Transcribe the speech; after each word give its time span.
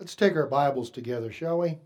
Let's 0.00 0.14
take 0.14 0.34
our 0.34 0.46
Bibles 0.46 0.88
together, 0.88 1.30
shall 1.30 1.58
we? 1.58 1.76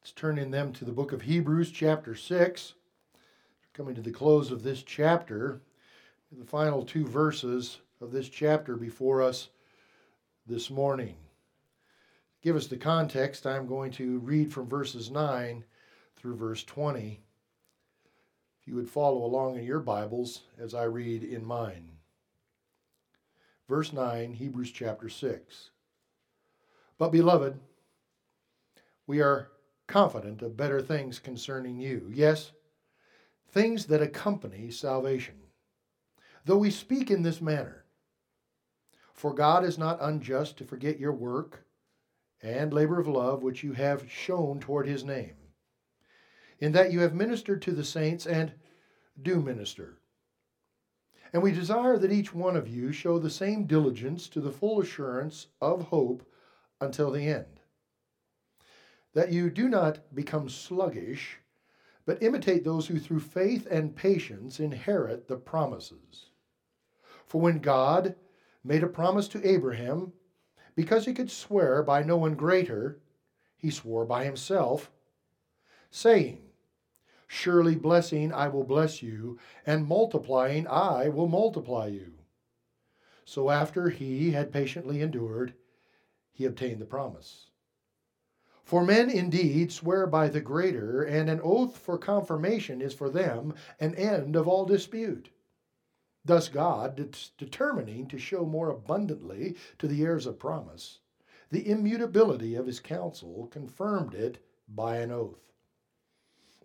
Let's 0.00 0.10
turn 0.10 0.38
in 0.38 0.50
them 0.50 0.72
to 0.72 0.84
the 0.84 0.90
book 0.90 1.12
of 1.12 1.22
Hebrews, 1.22 1.70
chapter 1.70 2.16
6. 2.16 2.74
Coming 3.74 3.94
to 3.94 4.00
the 4.00 4.10
close 4.10 4.50
of 4.50 4.64
this 4.64 4.82
chapter, 4.82 5.60
the 6.36 6.44
final 6.44 6.84
two 6.84 7.06
verses 7.06 7.78
of 8.00 8.10
this 8.10 8.28
chapter 8.28 8.74
before 8.74 9.22
us 9.22 9.50
this 10.48 10.68
morning. 10.68 11.14
Give 12.42 12.56
us 12.56 12.66
the 12.66 12.76
context. 12.76 13.46
I'm 13.46 13.68
going 13.68 13.92
to 13.92 14.18
read 14.18 14.52
from 14.52 14.68
verses 14.68 15.12
9 15.12 15.62
through 16.16 16.34
verse 16.34 16.64
20. 16.64 17.20
If 18.60 18.66
you 18.66 18.74
would 18.74 18.90
follow 18.90 19.24
along 19.24 19.58
in 19.58 19.64
your 19.64 19.78
Bibles 19.78 20.40
as 20.58 20.74
I 20.74 20.82
read 20.84 21.22
in 21.22 21.44
mine. 21.44 21.88
Verse 23.68 23.92
9, 23.92 24.32
Hebrews 24.34 24.70
chapter 24.72 25.08
6. 25.08 25.70
But, 26.98 27.10
beloved, 27.10 27.58
we 29.06 29.20
are 29.20 29.48
confident 29.86 30.42
of 30.42 30.56
better 30.56 30.80
things 30.80 31.18
concerning 31.18 31.78
you. 31.78 32.10
Yes, 32.12 32.52
things 33.50 33.86
that 33.86 34.02
accompany 34.02 34.70
salvation. 34.70 35.34
Though 36.44 36.58
we 36.58 36.70
speak 36.70 37.10
in 37.10 37.22
this 37.22 37.40
manner, 37.40 37.84
for 39.12 39.34
God 39.34 39.64
is 39.64 39.78
not 39.78 40.02
unjust 40.02 40.56
to 40.58 40.64
forget 40.64 40.98
your 40.98 41.12
work 41.12 41.64
and 42.42 42.72
labor 42.72 42.98
of 42.98 43.06
love 43.06 43.42
which 43.42 43.62
you 43.62 43.72
have 43.72 44.10
shown 44.10 44.58
toward 44.58 44.86
his 44.86 45.04
name 45.04 45.34
in 46.62 46.72
that 46.72 46.92
you 46.92 47.00
have 47.00 47.12
ministered 47.12 47.60
to 47.60 47.72
the 47.72 47.84
saints 47.84 48.24
and 48.24 48.52
do 49.20 49.40
minister. 49.40 49.98
And 51.32 51.42
we 51.42 51.52
desire 51.52 51.96
that 51.96 52.12
each 52.12 52.34
one 52.34 52.56
of 52.56 52.68
you 52.68 52.92
show 52.92 53.18
the 53.18 53.30
same 53.30 53.64
diligence 53.64 54.28
to 54.28 54.40
the 54.40 54.52
full 54.52 54.80
assurance 54.80 55.46
of 55.60 55.84
hope 55.84 56.24
until 56.80 57.10
the 57.10 57.26
end. 57.26 57.60
That 59.14 59.32
you 59.32 59.48
do 59.50 59.68
not 59.68 60.14
become 60.14 60.48
sluggish, 60.48 61.38
but 62.04 62.22
imitate 62.22 62.64
those 62.64 62.86
who 62.86 62.98
through 62.98 63.20
faith 63.20 63.66
and 63.70 63.96
patience 63.96 64.60
inherit 64.60 65.28
the 65.28 65.36
promises. 65.36 66.26
For 67.26 67.40
when 67.40 67.60
God 67.60 68.16
made 68.64 68.82
a 68.82 68.88
promise 68.88 69.28
to 69.28 69.46
Abraham, 69.46 70.12
because 70.74 71.04
he 71.04 71.14
could 71.14 71.30
swear 71.30 71.82
by 71.82 72.02
no 72.02 72.16
one 72.16 72.34
greater, 72.34 73.00
he 73.56 73.70
swore 73.70 74.04
by 74.04 74.24
himself, 74.24 74.90
saying, 75.90 76.42
Surely 77.34 77.74
blessing 77.74 78.30
I 78.30 78.48
will 78.48 78.62
bless 78.62 79.02
you, 79.02 79.38
and 79.64 79.86
multiplying 79.86 80.66
I 80.66 81.08
will 81.08 81.28
multiply 81.28 81.86
you. 81.86 82.18
So 83.24 83.48
after 83.48 83.88
he 83.88 84.32
had 84.32 84.52
patiently 84.52 85.00
endured, 85.00 85.54
he 86.30 86.44
obtained 86.44 86.82
the 86.82 86.84
promise. 86.84 87.48
For 88.62 88.84
men 88.84 89.08
indeed 89.08 89.72
swear 89.72 90.06
by 90.06 90.28
the 90.28 90.42
greater, 90.42 91.02
and 91.02 91.30
an 91.30 91.40
oath 91.42 91.78
for 91.78 91.96
confirmation 91.96 92.82
is 92.82 92.92
for 92.92 93.08
them 93.08 93.54
an 93.80 93.94
end 93.94 94.36
of 94.36 94.46
all 94.46 94.66
dispute. 94.66 95.30
Thus 96.26 96.50
God, 96.50 97.16
determining 97.38 98.08
to 98.08 98.18
show 98.18 98.44
more 98.44 98.68
abundantly 98.68 99.56
to 99.78 99.88
the 99.88 100.02
heirs 100.04 100.26
of 100.26 100.38
promise 100.38 100.98
the 101.50 101.66
immutability 101.66 102.54
of 102.54 102.66
his 102.66 102.78
counsel, 102.78 103.48
confirmed 103.50 104.12
it 104.14 104.44
by 104.68 104.98
an 104.98 105.10
oath 105.10 105.51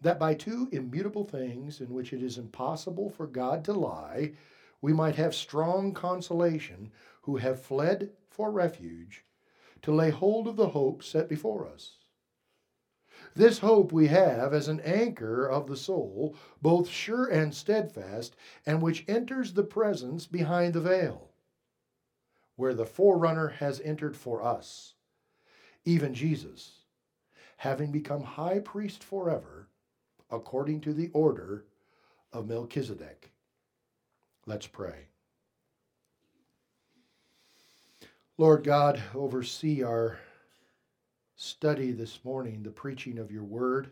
that 0.02 0.20
by 0.20 0.34
two 0.34 0.70
immutable 0.72 1.24
things 1.24 1.82
in 1.82 1.94
which 1.94 2.14
it 2.14 2.22
is 2.22 2.38
impossible 2.38 3.10
for 3.10 3.28
God 3.28 3.64
to 3.66 3.74
lie, 3.74 4.34
we 4.82 4.94
might 4.94 5.16
have 5.16 5.34
strong 5.34 5.94
consolation 5.94 6.92
who 7.22 7.38
have 7.38 7.62
fled 7.62 8.12
for 8.30 8.52
refuge 8.52 9.26
to 9.82 9.92
lay 9.94 10.10
hold 10.10 10.48
of 10.48 10.56
the 10.56 10.70
hope 10.70 11.04
set 11.04 11.28
before 11.28 11.68
us. 11.68 11.98
This 13.36 13.60
hope 13.60 13.92
we 13.92 14.08
have 14.08 14.54
as 14.54 14.68
an 14.68 14.80
anchor 14.82 15.46
of 15.48 15.68
the 15.68 15.78
soul, 15.78 16.36
both 16.62 16.88
sure 16.88 17.26
and 17.26 17.54
steadfast, 17.54 18.36
and 18.66 18.82
which 18.82 19.06
enters 19.08 19.54
the 19.54 19.64
presence 19.64 20.28
behind 20.28 20.74
the 20.74 20.82
veil, 20.82 21.32
where 22.56 22.74
the 22.74 22.86
forerunner 22.86 23.48
has 23.48 23.82
entered 23.82 24.16
for 24.16 24.42
us, 24.42 24.94
even 25.86 26.14
Jesus, 26.14 26.84
having 27.58 27.92
become 27.92 28.24
high 28.24 28.60
priest 28.60 29.04
forever 29.04 29.67
according 30.30 30.82
to 30.82 30.94
the 30.94 31.10
order 31.14 31.66
of 32.34 32.48
Melchizedek. 32.48 33.32
Let's 34.46 34.68
pray. 34.68 35.08
Lord 38.38 38.64
God, 38.64 39.02
oversee 39.16 39.84
our 39.84 40.20
study 41.36 41.92
this 41.92 42.24
morning, 42.24 42.64
the 42.64 42.70
preaching 42.70 43.18
of 43.18 43.32
your 43.32 43.44
word. 43.44 43.92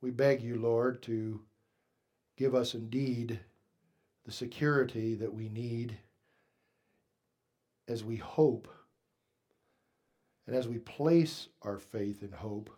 We 0.00 0.10
beg 0.10 0.42
you, 0.42 0.56
Lord, 0.56 1.02
to 1.04 1.40
give 2.36 2.54
us 2.54 2.74
indeed 2.74 3.40
the 4.24 4.32
security 4.32 5.14
that 5.14 5.32
we 5.32 5.48
need 5.48 5.96
as 7.88 8.04
we 8.04 8.16
hope 8.16 8.68
and 10.46 10.54
as 10.54 10.68
we 10.68 10.78
place 10.78 11.48
our 11.62 11.78
faith 11.78 12.22
and 12.22 12.34
hope 12.34 12.70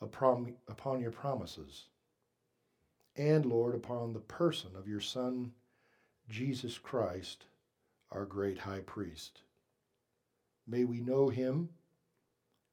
upon, 0.00 0.54
upon 0.68 1.00
your 1.00 1.10
promises, 1.10 1.84
and, 3.16 3.44
Lord, 3.44 3.74
upon 3.74 4.12
the 4.12 4.20
person 4.20 4.70
of 4.76 4.86
your 4.86 5.00
Son, 5.00 5.52
Jesus 6.28 6.78
Christ, 6.78 7.46
our 8.12 8.24
great 8.24 8.58
high 8.58 8.80
priest. 8.80 9.42
May 10.66 10.84
we 10.84 11.00
know 11.00 11.28
him 11.28 11.70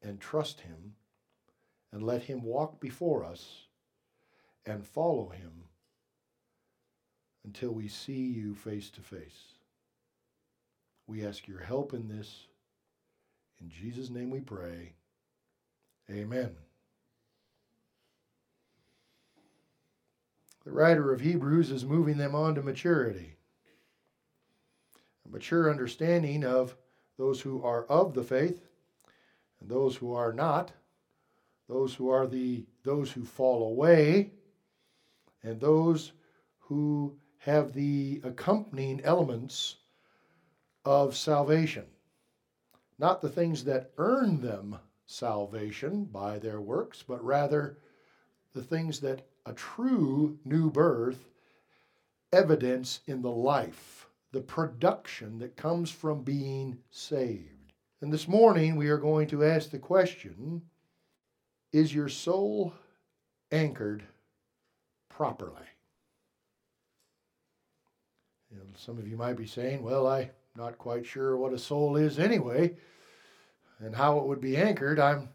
and 0.01 0.19
trust 0.19 0.61
him 0.61 0.95
and 1.91 2.03
let 2.03 2.23
him 2.23 2.43
walk 2.43 2.79
before 2.79 3.23
us 3.23 3.67
and 4.65 4.85
follow 4.85 5.29
him 5.29 5.63
until 7.45 7.71
we 7.71 7.87
see 7.87 8.13
you 8.13 8.53
face 8.53 8.89
to 8.89 9.01
face. 9.01 9.53
We 11.07 11.25
ask 11.25 11.47
your 11.47 11.61
help 11.61 11.93
in 11.93 12.07
this. 12.07 12.47
In 13.61 13.69
Jesus' 13.69 14.09
name 14.09 14.29
we 14.29 14.41
pray. 14.41 14.93
Amen. 16.09 16.64
The 20.65 20.71
writer 20.71 21.13
of 21.13 21.21
Hebrews 21.21 21.69
is 21.69 21.85
moving 21.85 22.17
them 22.17 22.33
on 22.33 22.55
to 22.55 22.63
maturity. 22.63 23.37
A 25.25 25.29
mature 25.29 25.69
understanding 25.69 26.43
of 26.43 26.75
those 27.17 27.39
who 27.39 27.63
are 27.63 27.85
of 27.85 28.13
the 28.13 28.23
faith 28.23 28.67
and 29.59 29.69
those 29.69 29.95
who 29.95 30.13
are 30.13 30.33
not, 30.33 30.71
those 31.69 31.93
who 31.93 32.09
are 32.09 32.27
the 32.27 32.65
those 32.83 33.11
who 33.11 33.23
fall 33.23 33.69
away, 33.69 34.31
and 35.43 35.59
those 35.59 36.11
who 36.59 37.15
have 37.37 37.73
the 37.73 38.21
accompanying 38.23 39.01
elements 39.03 39.77
of 40.83 41.15
salvation. 41.15 41.85
Not 42.97 43.21
the 43.21 43.29
things 43.29 43.63
that 43.65 43.91
earn 43.97 44.41
them 44.41 44.77
salvation 45.05 46.05
by 46.05 46.39
their 46.39 46.61
works, 46.61 47.03
but 47.07 47.23
rather 47.23 47.77
the 48.53 48.63
things 48.63 48.99
that 49.01 49.27
a 49.45 49.53
true 49.53 50.37
new 50.43 50.69
birth 50.69 51.29
evidence 52.33 53.01
in 53.05 53.21
the 53.21 53.31
life, 53.31 54.07
the 54.31 54.41
production 54.41 55.39
that 55.39 55.55
comes 55.55 55.91
from 55.91 56.23
being 56.23 56.77
saved. 56.89 57.73
And 58.01 58.11
this 58.11 58.27
morning 58.27 58.75
we 58.75 58.89
are 58.89 58.97
going 58.97 59.27
to 59.27 59.43
ask 59.43 59.69
the 59.69 59.79
question 59.79 60.61
Is 61.71 61.93
your 61.93 62.09
soul 62.09 62.73
anchored 63.51 64.03
properly? 65.09 65.65
You 68.51 68.57
know, 68.57 68.63
some 68.75 68.97
of 68.97 69.07
you 69.07 69.17
might 69.17 69.37
be 69.37 69.47
saying, 69.47 69.83
Well, 69.83 70.07
I'm 70.07 70.29
not 70.55 70.77
quite 70.77 71.05
sure 71.05 71.37
what 71.37 71.53
a 71.53 71.59
soul 71.59 71.95
is 71.95 72.19
anyway, 72.19 72.75
and 73.79 73.95
how 73.95 74.19
it 74.19 74.25
would 74.25 74.41
be 74.41 74.57
anchored. 74.57 74.99
I'm 74.99 75.29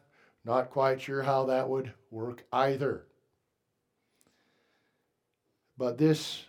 not 0.45 0.71
quite 0.71 1.01
sure 1.01 1.23
how 1.23 1.47
that 1.47 1.69
would 1.69 1.93
work 2.11 2.45
either. 2.53 3.05
But 5.81 5.97
this 5.97 6.45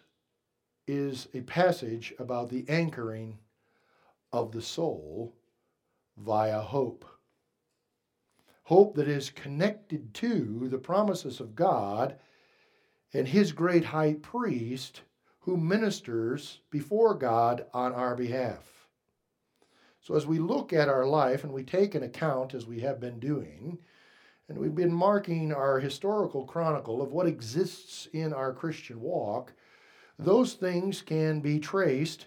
is 0.87 1.29
a 1.33 1.39
passage 1.39 2.13
about 2.19 2.49
the 2.49 2.65
anchoring 2.67 3.37
of 4.33 4.51
the 4.51 4.61
soul 4.61 5.33
via 6.17 6.59
hope. 6.59 7.05
Hope 8.63 8.95
that 8.95 9.07
is 9.07 9.29
connected 9.29 10.13
to 10.15 10.67
the 10.67 10.77
promises 10.77 11.39
of 11.39 11.55
God 11.55 12.19
and 13.13 13.25
His 13.25 13.53
great 13.53 13.85
high 13.85 14.15
priest 14.15 15.03
who 15.39 15.55
ministers 15.55 16.59
before 16.69 17.15
God 17.15 17.65
on 17.73 17.93
our 17.93 18.17
behalf. 18.17 18.89
So, 20.01 20.15
as 20.15 20.27
we 20.27 20.39
look 20.39 20.73
at 20.73 20.89
our 20.89 21.05
life 21.05 21.45
and 21.45 21.53
we 21.53 21.63
take 21.63 21.95
an 21.95 22.03
account, 22.03 22.53
as 22.53 22.65
we 22.65 22.81
have 22.81 22.99
been 22.99 23.17
doing, 23.17 23.77
and 24.51 24.59
we've 24.59 24.75
been 24.75 24.93
marking 24.93 25.53
our 25.53 25.79
historical 25.79 26.43
chronicle 26.43 27.01
of 27.01 27.13
what 27.13 27.25
exists 27.25 28.09
in 28.11 28.33
our 28.33 28.51
Christian 28.51 28.99
walk. 28.99 29.53
Those 30.19 30.55
things 30.55 31.01
can 31.01 31.39
be 31.39 31.57
traced 31.57 32.25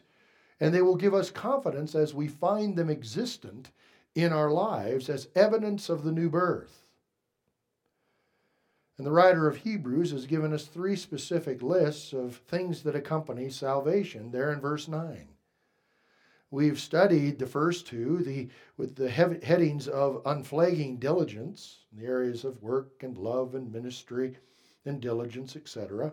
and 0.59 0.73
they 0.73 0.81
will 0.81 0.97
give 0.97 1.13
us 1.13 1.31
confidence 1.31 1.95
as 1.95 2.15
we 2.15 2.27
find 2.27 2.77
them 2.77 2.89
existent 2.89 3.71
in 4.15 4.33
our 4.33 4.51
lives 4.51 5.11
as 5.11 5.29
evidence 5.35 5.91
of 5.91 6.03
the 6.03 6.13
new 6.13 6.31
birth. 6.31 6.89
And 8.97 9.07
the 9.07 9.13
writer 9.13 9.47
of 9.47 9.59
Hebrews 9.59 10.13
has 10.13 10.25
given 10.25 10.55
us 10.55 10.65
three 10.65 10.97
specific 10.97 11.61
lists 11.61 12.15
of 12.15 12.37
things 12.49 12.85
that 12.85 12.97
accompany 12.97 13.51
salvation 13.51 14.31
there 14.31 14.51
in 14.51 14.61
verse 14.61 14.89
9. 14.89 15.29
We've 16.55 16.79
studied 16.79 17.41
the 17.41 17.49
first 17.49 17.85
two, 17.85 18.19
the, 18.19 18.49
with 18.77 18.95
the 18.95 19.11
headings 19.11 19.89
of 19.89 20.23
unflagging 20.25 20.99
diligence, 20.99 21.81
in 21.91 21.99
the 21.99 22.07
areas 22.07 22.45
of 22.45 22.63
work 22.63 23.03
and 23.03 23.19
love 23.19 23.57
and 23.57 23.73
ministry 23.73 24.39
and 24.85 25.01
diligence, 25.01 25.57
etc. 25.57 26.13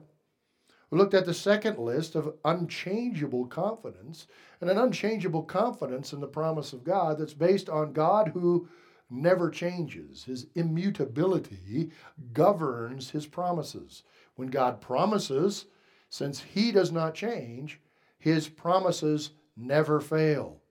We 0.89 0.97
looked 0.97 1.13
at 1.13 1.27
the 1.27 1.33
second 1.35 1.77
list 1.77 2.15
of 2.15 2.33
unchangeable 2.43 3.45
confidence, 3.45 4.25
and 4.59 4.71
an 4.71 4.79
unchangeable 4.79 5.43
confidence 5.43 6.11
in 6.11 6.19
the 6.19 6.27
promise 6.27 6.73
of 6.73 6.83
God 6.83 7.19
that's 7.19 7.35
based 7.35 7.69
on 7.69 7.93
God 7.93 8.29
who 8.29 8.67
never 9.11 9.47
changes. 9.51 10.23
His 10.23 10.47
immutability 10.55 11.91
governs 12.33 13.11
his 13.11 13.27
promises. 13.27 14.01
When 14.37 14.47
God 14.47 14.81
promises, 14.81 15.67
since 16.09 16.41
he 16.41 16.71
does 16.71 16.91
not 16.91 17.13
change, 17.13 17.79
his 18.17 18.49
promises 18.49 19.29
never 19.55 19.99
fail. 19.99 20.61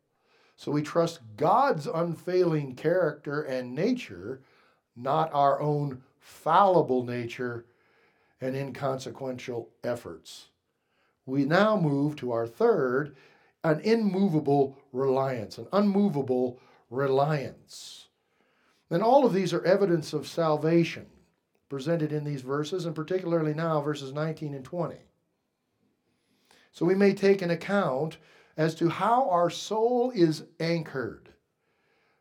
So 0.57 0.71
we 0.71 0.83
trust 0.83 1.21
God's 1.37 1.87
unfailing 1.87 2.75
character 2.75 3.43
and 3.43 3.75
nature, 3.75 4.43
not 4.95 5.33
our 5.33 5.61
own 5.61 6.03
fallible 6.19 7.05
nature 7.05 7.65
and 8.41 8.55
inconsequential 8.55 9.71
efforts. 9.83 10.49
We 11.27 11.45
now 11.45 11.79
move 11.79 12.17
to 12.17 12.33
our 12.33 12.47
third, 12.47 13.17
an 13.65 13.81
immovable 13.81 14.79
reliance, 14.93 15.59
an 15.59 15.67
unmovable 15.73 16.59
reliance. 16.91 18.09
And 18.91 19.03
all 19.03 19.25
of 19.25 19.33
these 19.33 19.53
are 19.53 19.65
evidence 19.65 20.13
of 20.13 20.27
salvation 20.27 21.07
presented 21.69 22.13
in 22.13 22.25
these 22.25 22.43
verses, 22.43 22.85
and 22.85 22.95
particularly 22.95 23.55
now, 23.55 23.81
verses 23.81 24.13
19 24.13 24.55
and 24.55 24.65
20. 24.65 24.97
So 26.73 26.85
we 26.85 26.95
may 26.95 27.15
take 27.15 27.43
an 27.43 27.51
account 27.51 28.19
as 28.57 28.75
to 28.77 28.89
how 28.89 29.29
our 29.31 29.51
soul 29.51 30.11
is 30.15 30.45
anchored. 30.59 31.29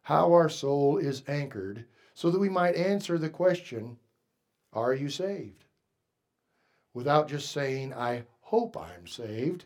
How 0.02 0.34
our 0.34 0.50
soul 0.50 0.98
is 0.98 1.24
anchored, 1.28 1.86
so 2.14 2.32
that 2.32 2.40
we 2.40 2.50
might 2.50 2.76
answer 2.76 3.18
the 3.18 3.30
question 3.30 3.98
Are 4.74 4.94
you 4.94 5.10
saved? 5.10 5.66
without 6.94 7.30
just 7.30 7.52
saying, 7.52 7.94
I 7.94 8.24
hope 8.42 8.78
I'm 8.78 9.08
saved. 9.08 9.66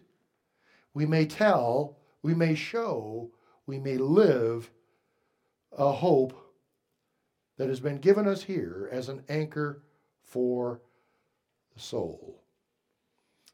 We 0.93 1.05
may 1.05 1.25
tell, 1.25 1.97
we 2.21 2.33
may 2.35 2.55
show, 2.55 3.31
we 3.65 3.79
may 3.79 3.97
live 3.97 4.69
a 5.75 5.91
hope 5.91 6.37
that 7.57 7.69
has 7.69 7.79
been 7.79 7.97
given 7.97 8.27
us 8.27 8.43
here 8.43 8.89
as 8.91 9.09
an 9.09 9.23
anchor 9.29 9.81
for 10.21 10.81
the 11.73 11.79
soul. 11.79 12.43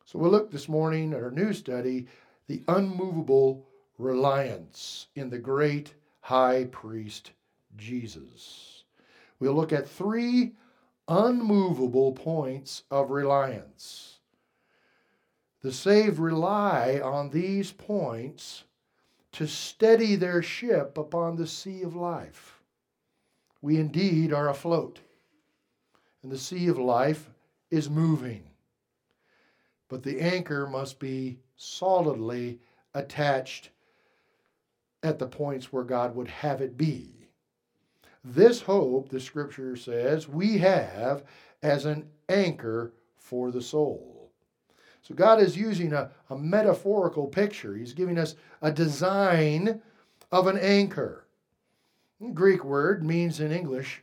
So 0.05 0.17
we'll 0.17 0.31
look 0.31 0.51
this 0.51 0.67
morning 0.67 1.13
at 1.13 1.23
our 1.23 1.31
new 1.31 1.53
study, 1.53 2.07
the 2.49 2.63
unmovable 2.67 3.63
reliance 3.99 5.05
in 5.15 5.29
the 5.29 5.37
great 5.37 5.93
high 6.19 6.65
priest 6.71 7.31
Jesus. 7.77 8.85
We'll 9.39 9.53
look 9.53 9.71
at 9.71 9.87
three 9.87 10.53
unmovable 11.07 12.11
points 12.13 12.83
of 12.89 13.11
reliance. 13.11 14.17
The 15.61 15.71
saved 15.71 16.17
rely 16.17 16.99
on 17.03 17.29
these 17.29 17.71
points 17.71 18.63
to 19.33 19.45
steady 19.45 20.15
their 20.15 20.41
ship 20.41 20.97
upon 20.97 21.35
the 21.35 21.45
sea 21.45 21.83
of 21.83 21.95
life. 21.95 22.63
We 23.61 23.77
indeed 23.77 24.33
are 24.33 24.49
afloat, 24.49 25.01
and 26.23 26.31
the 26.31 26.37
sea 26.39 26.67
of 26.67 26.79
life 26.79 27.29
is 27.69 27.91
moving. 27.91 28.41
But 29.87 30.01
the 30.01 30.19
anchor 30.19 30.65
must 30.65 30.99
be 30.99 31.37
solidly 31.59 32.57
attached 32.93 33.69
at 35.03 35.19
the 35.19 35.27
points 35.27 35.71
where 35.71 35.83
God 35.83 36.15
would 36.15 36.29
have 36.29 36.61
it 36.61 36.77
be. 36.77 37.27
This 38.23 38.61
hope, 38.61 39.09
the 39.09 39.19
scripture 39.19 39.75
says, 39.75 40.27
we 40.27 40.57
have 40.59 41.23
as 41.61 41.85
an 41.85 42.07
anchor 42.29 42.93
for 43.17 43.51
the 43.51 43.61
soul. 43.61 44.31
So 45.01 45.13
God 45.13 45.41
is 45.41 45.57
using 45.57 45.91
a, 45.91 46.11
a 46.29 46.37
metaphorical 46.37 47.27
picture. 47.27 47.75
He's 47.75 47.93
giving 47.93 48.17
us 48.17 48.35
a 48.61 48.71
design 48.71 49.81
of 50.31 50.47
an 50.47 50.57
anchor. 50.57 51.27
The 52.21 52.31
Greek 52.31 52.63
word 52.63 53.03
means 53.03 53.39
in 53.39 53.51
English 53.51 54.01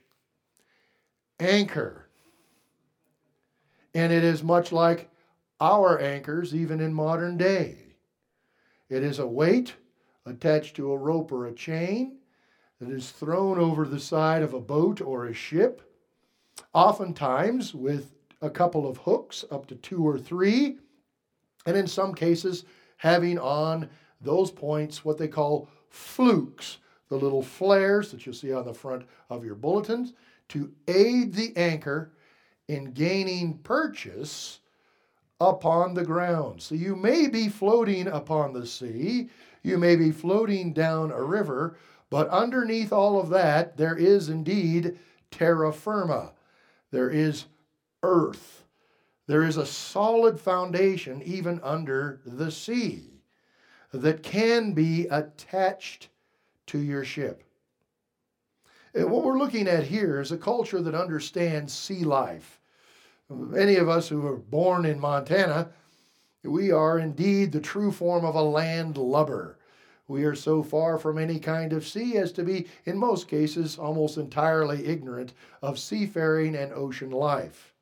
anchor. 1.41 2.09
And 3.95 4.13
it 4.13 4.25
is 4.25 4.43
much 4.43 4.73
like 4.73 5.11
our 5.61 5.99
anchors, 6.01 6.55
even 6.55 6.81
in 6.81 6.93
modern 6.93 7.37
day. 7.37 7.77
It 8.89 9.03
is 9.03 9.19
a 9.19 9.27
weight 9.27 9.75
attached 10.25 10.77
to 10.77 10.93
a 10.93 10.97
rope 10.97 11.33
or 11.33 11.47
a 11.47 11.55
chain 11.55 12.19
that 12.81 12.91
is 12.91 13.11
thrown 13.11 13.59
over 13.59 13.87
the 13.87 14.01
side 14.01 14.43
of 14.43 14.55
a 14.55 14.61
boat 14.61 15.01
or 15.01 15.27
a 15.27 15.35
ship, 15.35 15.83
oftentimes 16.75 17.75
with 17.75 18.13
a 18.43 18.51
couple 18.51 18.87
of 18.89 18.99
hooks, 18.99 19.45
up 19.51 19.67
to 19.67 19.77
two 19.77 20.07
or 20.07 20.19
three, 20.19 20.79
and 21.65 21.77
in 21.77 21.87
some 21.87 22.15
cases, 22.15 22.65
having 22.99 23.39
on 23.39 23.89
those 24.21 24.51
points 24.51 25.05
what 25.05 25.19
they 25.19 25.29
call 25.29 25.69
flukes, 25.89 26.79
the 27.09 27.17
little 27.17 27.43
flares 27.43 28.11
that 28.11 28.27
you'll 28.27 28.35
see 28.35 28.53
on 28.53 28.65
the 28.65 28.75
front 28.75 29.05
of 29.31 29.45
your 29.45 29.55
bulletins, 29.55 30.13
to 30.49 30.71
aid 30.87 31.33
the 31.33 31.57
anchor 31.57 32.13
in 32.69 32.93
gaining 32.93 33.59
purchase 33.59 34.61
upon 35.41 35.95
the 35.95 36.05
ground. 36.05 36.63
So 36.63 36.75
you 36.75 36.97
may 36.97 37.29
be 37.29 37.49
floating 37.49 38.07
upon 38.09 38.53
the 38.53 38.67
sea, 38.67 39.29
you 39.63 39.79
may 39.79 39.97
be 39.97 40.11
floating 40.11 40.73
down 40.73 41.11
a 41.11 41.23
river, 41.23 41.77
but 42.09 42.29
underneath 42.29 42.93
all 42.93 43.21
of 43.21 43.29
that, 43.31 43.77
there 43.77 43.97
is 43.97 44.29
indeed 44.29 44.99
terra 45.31 45.73
firma. 45.73 46.33
There 46.91 47.11
is 47.11 47.47
earth. 48.03 48.65
There 49.27 49.43
is 49.43 49.57
a 49.57 49.67
solid 49.67 50.39
foundation 50.39 51.21
even 51.23 51.61
under 51.63 52.21
the 52.25 52.51
sea 52.51 53.11
that 53.93 54.23
can 54.23 54.73
be 54.73 55.07
attached 55.09 56.09
to 56.67 56.79
your 56.79 57.05
ship. 57.05 57.43
And 58.95 59.11
what 59.11 59.25
we're 59.25 59.39
looking 59.39 59.69
at 59.69 59.85
here 59.85 60.21
is 60.21 60.33
a 60.33 60.39
culture 60.39 60.81
that 60.81 60.95
understands 60.95 61.73
sea 61.73 62.05
life. 62.05 62.61
Any 63.31 63.77
of 63.77 63.89
us 63.89 64.09
who 64.09 64.21
were 64.21 64.37
born 64.37 64.87
in 64.87 65.01
Montana, 65.01 65.71
we 66.45 66.71
are 66.71 66.99
indeed 66.99 67.51
the 67.53 67.61
true 67.61 67.91
form 67.91 68.25
of 68.25 68.35
a 68.35 68.43
landlubber. 68.43 69.59
We 70.09 70.25
are 70.25 70.37
so 70.37 70.63
far 70.63 70.99
from 70.99 71.19
any 71.19 71.41
kind 71.41 71.73
of 71.73 71.87
sea 71.87 72.17
as 72.17 72.31
to 72.33 72.45
be, 72.45 72.69
in 72.85 72.97
most 72.97 73.27
cases, 73.27 73.77
almost 73.77 74.17
entirely 74.17 74.87
ignorant 74.87 75.33
of 75.61 75.79
seafaring 75.79 76.55
and 76.55 76.73
ocean 76.73 77.11
life. 77.11 77.75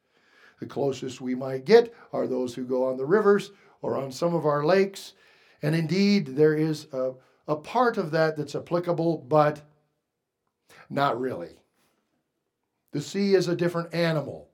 The 0.60 0.66
closest 0.66 1.20
we 1.20 1.34
might 1.34 1.66
get 1.66 1.94
are 2.12 2.26
those 2.26 2.54
who 2.54 2.64
go 2.64 2.86
on 2.88 2.96
the 2.96 3.04
rivers 3.04 3.50
or 3.82 3.98
on 3.98 4.10
some 4.10 4.34
of 4.34 4.46
our 4.46 4.64
lakes. 4.64 5.12
And 5.60 5.74
indeed, 5.74 6.28
there 6.28 6.54
is 6.54 6.86
a, 6.92 7.12
a 7.46 7.56
part 7.56 7.98
of 7.98 8.10
that 8.12 8.38
that's 8.38 8.54
applicable, 8.54 9.18
but 9.28 9.60
not 10.88 11.20
really. 11.20 11.58
The 12.92 13.02
sea 13.02 13.34
is 13.34 13.48
a 13.48 13.56
different 13.56 13.92
animal, 13.92 14.48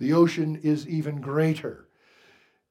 the 0.00 0.14
ocean 0.14 0.58
is 0.62 0.88
even 0.88 1.20
greater. 1.20 1.86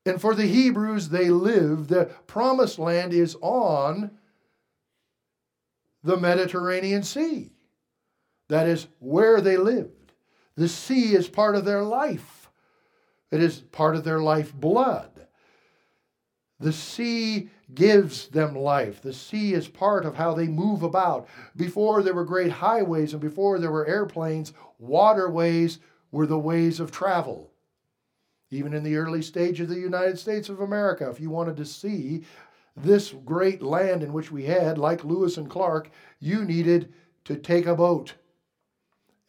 And 0.06 0.20
for 0.20 0.34
the 0.34 0.48
Hebrews, 0.48 1.10
they 1.10 1.30
live, 1.30 1.88
the 1.88 2.06
promised 2.28 2.80
land 2.80 3.14
is 3.14 3.38
on 3.42 4.12
the 6.04 6.18
Mediterranean 6.18 7.04
Sea. 7.04 7.52
That 8.48 8.68
is 8.68 8.88
where 8.98 9.40
they 9.40 9.58
lived. 9.58 10.14
The 10.56 10.68
sea 10.68 11.14
is 11.14 11.30
part 11.30 11.56
of 11.56 11.64
their 11.64 11.84
life, 11.84 12.50
it 13.32 13.42
is 13.42 13.60
part 13.60 13.96
of 13.96 14.04
their 14.04 14.20
life 14.20 14.54
blood. 14.54 15.12
The 16.60 16.74
sea 16.74 17.50
gives 17.74 18.28
them 18.28 18.54
life. 18.54 19.02
The 19.02 19.14
sea 19.14 19.54
is 19.54 19.70
part 19.70 20.06
of 20.06 20.16
how 20.16 20.34
they 20.34 20.48
move 20.48 20.84
about. 20.84 21.30
Before 21.56 22.04
there 22.04 22.14
were 22.14 22.26
great 22.26 22.52
highways 22.52 23.14
and 23.14 23.22
before 23.22 23.60
there 23.60 23.72
were 23.72 23.88
airplanes, 23.88 24.52
waterways 24.78 25.80
were 26.12 26.26
the 26.26 26.40
ways 26.40 26.80
of 26.80 26.92
travel. 26.92 27.52
Even 28.52 28.74
in 28.74 28.84
the 28.84 28.96
early 28.96 29.22
stage 29.22 29.60
of 29.60 29.70
the 29.70 29.80
United 29.80 30.18
States 30.18 30.50
of 30.50 30.60
America, 30.60 31.10
if 31.10 31.20
you 31.20 31.30
wanted 31.30 31.58
to 31.58 31.66
see 31.66 32.24
this 32.76 33.14
great 33.26 33.62
land 33.62 34.02
in 34.02 34.14
which 34.14 34.32
we 34.32 34.46
had, 34.46 34.78
like 34.78 35.04
Lewis 35.04 35.38
and 35.38 35.50
Clark, 35.50 35.92
you 36.20 36.44
needed 36.44 36.94
to 37.26 37.36
take 37.36 37.68
a 37.68 37.76
boat. 37.76 38.16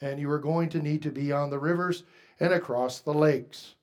And 0.00 0.18
you 0.18 0.28
were 0.28 0.38
going 0.38 0.70
to 0.70 0.80
need 0.80 1.02
to 1.02 1.10
be 1.10 1.32
on 1.32 1.50
the 1.50 1.58
rivers 1.58 2.04
and 2.38 2.52
across 2.52 3.00
the 3.00 3.12
lakes. 3.12 3.74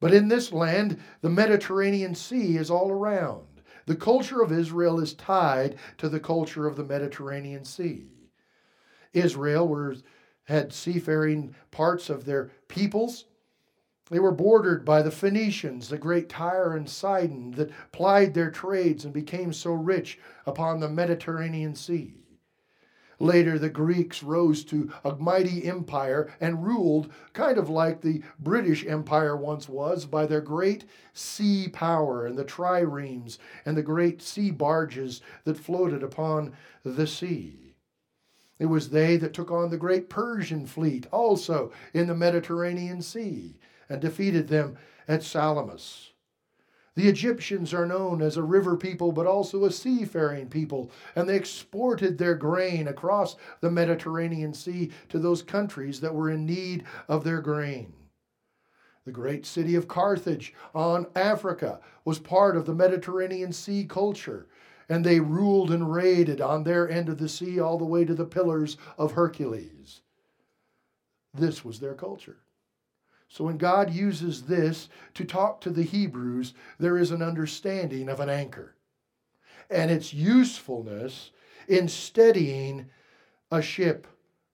But 0.00 0.12
in 0.12 0.26
this 0.26 0.52
land, 0.52 1.00
the 1.20 1.30
Mediterranean 1.30 2.16
Sea 2.16 2.56
is 2.56 2.70
all 2.70 2.90
around. 2.90 3.46
The 3.86 3.94
culture 3.94 4.42
of 4.42 4.50
Israel 4.50 4.98
is 4.98 5.14
tied 5.14 5.76
to 5.98 6.08
the 6.08 6.20
culture 6.20 6.66
of 6.66 6.76
the 6.76 6.84
Mediterranean 6.84 7.64
Sea. 7.64 8.06
Israel 9.12 9.68
was, 9.68 10.02
had 10.44 10.72
seafaring 10.72 11.54
parts 11.70 12.10
of 12.10 12.24
their 12.24 12.50
peoples. 12.68 13.26
They 14.10 14.18
were 14.18 14.32
bordered 14.32 14.84
by 14.84 15.02
the 15.02 15.10
Phoenicians, 15.10 15.88
the 15.88 15.96
great 15.96 16.28
Tyre 16.28 16.76
and 16.76 16.88
Sidon 16.88 17.52
that 17.52 17.70
plied 17.92 18.34
their 18.34 18.50
trades 18.50 19.04
and 19.04 19.14
became 19.14 19.52
so 19.52 19.72
rich 19.72 20.18
upon 20.44 20.80
the 20.80 20.88
Mediterranean 20.88 21.74
Sea. 21.74 22.14
Later, 23.22 23.56
the 23.56 23.70
Greeks 23.70 24.20
rose 24.24 24.64
to 24.64 24.90
a 25.04 25.14
mighty 25.14 25.64
empire 25.64 26.28
and 26.40 26.66
ruled, 26.66 27.12
kind 27.32 27.56
of 27.56 27.70
like 27.70 28.00
the 28.00 28.20
British 28.40 28.84
Empire 28.84 29.36
once 29.36 29.68
was, 29.68 30.06
by 30.06 30.26
their 30.26 30.40
great 30.40 30.84
sea 31.14 31.68
power 31.68 32.26
and 32.26 32.36
the 32.36 32.44
triremes 32.44 33.38
and 33.64 33.76
the 33.76 33.82
great 33.82 34.20
sea 34.20 34.50
barges 34.50 35.20
that 35.44 35.56
floated 35.56 36.02
upon 36.02 36.52
the 36.82 37.06
sea. 37.06 37.61
It 38.62 38.66
was 38.66 38.90
they 38.90 39.16
that 39.16 39.34
took 39.34 39.50
on 39.50 39.70
the 39.70 39.76
great 39.76 40.08
Persian 40.08 40.66
fleet 40.66 41.08
also 41.10 41.72
in 41.92 42.06
the 42.06 42.14
Mediterranean 42.14 43.02
Sea 43.02 43.58
and 43.88 44.00
defeated 44.00 44.46
them 44.46 44.76
at 45.08 45.24
Salamis. 45.24 46.12
The 46.94 47.08
Egyptians 47.08 47.74
are 47.74 47.86
known 47.86 48.22
as 48.22 48.36
a 48.36 48.42
river 48.44 48.76
people, 48.76 49.10
but 49.10 49.26
also 49.26 49.64
a 49.64 49.72
seafaring 49.72 50.48
people, 50.48 50.92
and 51.16 51.28
they 51.28 51.34
exported 51.34 52.18
their 52.18 52.36
grain 52.36 52.86
across 52.86 53.34
the 53.60 53.70
Mediterranean 53.72 54.54
Sea 54.54 54.92
to 55.08 55.18
those 55.18 55.42
countries 55.42 56.00
that 56.00 56.14
were 56.14 56.30
in 56.30 56.46
need 56.46 56.84
of 57.08 57.24
their 57.24 57.40
grain. 57.40 57.92
The 59.04 59.10
great 59.10 59.44
city 59.44 59.74
of 59.74 59.88
Carthage 59.88 60.54
on 60.72 61.08
Africa 61.16 61.80
was 62.04 62.20
part 62.20 62.56
of 62.56 62.66
the 62.66 62.76
Mediterranean 62.76 63.52
Sea 63.52 63.86
culture, 63.86 64.46
and 64.88 65.04
they 65.04 65.20
ruled 65.20 65.70
and 65.70 65.92
raided 65.92 66.40
on 66.40 66.64
their 66.64 66.88
end 66.88 67.08
of 67.08 67.18
the 67.18 67.28
sea 67.28 67.60
all 67.60 67.78
the 67.78 67.84
way 67.84 68.04
to 68.04 68.14
the 68.14 68.24
Pillars 68.24 68.76
of 68.98 69.12
Hercules. 69.12 70.00
This 71.34 71.64
was 71.64 71.80
their 71.80 71.94
culture. 71.94 72.38
So 73.28 73.44
when 73.44 73.56
God 73.56 73.90
uses 73.90 74.42
this 74.42 74.90
to 75.14 75.24
talk 75.24 75.62
to 75.62 75.70
the 75.70 75.82
Hebrews, 75.82 76.52
there 76.78 76.98
is 76.98 77.10
an 77.10 77.22
understanding 77.22 78.08
of 78.10 78.20
an 78.20 78.28
anchor 78.28 78.74
and 79.70 79.90
its 79.90 80.12
usefulness 80.12 81.30
in 81.66 81.88
steadying 81.88 82.90
a 83.50 83.62
ship 83.62 84.06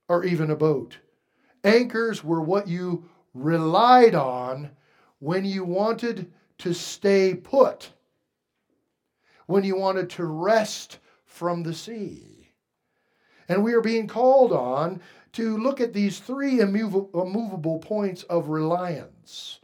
or 0.08 0.24
even 0.24 0.50
a 0.50 0.56
boat. 0.56 0.98
Anchors 1.64 2.22
were 2.22 2.40
what 2.40 2.68
you 2.68 3.08
relied 3.34 4.14
on 4.14 4.70
when 5.18 5.44
you 5.44 5.64
wanted 5.64 6.30
to 6.58 6.72
stay 6.72 7.34
put, 7.34 7.90
when 9.48 9.64
you 9.64 9.74
wanted 9.76 10.08
to 10.10 10.24
rest 10.24 10.98
from 11.24 11.64
the 11.64 11.74
sea. 11.74 12.50
And 13.48 13.64
we 13.64 13.72
are 13.72 13.80
being 13.80 14.06
called 14.06 14.52
on 14.52 15.00
to 15.32 15.56
look 15.56 15.80
at 15.80 15.94
these 15.94 16.20
three 16.20 16.60
immovable 16.60 17.78
points 17.78 18.22
of 18.24 18.48
reliance. 18.48 19.58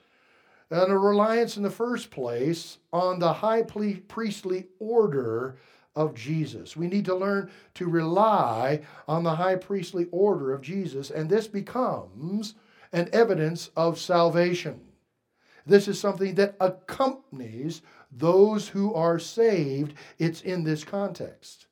And 0.70 0.90
a 0.90 0.98
reliance 0.98 1.58
in 1.58 1.62
the 1.62 1.70
first 1.70 2.10
place 2.10 2.78
on 2.92 3.18
the 3.18 3.32
high 3.32 3.62
priestly 3.62 4.66
order 4.78 5.56
of 5.94 6.14
Jesus. 6.14 6.76
We 6.76 6.88
need 6.88 7.04
to 7.04 7.14
learn 7.14 7.50
to 7.74 7.86
rely 7.86 8.80
on 9.06 9.22
the 9.22 9.34
high 9.34 9.56
priestly 9.56 10.08
order 10.10 10.52
of 10.52 10.62
Jesus, 10.62 11.10
and 11.10 11.28
this 11.28 11.46
becomes 11.46 12.54
an 12.92 13.10
evidence 13.12 13.70
of 13.76 14.00
salvation. 14.00 14.80
This 15.66 15.88
is 15.88 16.00
something 16.00 16.34
that 16.34 16.56
accompanies 16.60 17.82
those 18.16 18.68
who 18.68 18.94
are 18.94 19.18
saved. 19.18 19.94
It's 20.18 20.40
in 20.42 20.64
this 20.64 20.84
context. 20.84 21.66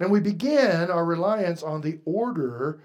And 0.00 0.10
we 0.10 0.20
begin 0.20 0.90
our 0.90 1.04
reliance 1.04 1.62
on 1.62 1.80
the 1.80 2.00
order 2.04 2.80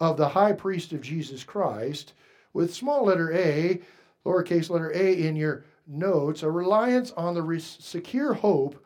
of 0.00 0.16
the 0.16 0.28
high 0.28 0.52
priest 0.52 0.92
of 0.92 1.00
Jesus 1.00 1.44
Christ 1.44 2.14
with 2.52 2.74
small 2.74 3.04
letter 3.04 3.32
a, 3.32 3.80
lowercase 4.24 4.70
letter 4.70 4.90
a 4.94 5.26
in 5.26 5.36
your 5.36 5.64
notes, 5.86 6.42
a 6.42 6.50
reliance 6.50 7.12
on 7.12 7.34
the 7.34 7.60
secure 7.60 8.34
hope 8.34 8.84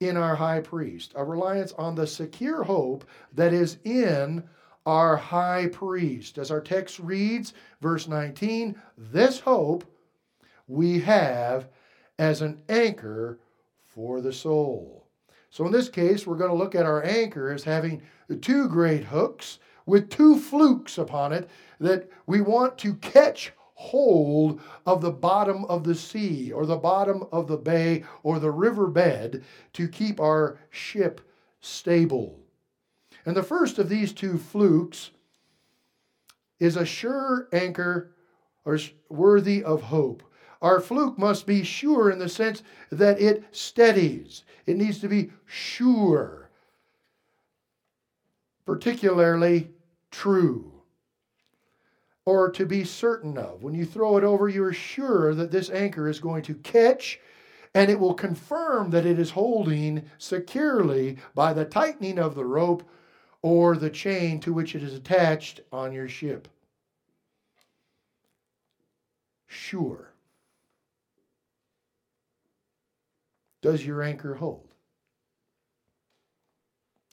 in 0.00 0.16
our 0.16 0.34
high 0.34 0.60
priest, 0.60 1.12
a 1.16 1.24
reliance 1.24 1.72
on 1.72 1.94
the 1.94 2.06
secure 2.06 2.62
hope 2.62 3.04
that 3.34 3.52
is 3.52 3.78
in 3.84 4.42
our 4.86 5.16
high 5.16 5.68
priest. 5.72 6.38
As 6.38 6.50
our 6.50 6.60
text 6.60 6.98
reads, 6.98 7.52
verse 7.80 8.08
19, 8.08 8.80
this 8.96 9.40
hope 9.40 9.84
we 10.66 11.00
have 11.00 11.68
as 12.20 12.42
an 12.42 12.60
anchor 12.68 13.40
for 13.86 14.20
the 14.20 14.32
soul. 14.32 15.06
So 15.48 15.64
in 15.64 15.72
this 15.72 15.88
case, 15.88 16.26
we're 16.26 16.36
going 16.36 16.50
to 16.50 16.56
look 16.56 16.74
at 16.74 16.84
our 16.84 17.02
anchor 17.02 17.50
as 17.50 17.64
having 17.64 18.02
two 18.42 18.68
great 18.68 19.04
hooks 19.04 19.58
with 19.86 20.10
two 20.10 20.38
flukes 20.38 20.98
upon 20.98 21.32
it 21.32 21.48
that 21.80 22.10
we 22.26 22.42
want 22.42 22.76
to 22.78 22.94
catch 22.96 23.52
hold 23.72 24.60
of 24.84 25.00
the 25.00 25.10
bottom 25.10 25.64
of 25.64 25.82
the 25.82 25.94
sea 25.94 26.52
or 26.52 26.66
the 26.66 26.76
bottom 26.76 27.24
of 27.32 27.48
the 27.48 27.56
bay 27.56 28.04
or 28.22 28.38
the 28.38 28.50
river 28.50 28.86
bed 28.86 29.42
to 29.72 29.88
keep 29.88 30.20
our 30.20 30.58
ship 30.68 31.22
stable. 31.62 32.38
And 33.24 33.34
the 33.34 33.42
first 33.42 33.78
of 33.78 33.88
these 33.88 34.12
two 34.12 34.36
flukes 34.36 35.10
is 36.58 36.76
a 36.76 36.84
sure 36.84 37.48
anchor 37.50 38.14
or 38.66 38.78
worthy 39.08 39.64
of 39.64 39.80
hope. 39.80 40.22
Our 40.62 40.80
fluke 40.80 41.18
must 41.18 41.46
be 41.46 41.62
sure 41.62 42.10
in 42.10 42.18
the 42.18 42.28
sense 42.28 42.62
that 42.90 43.20
it 43.20 43.44
steadies. 43.52 44.44
It 44.66 44.76
needs 44.76 45.00
to 45.00 45.08
be 45.08 45.30
sure, 45.46 46.50
particularly 48.66 49.70
true, 50.10 50.70
or 52.24 52.50
to 52.50 52.66
be 52.66 52.84
certain 52.84 53.38
of. 53.38 53.62
When 53.62 53.74
you 53.74 53.86
throw 53.86 54.18
it 54.18 54.24
over, 54.24 54.48
you're 54.48 54.72
sure 54.72 55.34
that 55.34 55.50
this 55.50 55.70
anchor 55.70 56.08
is 56.08 56.20
going 56.20 56.42
to 56.42 56.54
catch 56.54 57.18
and 57.74 57.90
it 57.90 57.98
will 57.98 58.14
confirm 58.14 58.90
that 58.90 59.06
it 59.06 59.18
is 59.18 59.30
holding 59.30 60.10
securely 60.18 61.18
by 61.34 61.52
the 61.52 61.64
tightening 61.64 62.18
of 62.18 62.34
the 62.34 62.44
rope 62.44 62.82
or 63.42 63.76
the 63.76 63.90
chain 63.90 64.40
to 64.40 64.52
which 64.52 64.74
it 64.74 64.82
is 64.82 64.92
attached 64.92 65.60
on 65.72 65.92
your 65.92 66.08
ship. 66.08 66.48
Sure. 69.46 70.09
Does 73.62 73.84
your 73.84 74.02
anchor 74.02 74.34
hold? 74.34 74.68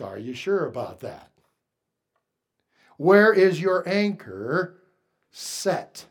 Are 0.02 0.18
you 0.18 0.34
sure 0.34 0.66
about 0.66 1.00
that? 1.02 1.32
Where 2.98 3.34
is 3.34 3.60
your 3.60 3.88
anchor 3.88 4.78
set? 5.32 6.06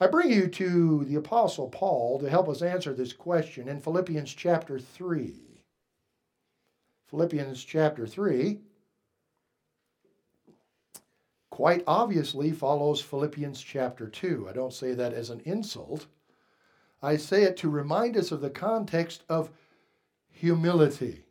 I 0.00 0.06
bring 0.06 0.30
you 0.30 0.46
to 0.48 1.04
the 1.04 1.16
Apostle 1.16 1.68
Paul 1.68 2.18
to 2.20 2.28
help 2.28 2.48
us 2.48 2.62
answer 2.62 2.92
this 2.92 3.12
question 3.12 3.68
in 3.68 3.80
Philippians 3.80 4.32
chapter 4.34 4.78
3. 4.78 5.34
Philippians 7.06 7.64
chapter 7.64 8.06
3 8.06 8.58
quite 11.50 11.82
obviously 11.86 12.52
follows 12.52 13.00
Philippians 13.00 13.62
chapter 13.62 14.08
2. 14.08 14.46
I 14.50 14.52
don't 14.52 14.74
say 14.74 14.92
that 14.92 15.14
as 15.14 15.30
an 15.30 15.40
insult. 15.46 16.06
I 17.02 17.16
say 17.16 17.42
it 17.42 17.56
to 17.58 17.68
remind 17.68 18.16
us 18.16 18.32
of 18.32 18.40
the 18.40 18.50
context 18.50 19.22
of 19.28 19.50
humility 20.30 21.24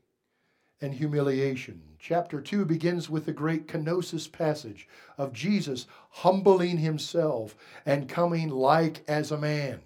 and 0.81 0.93
humiliation. 0.93 1.81
Chapter 1.99 2.39
2 2.39 2.65
begins 2.65 3.09
with 3.09 3.25
the 3.25 3.33
great 3.33 3.67
kenosis 3.67 4.31
passage 4.31 4.87
of 5.17 5.33
Jesus 5.33 5.87
humbling 6.09 6.77
himself 6.77 7.55
and 7.85 8.07
coming 8.07 8.49
like 8.49 9.03
as 9.07 9.31
a 9.31 9.37
man, 9.37 9.81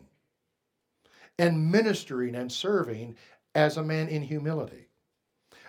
and 1.37 1.71
ministering 1.71 2.35
and 2.35 2.51
serving 2.51 3.15
as 3.55 3.77
a 3.77 3.83
man 3.83 4.09
in 4.09 4.21
humility. 4.21 4.87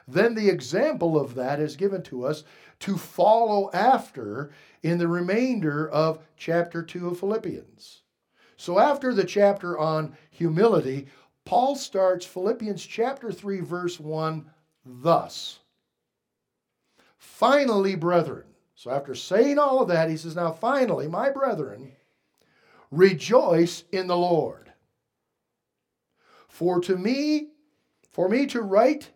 Then 0.08 0.34
the 0.34 0.48
example 0.48 1.18
of 1.18 1.36
that 1.36 1.60
is 1.60 1.76
given 1.76 2.02
to 2.04 2.26
us 2.26 2.42
to 2.80 2.98
follow 2.98 3.70
after 3.72 4.50
in 4.82 4.98
the 4.98 5.06
remainder 5.06 5.88
of 5.88 6.18
chapter 6.36 6.82
2 6.82 7.10
of 7.10 7.20
Philippians. 7.20 8.02
So 8.60 8.78
after 8.78 9.14
the 9.14 9.24
chapter 9.24 9.78
on 9.78 10.18
humility, 10.30 11.06
Paul 11.46 11.76
starts 11.76 12.26
Philippians 12.26 12.84
chapter 12.84 13.32
3, 13.32 13.60
verse 13.60 13.98
1 13.98 14.50
thus. 14.84 15.60
Finally, 17.16 17.94
brethren. 17.94 18.44
So 18.74 18.90
after 18.90 19.14
saying 19.14 19.58
all 19.58 19.80
of 19.80 19.88
that, 19.88 20.10
he 20.10 20.18
says, 20.18 20.36
Now 20.36 20.52
finally, 20.52 21.08
my 21.08 21.30
brethren, 21.30 21.92
rejoice 22.90 23.84
in 23.92 24.08
the 24.08 24.16
Lord. 24.18 24.70
For 26.46 26.82
to 26.82 26.98
me, 26.98 27.52
for 28.10 28.28
me 28.28 28.44
to 28.48 28.60
write 28.60 29.10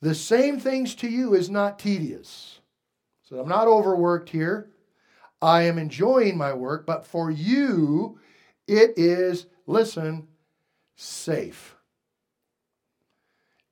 the 0.00 0.16
same 0.16 0.58
things 0.58 0.96
to 0.96 1.08
you 1.08 1.32
is 1.36 1.48
not 1.48 1.78
tedious. 1.78 2.58
So 3.22 3.38
I'm 3.38 3.48
not 3.48 3.68
overworked 3.68 4.30
here. 4.30 4.72
I 5.40 5.62
am 5.62 5.78
enjoying 5.78 6.36
my 6.36 6.52
work, 6.52 6.86
but 6.86 7.06
for 7.06 7.30
you 7.30 8.18
it 8.68 8.94
is, 8.96 9.46
listen, 9.66 10.28
safe. 10.94 11.74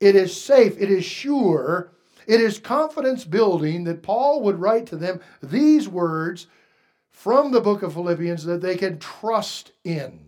It 0.00 0.16
is 0.16 0.38
safe, 0.38 0.76
it 0.80 0.90
is 0.90 1.04
sure, 1.04 1.92
it 2.26 2.40
is 2.40 2.58
confidence 2.58 3.24
building 3.24 3.84
that 3.84 4.02
Paul 4.02 4.42
would 4.42 4.58
write 4.58 4.86
to 4.86 4.96
them 4.96 5.20
these 5.42 5.88
words 5.88 6.48
from 7.10 7.52
the 7.52 7.60
book 7.60 7.82
of 7.82 7.94
Philippians 7.94 8.44
that 8.44 8.60
they 8.60 8.76
can 8.76 8.98
trust 8.98 9.72
in. 9.84 10.22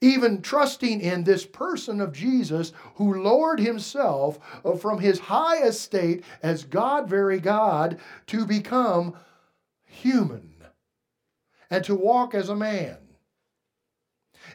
Even 0.00 0.42
trusting 0.42 1.00
in 1.00 1.24
this 1.24 1.46
person 1.46 2.00
of 2.00 2.12
Jesus 2.12 2.72
who 2.96 3.22
lowered 3.22 3.60
himself 3.60 4.38
from 4.80 4.98
his 4.98 5.18
high 5.18 5.62
estate 5.62 6.24
as 6.42 6.64
God, 6.64 7.08
very 7.08 7.40
God, 7.40 7.98
to 8.26 8.44
become 8.44 9.14
human 9.84 10.54
and 11.70 11.84
to 11.84 11.94
walk 11.94 12.34
as 12.34 12.48
a 12.48 12.56
man. 12.56 12.98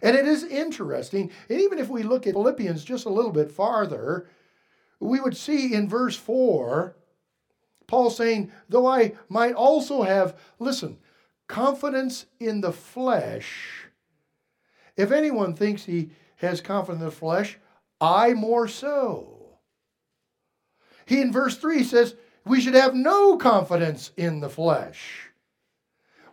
And 0.02 0.16
it 0.16 0.28
is 0.28 0.44
interesting, 0.44 1.32
and 1.50 1.62
even 1.62 1.78
if 1.78 1.90
we 1.90 2.04
look 2.04 2.26
at 2.26 2.34
Philippians 2.34 2.84
just 2.84 3.06
a 3.06 3.10
little 3.10 3.32
bit 3.32 3.52
farther, 3.52 4.28
we 5.00 5.20
would 5.20 5.38
see 5.38 5.74
in 5.74 5.88
verse 5.88 6.16
4, 6.16 6.96
Paul 7.88 8.10
saying, 8.10 8.52
Though 8.70 8.88
I 8.88 9.14
might 9.30 9.54
also 9.54 10.04
have, 10.04 10.38
listen, 10.60 10.98
confidence 11.48 12.26
in 12.40 12.62
the 12.62 12.72
flesh, 12.72 13.88
if 14.96 15.12
anyone 15.12 15.56
thinks 15.56 15.84
he 15.84 16.12
has 16.38 16.62
confidence 16.62 17.02
in 17.02 17.06
the 17.06 17.12
flesh, 17.12 17.60
I 18.00 18.34
more 18.34 18.68
so. 18.68 19.60
He 21.06 21.22
in 21.22 21.32
verse 21.32 21.58
3 21.58 21.84
says, 21.84 22.16
We 22.46 22.62
should 22.62 22.76
have 22.76 22.96
no 22.96 23.38
confidence 23.38 24.12
in 24.18 24.40
the 24.40 24.50
flesh. 24.50 25.31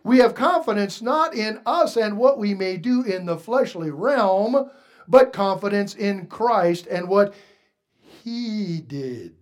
We 0.09 0.17
have 0.17 0.33
confidence 0.33 1.03
not 1.03 1.35
in 1.35 1.61
us 1.67 1.95
and 1.95 2.17
what 2.17 2.39
we 2.39 2.55
may 2.55 2.77
do 2.77 3.03
in 3.03 3.27
the 3.27 3.37
fleshly 3.37 3.91
realm, 3.91 4.71
but 5.07 5.31
confidence 5.31 5.93
in 5.93 6.25
Christ 6.25 6.87
and 6.87 7.07
what 7.07 7.35
he 8.23 8.81
did. 8.81 9.35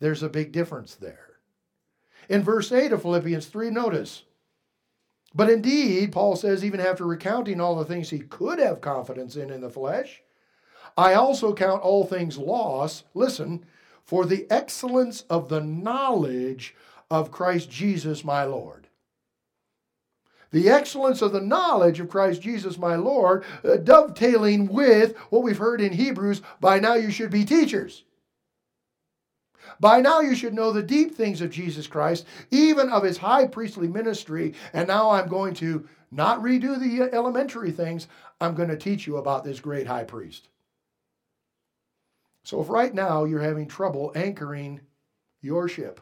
There's 0.00 0.22
a 0.22 0.30
big 0.30 0.50
difference 0.52 0.94
there. 0.94 1.36
In 2.30 2.42
verse 2.42 2.72
8 2.72 2.90
of 2.90 3.02
Philippians 3.02 3.44
3, 3.44 3.68
notice. 3.68 4.22
But 5.34 5.50
indeed, 5.50 6.10
Paul 6.10 6.34
says, 6.34 6.64
even 6.64 6.80
after 6.80 7.04
recounting 7.06 7.60
all 7.60 7.76
the 7.76 7.84
things 7.84 8.08
he 8.08 8.20
could 8.20 8.58
have 8.58 8.80
confidence 8.80 9.36
in 9.36 9.50
in 9.50 9.60
the 9.60 9.68
flesh, 9.68 10.22
I 10.96 11.12
also 11.12 11.52
count 11.52 11.82
all 11.82 12.06
things 12.06 12.38
loss, 12.38 13.04
listen, 13.12 13.66
for 14.02 14.24
the 14.24 14.46
excellence 14.48 15.26
of 15.28 15.50
the 15.50 15.60
knowledge 15.60 16.74
of 17.10 17.30
Christ 17.30 17.68
Jesus 17.70 18.24
my 18.24 18.44
Lord 18.44 18.87
the 20.50 20.68
excellence 20.68 21.22
of 21.22 21.32
the 21.32 21.40
knowledge 21.40 22.00
of 22.00 22.08
Christ 22.08 22.40
Jesus 22.40 22.78
my 22.78 22.96
Lord, 22.96 23.44
uh, 23.64 23.76
dovetailing 23.76 24.68
with 24.68 25.16
what 25.30 25.42
we've 25.42 25.58
heard 25.58 25.80
in 25.80 25.92
Hebrews 25.92 26.42
by 26.60 26.78
now 26.78 26.94
you 26.94 27.10
should 27.10 27.30
be 27.30 27.44
teachers. 27.44 28.04
By 29.80 30.00
now 30.00 30.20
you 30.20 30.34
should 30.34 30.54
know 30.54 30.72
the 30.72 30.82
deep 30.82 31.14
things 31.14 31.40
of 31.40 31.50
Jesus 31.50 31.86
Christ, 31.86 32.26
even 32.50 32.88
of 32.90 33.04
his 33.04 33.18
high 33.18 33.46
priestly 33.46 33.86
ministry. 33.86 34.54
And 34.72 34.88
now 34.88 35.10
I'm 35.10 35.28
going 35.28 35.54
to 35.54 35.86
not 36.10 36.42
redo 36.42 36.78
the 36.78 37.14
elementary 37.14 37.70
things, 37.70 38.08
I'm 38.40 38.54
going 38.54 38.70
to 38.70 38.76
teach 38.76 39.06
you 39.06 39.18
about 39.18 39.44
this 39.44 39.60
great 39.60 39.86
high 39.86 40.04
priest. 40.04 40.48
So 42.44 42.62
if 42.62 42.70
right 42.70 42.94
now 42.94 43.24
you're 43.24 43.42
having 43.42 43.66
trouble 43.66 44.10
anchoring 44.14 44.80
your 45.42 45.68
ship, 45.68 46.00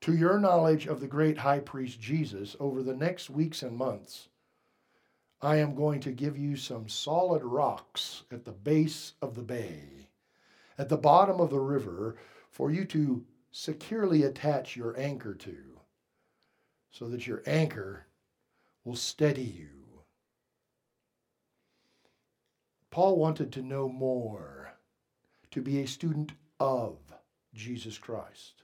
to 0.00 0.14
your 0.14 0.38
knowledge 0.38 0.86
of 0.86 1.00
the 1.00 1.06
great 1.06 1.38
high 1.38 1.60
priest 1.60 2.00
Jesus 2.00 2.56
over 2.60 2.82
the 2.82 2.94
next 2.94 3.30
weeks 3.30 3.62
and 3.62 3.76
months, 3.76 4.28
I 5.40 5.56
am 5.56 5.74
going 5.74 6.00
to 6.00 6.10
give 6.10 6.36
you 6.36 6.56
some 6.56 6.88
solid 6.88 7.44
rocks 7.44 8.24
at 8.30 8.44
the 8.44 8.52
base 8.52 9.14
of 9.22 9.34
the 9.34 9.42
bay, 9.42 10.08
at 10.76 10.88
the 10.88 10.96
bottom 10.96 11.40
of 11.40 11.50
the 11.50 11.60
river, 11.60 12.16
for 12.50 12.70
you 12.70 12.84
to 12.86 13.24
securely 13.50 14.24
attach 14.24 14.76
your 14.76 14.98
anchor 14.98 15.34
to, 15.34 15.56
so 16.90 17.08
that 17.08 17.26
your 17.26 17.42
anchor 17.46 18.06
will 18.84 18.96
steady 18.96 19.42
you. 19.42 19.68
Paul 22.90 23.16
wanted 23.16 23.52
to 23.52 23.62
know 23.62 23.88
more, 23.88 24.72
to 25.50 25.62
be 25.62 25.80
a 25.80 25.86
student 25.86 26.32
of 26.58 26.98
Jesus 27.54 27.98
Christ. 27.98 28.62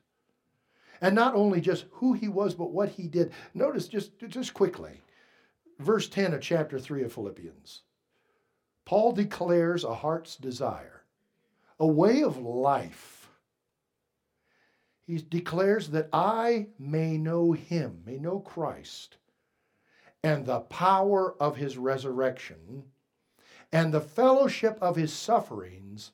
And 1.00 1.14
not 1.14 1.34
only 1.34 1.60
just 1.60 1.86
who 1.90 2.12
he 2.12 2.28
was, 2.28 2.54
but 2.54 2.72
what 2.72 2.90
he 2.90 3.08
did. 3.08 3.32
Notice 3.52 3.88
just, 3.88 4.12
just 4.28 4.54
quickly, 4.54 5.02
verse 5.78 6.08
10 6.08 6.34
of 6.34 6.40
chapter 6.40 6.78
3 6.78 7.02
of 7.02 7.12
Philippians. 7.12 7.82
Paul 8.84 9.12
declares 9.12 9.84
a 9.84 9.94
heart's 9.94 10.36
desire, 10.36 11.02
a 11.80 11.86
way 11.86 12.22
of 12.22 12.38
life. 12.38 13.28
He 15.06 15.18
declares 15.18 15.88
that 15.90 16.08
I 16.12 16.68
may 16.78 17.18
know 17.18 17.52
him, 17.52 18.02
may 18.06 18.18
know 18.18 18.40
Christ, 18.40 19.16
and 20.22 20.46
the 20.46 20.60
power 20.60 21.34
of 21.40 21.56
his 21.56 21.76
resurrection, 21.76 22.84
and 23.72 23.92
the 23.92 24.00
fellowship 24.00 24.78
of 24.80 24.96
his 24.96 25.12
sufferings, 25.12 26.12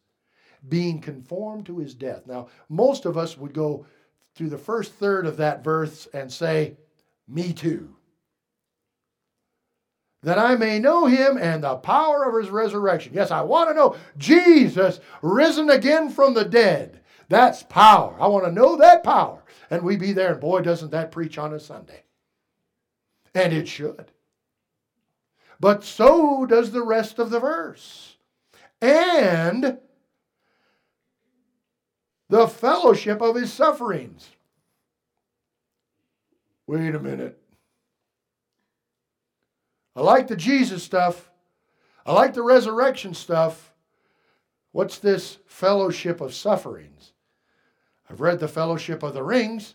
being 0.68 1.00
conformed 1.00 1.66
to 1.66 1.78
his 1.78 1.94
death. 1.94 2.26
Now, 2.26 2.48
most 2.68 3.04
of 3.04 3.16
us 3.16 3.38
would 3.38 3.54
go, 3.54 3.86
through 4.34 4.50
the 4.50 4.58
first 4.58 4.94
third 4.94 5.26
of 5.26 5.36
that 5.38 5.64
verse 5.64 6.08
and 6.12 6.32
say, 6.32 6.76
Me 7.28 7.52
too. 7.52 7.94
That 10.22 10.38
I 10.38 10.54
may 10.54 10.78
know 10.78 11.06
him 11.06 11.38
and 11.38 11.64
the 11.64 11.76
power 11.76 12.24
of 12.24 12.42
his 12.42 12.50
resurrection. 12.50 13.12
Yes, 13.14 13.30
I 13.30 13.40
want 13.40 13.70
to 13.70 13.74
know 13.74 13.96
Jesus 14.18 15.00
risen 15.22 15.70
again 15.70 16.10
from 16.10 16.34
the 16.34 16.44
dead. 16.44 17.00
That's 17.28 17.62
power. 17.62 18.16
I 18.20 18.26
want 18.26 18.44
to 18.44 18.52
know 18.52 18.76
that 18.76 19.02
power. 19.02 19.42
And 19.70 19.82
we 19.82 19.96
be 19.96 20.12
there, 20.12 20.32
and 20.32 20.40
boy, 20.40 20.60
doesn't 20.60 20.90
that 20.90 21.12
preach 21.12 21.38
on 21.38 21.54
a 21.54 21.60
Sunday. 21.60 22.02
And 23.34 23.52
it 23.52 23.68
should. 23.68 24.10
But 25.60 25.84
so 25.84 26.44
does 26.44 26.72
the 26.72 26.82
rest 26.82 27.18
of 27.18 27.30
the 27.30 27.38
verse. 27.38 28.16
And 28.82 29.78
the 32.30 32.46
fellowship 32.46 33.20
of 33.20 33.34
his 33.34 33.52
sufferings. 33.52 34.30
Wait 36.66 36.94
a 36.94 37.00
minute. 37.00 37.42
I 39.96 40.02
like 40.02 40.28
the 40.28 40.36
Jesus 40.36 40.84
stuff. 40.84 41.28
I 42.06 42.12
like 42.12 42.32
the 42.32 42.44
resurrection 42.44 43.14
stuff. 43.14 43.72
What's 44.70 44.98
this 44.98 45.38
fellowship 45.46 46.20
of 46.20 46.32
sufferings? 46.32 47.12
I've 48.08 48.20
read 48.20 48.38
the 48.38 48.46
fellowship 48.46 49.02
of 49.02 49.12
the 49.12 49.24
rings. 49.24 49.74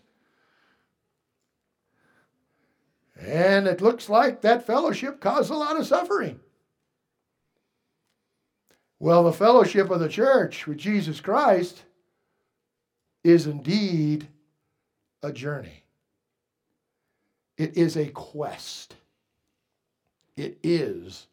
And 3.20 3.66
it 3.66 3.82
looks 3.82 4.08
like 4.08 4.40
that 4.40 4.66
fellowship 4.66 5.20
caused 5.20 5.50
a 5.50 5.56
lot 5.56 5.78
of 5.78 5.86
suffering. 5.86 6.40
Well, 8.98 9.24
the 9.24 9.32
fellowship 9.32 9.90
of 9.90 10.00
the 10.00 10.08
church 10.08 10.66
with 10.66 10.78
Jesus 10.78 11.20
Christ 11.20 11.82
is 13.26 13.48
indeed 13.48 14.28
a 15.22 15.32
journey. 15.32 15.82
It 17.58 17.76
is 17.76 17.96
a 17.96 18.06
quest. 18.06 18.94
It 20.36 20.58
is 20.62 21.26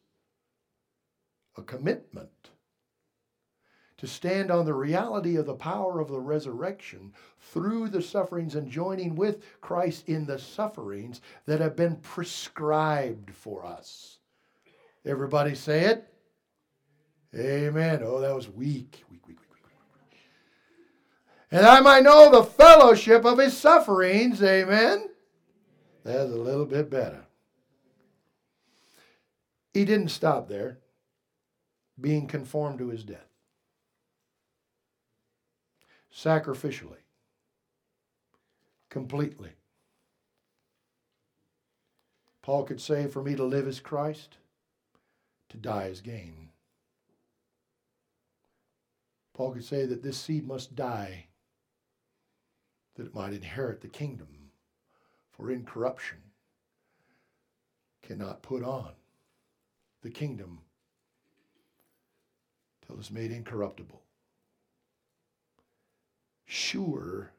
a 1.55 1.61
commitment 1.61 2.29
to 3.97 4.07
stand 4.07 4.49
on 4.49 4.65
the 4.65 4.73
reality 4.73 5.35
of 5.35 5.45
the 5.45 5.53
power 5.53 5.99
of 5.99 6.07
the 6.07 6.19
resurrection 6.19 7.13
through 7.39 7.89
the 7.89 8.01
sufferings 8.01 8.55
and 8.55 8.71
joining 8.71 9.15
with 9.15 9.43
Christ 9.61 10.09
in 10.09 10.25
the 10.25 10.39
sufferings 10.39 11.21
that 11.45 11.59
have 11.59 11.75
been 11.75 11.97
prescribed 11.97 13.29
for 13.35 13.65
us. 13.65 14.17
Everybody 15.05 15.53
say 15.53 15.81
it? 15.81 16.11
Amen. 17.35 18.01
Oh, 18.03 18.19
that 18.19 18.35
was 18.35 18.49
weak. 18.49 19.03
Weak, 19.11 19.27
weak, 19.27 19.37
and 21.53 21.67
I 21.67 21.81
might 21.81 22.01
know 22.01 22.31
the 22.31 22.43
fellowship 22.43 23.25
of 23.25 23.37
his 23.37 23.55
sufferings. 23.55 24.41
Amen. 24.41 25.07
That's 26.03 26.31
a 26.31 26.35
little 26.35 26.65
bit 26.65 26.89
better. 26.89 27.27
He 29.71 29.85
didn't 29.85 30.09
stop 30.09 30.49
there, 30.49 30.79
being 32.01 32.25
conformed 32.25 32.79
to 32.79 32.89
his 32.89 33.03
death. 33.03 33.29
Sacrificially, 36.11 37.03
completely. 38.89 39.51
Paul 42.41 42.63
could 42.63 42.81
say, 42.81 43.05
For 43.05 43.21
me 43.21 43.35
to 43.35 43.43
live 43.43 43.67
is 43.67 43.79
Christ, 43.79 44.37
to 45.49 45.57
die 45.57 45.85
is 45.85 46.01
gain. 46.01 46.49
Paul 49.35 49.51
could 49.51 49.63
say 49.63 49.85
that 49.85 50.01
this 50.01 50.17
seed 50.17 50.47
must 50.47 50.75
die 50.75 51.27
that 52.95 53.07
it 53.07 53.15
might 53.15 53.33
inherit 53.33 53.81
the 53.81 53.87
kingdom. 53.87 54.27
For 55.31 55.51
incorruption 55.51 56.19
cannot 58.01 58.43
put 58.43 58.63
on 58.63 58.91
the 60.01 60.09
kingdom 60.09 60.59
till 62.85 62.97
it's 62.99 63.09
made 63.09 63.31
incorruptible. 63.31 64.01
Sure, 66.45 67.31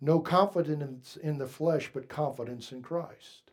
no 0.00 0.20
confidence 0.20 1.18
in 1.22 1.36
the 1.36 1.46
flesh, 1.46 1.90
but 1.92 2.08
confidence 2.08 2.72
in 2.72 2.80
Christ. 2.80 3.50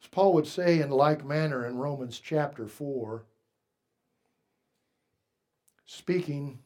As 0.00 0.08
Paul 0.08 0.32
would 0.34 0.46
say 0.46 0.80
in 0.80 0.90
like 0.90 1.24
manner 1.24 1.66
in 1.66 1.76
Romans 1.76 2.20
chapter 2.20 2.68
4, 2.68 3.24
speaking 5.86 6.60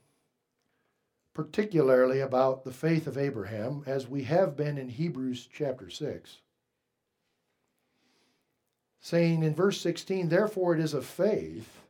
particularly 1.35 2.21
about 2.21 2.65
the 2.65 2.73
faith 2.73 3.07
of 3.07 3.17
Abraham, 3.17 3.83
as 3.87 4.07
we 4.07 4.25
have 4.25 4.57
been 4.57 4.77
in 4.77 4.89
Hebrews 4.89 5.49
chapter 5.53 5.89
6, 5.89 6.39
saying 9.01 9.43
in 9.43 9.55
verse 9.55 9.81
16, 9.81 10.29
Therefore 10.29 10.75
it 10.75 10.81
is 10.81 10.95
of 10.95 11.07
faith, 11.07 11.81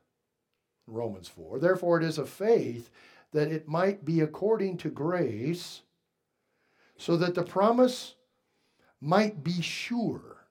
Romans 0.87 1.29
4, 1.29 1.59
therefore 1.59 1.99
it 2.01 2.05
is 2.05 2.19
of 2.19 2.29
faith 2.29 2.91
that 3.33 3.51
it 3.51 3.67
might 3.67 4.05
be 4.05 4.21
according 4.21 4.77
to 4.79 4.91
grace, 4.91 5.83
so 6.97 7.17
that 7.17 7.35
the 7.35 7.43
promise 7.43 8.15
might 9.01 9.43
be 9.43 9.61
sure. 9.61 10.47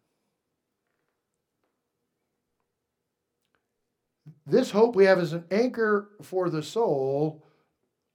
This 4.45 4.71
hope 4.71 4.95
we 4.95 5.05
have 5.05 5.19
is 5.19 5.31
an 5.31 5.45
anchor 5.49 6.09
for 6.21 6.49
the 6.49 6.63
soul, 6.63 7.45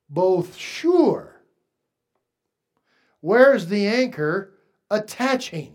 both 0.09 0.57
sure. 0.57 1.41
Where's 3.21 3.67
the 3.67 3.87
anchor 3.87 4.53
attaching? 4.91 5.73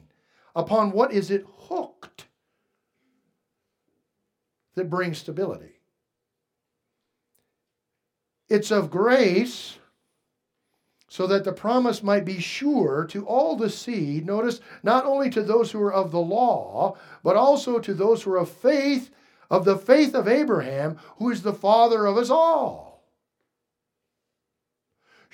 Upon 0.56 0.92
what 0.92 1.14
is 1.14 1.32
it 1.32 1.46
hooked 1.48 2.26
that 4.76 4.90
brings 4.90 5.18
stability? 5.18 5.80
It's 8.50 8.70
of 8.70 8.92
grace 8.92 9.78
so 11.08 11.28
that 11.28 11.46
the 11.46 11.54
promise 11.54 12.04
might 12.04 12.26
be 12.26 12.40
sure 12.40 13.06
to 13.12 13.26
all 13.26 13.56
the 13.56 13.70
seed. 13.70 14.26
Notice, 14.26 14.60
not 14.84 15.06
only 15.06 15.30
to 15.30 15.42
those 15.42 15.72
who 15.72 15.82
are 15.82 15.94
of 15.94 16.12
the 16.12 16.20
law, 16.20 16.98
but 17.24 17.36
also 17.36 17.80
to 17.80 17.94
those 17.94 18.24
who 18.24 18.34
are 18.34 18.40
of 18.40 18.50
faith 18.50 19.10
of 19.50 19.66
the 19.66 19.78
faith 19.78 20.16
of 20.16 20.30
Abraham, 20.30 20.98
who 21.18 21.30
is 21.30 21.44
the 21.44 21.54
father 21.54 22.06
of 22.06 22.18
us 22.18 22.30
all. 22.30 22.91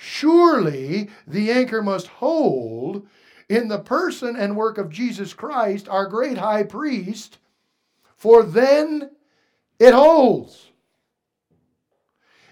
Surely 0.00 1.10
the 1.26 1.50
anchor 1.50 1.82
must 1.82 2.06
hold 2.06 3.06
in 3.48 3.66
the 3.66 3.80
person 3.80 4.36
and 4.36 4.56
work 4.56 4.78
of 4.78 4.90
Jesus 4.90 5.34
Christ, 5.34 5.88
our 5.88 6.06
great 6.06 6.38
high 6.38 6.62
priest, 6.62 7.38
for 8.14 8.44
then 8.44 9.10
it 9.80 9.92
holds. 9.92 10.70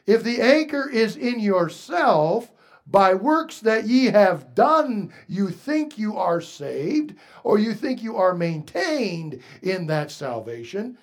If 0.06 0.24
the 0.24 0.40
anchor 0.40 0.90
is 0.90 1.16
in 1.16 1.38
yourself, 1.38 2.50
by 2.84 3.14
works 3.14 3.60
that 3.60 3.86
ye 3.86 4.06
have 4.06 4.54
done, 4.56 5.12
you 5.28 5.50
think 5.50 5.96
you 5.96 6.16
are 6.16 6.40
saved, 6.40 7.14
or 7.44 7.60
you 7.60 7.74
think 7.74 8.02
you 8.02 8.16
are 8.16 8.34
maintained 8.34 9.40
in 9.62 9.86
that 9.86 10.10
salvation, 10.10 10.98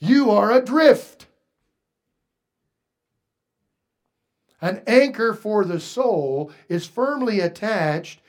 you 0.00 0.32
are 0.32 0.50
adrift. 0.50 1.26
An 4.64 4.80
anchor 4.86 5.34
for 5.34 5.62
the 5.62 5.78
soul 5.78 6.50
is 6.70 6.86
firmly 6.86 7.38
attached 7.38 8.22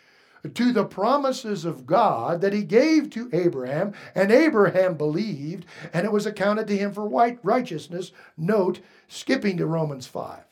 to 0.54 0.74
the 0.74 0.84
promises 0.84 1.64
of 1.64 1.86
God 1.86 2.42
that 2.42 2.52
he 2.52 2.64
gave 2.64 3.10
to 3.12 3.30
Abraham, 3.32 3.94
and 4.14 4.34
Abraham 4.34 4.96
believed, 4.96 5.66
and 5.94 6.06
it 6.06 6.12
was 6.12 6.26
accounted 6.26 6.68
to 6.68 6.78
him 6.78 6.92
for 6.92 7.08
white 7.08 7.40
righteousness. 7.42 8.12
Note, 8.36 8.82
skipping 9.08 9.56
to 9.56 9.66
Romans 9.66 10.08
5. 10.08 10.44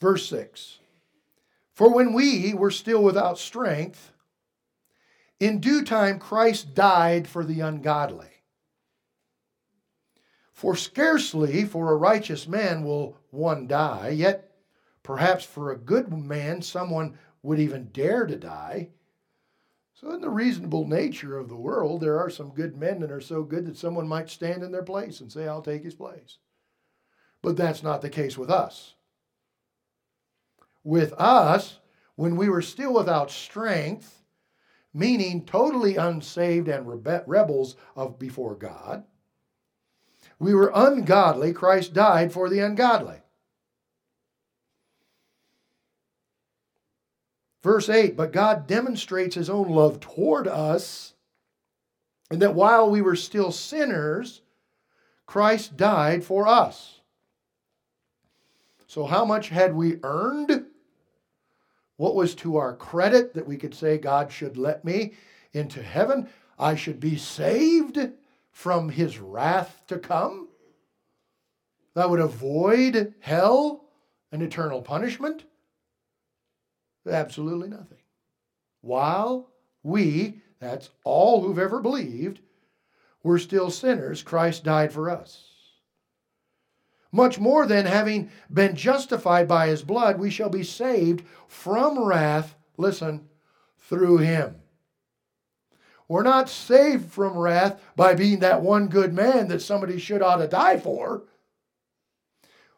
Verse 0.00 0.28
6 0.28 0.80
For 1.72 1.94
when 1.94 2.12
we 2.12 2.52
were 2.52 2.72
still 2.72 3.04
without 3.04 3.38
strength, 3.38 4.10
in 5.38 5.60
due 5.60 5.84
time, 5.84 6.18
Christ 6.18 6.74
died 6.74 7.28
for 7.28 7.44
the 7.44 7.60
ungodly. 7.60 8.35
For 10.56 10.74
scarcely 10.74 11.66
for 11.66 11.92
a 11.92 11.96
righteous 11.96 12.48
man 12.48 12.82
will 12.82 13.18
one 13.28 13.66
die, 13.66 14.08
yet 14.08 14.56
perhaps 15.02 15.44
for 15.44 15.70
a 15.70 15.76
good 15.76 16.10
man 16.10 16.62
someone 16.62 17.18
would 17.42 17.60
even 17.60 17.90
dare 17.92 18.24
to 18.24 18.36
die. 18.36 18.88
So, 19.92 20.12
in 20.12 20.22
the 20.22 20.30
reasonable 20.30 20.88
nature 20.88 21.36
of 21.36 21.50
the 21.50 21.56
world, 21.56 22.00
there 22.00 22.18
are 22.18 22.30
some 22.30 22.54
good 22.54 22.74
men 22.74 23.00
that 23.00 23.10
are 23.10 23.20
so 23.20 23.42
good 23.42 23.66
that 23.66 23.76
someone 23.76 24.08
might 24.08 24.30
stand 24.30 24.62
in 24.62 24.72
their 24.72 24.82
place 24.82 25.20
and 25.20 25.30
say, 25.30 25.46
I'll 25.46 25.60
take 25.60 25.84
his 25.84 25.94
place. 25.94 26.38
But 27.42 27.58
that's 27.58 27.82
not 27.82 28.00
the 28.00 28.08
case 28.08 28.38
with 28.38 28.48
us. 28.48 28.94
With 30.82 31.12
us, 31.18 31.80
when 32.14 32.34
we 32.34 32.48
were 32.48 32.62
still 32.62 32.94
without 32.94 33.30
strength, 33.30 34.22
meaning 34.94 35.44
totally 35.44 35.96
unsaved 35.96 36.68
and 36.68 36.86
rebe- 36.86 37.24
rebels 37.26 37.76
of 37.94 38.18
before 38.18 38.54
God. 38.54 39.04
We 40.38 40.54
were 40.54 40.72
ungodly. 40.74 41.52
Christ 41.52 41.94
died 41.94 42.32
for 42.32 42.48
the 42.48 42.60
ungodly. 42.60 43.16
Verse 47.62 47.88
8 47.88 48.16
But 48.16 48.32
God 48.32 48.66
demonstrates 48.66 49.34
his 49.34 49.50
own 49.50 49.68
love 49.68 50.00
toward 50.00 50.46
us, 50.46 51.14
and 52.30 52.40
that 52.42 52.54
while 52.54 52.90
we 52.90 53.00
were 53.00 53.16
still 53.16 53.50
sinners, 53.50 54.42
Christ 55.26 55.76
died 55.76 56.22
for 56.22 56.46
us. 56.46 57.00
So, 58.86 59.04
how 59.06 59.24
much 59.24 59.48
had 59.48 59.74
we 59.74 59.98
earned? 60.02 60.66
What 61.96 62.14
was 62.14 62.34
to 62.36 62.56
our 62.56 62.76
credit 62.76 63.34
that 63.34 63.46
we 63.46 63.56
could 63.56 63.74
say, 63.74 63.96
God 63.96 64.30
should 64.30 64.58
let 64.58 64.84
me 64.84 65.14
into 65.52 65.82
heaven? 65.82 66.28
I 66.58 66.74
should 66.74 67.00
be 67.00 67.16
saved 67.16 67.98
from 68.56 68.88
his 68.88 69.18
wrath 69.18 69.82
to 69.86 69.98
come? 69.98 70.48
That 71.92 72.08
would 72.08 72.20
avoid 72.20 73.12
hell 73.20 73.84
and 74.32 74.42
eternal 74.42 74.80
punishment? 74.80 75.44
Absolutely 77.06 77.68
nothing. 77.68 77.98
While 78.80 79.50
we, 79.82 80.40
that's 80.58 80.88
all 81.04 81.42
who've 81.42 81.58
ever 81.58 81.82
believed, 81.82 82.40
were 83.22 83.38
still 83.38 83.70
sinners, 83.70 84.22
Christ 84.22 84.64
died 84.64 84.90
for 84.90 85.10
us. 85.10 85.50
Much 87.12 87.38
more 87.38 87.66
than 87.66 87.84
having 87.84 88.30
been 88.50 88.74
justified 88.74 89.46
by 89.46 89.66
his 89.66 89.82
blood, 89.82 90.18
we 90.18 90.30
shall 90.30 90.48
be 90.48 90.62
saved 90.62 91.22
from 91.46 92.02
wrath, 92.02 92.56
listen, 92.78 93.28
through 93.76 94.16
him. 94.16 94.56
We're 96.08 96.22
not 96.22 96.48
saved 96.48 97.10
from 97.10 97.36
wrath 97.36 97.80
by 97.96 98.14
being 98.14 98.40
that 98.40 98.62
one 98.62 98.88
good 98.88 99.12
man 99.12 99.48
that 99.48 99.60
somebody 99.60 99.98
should 99.98 100.22
ought 100.22 100.36
to 100.36 100.46
die 100.46 100.78
for. 100.78 101.24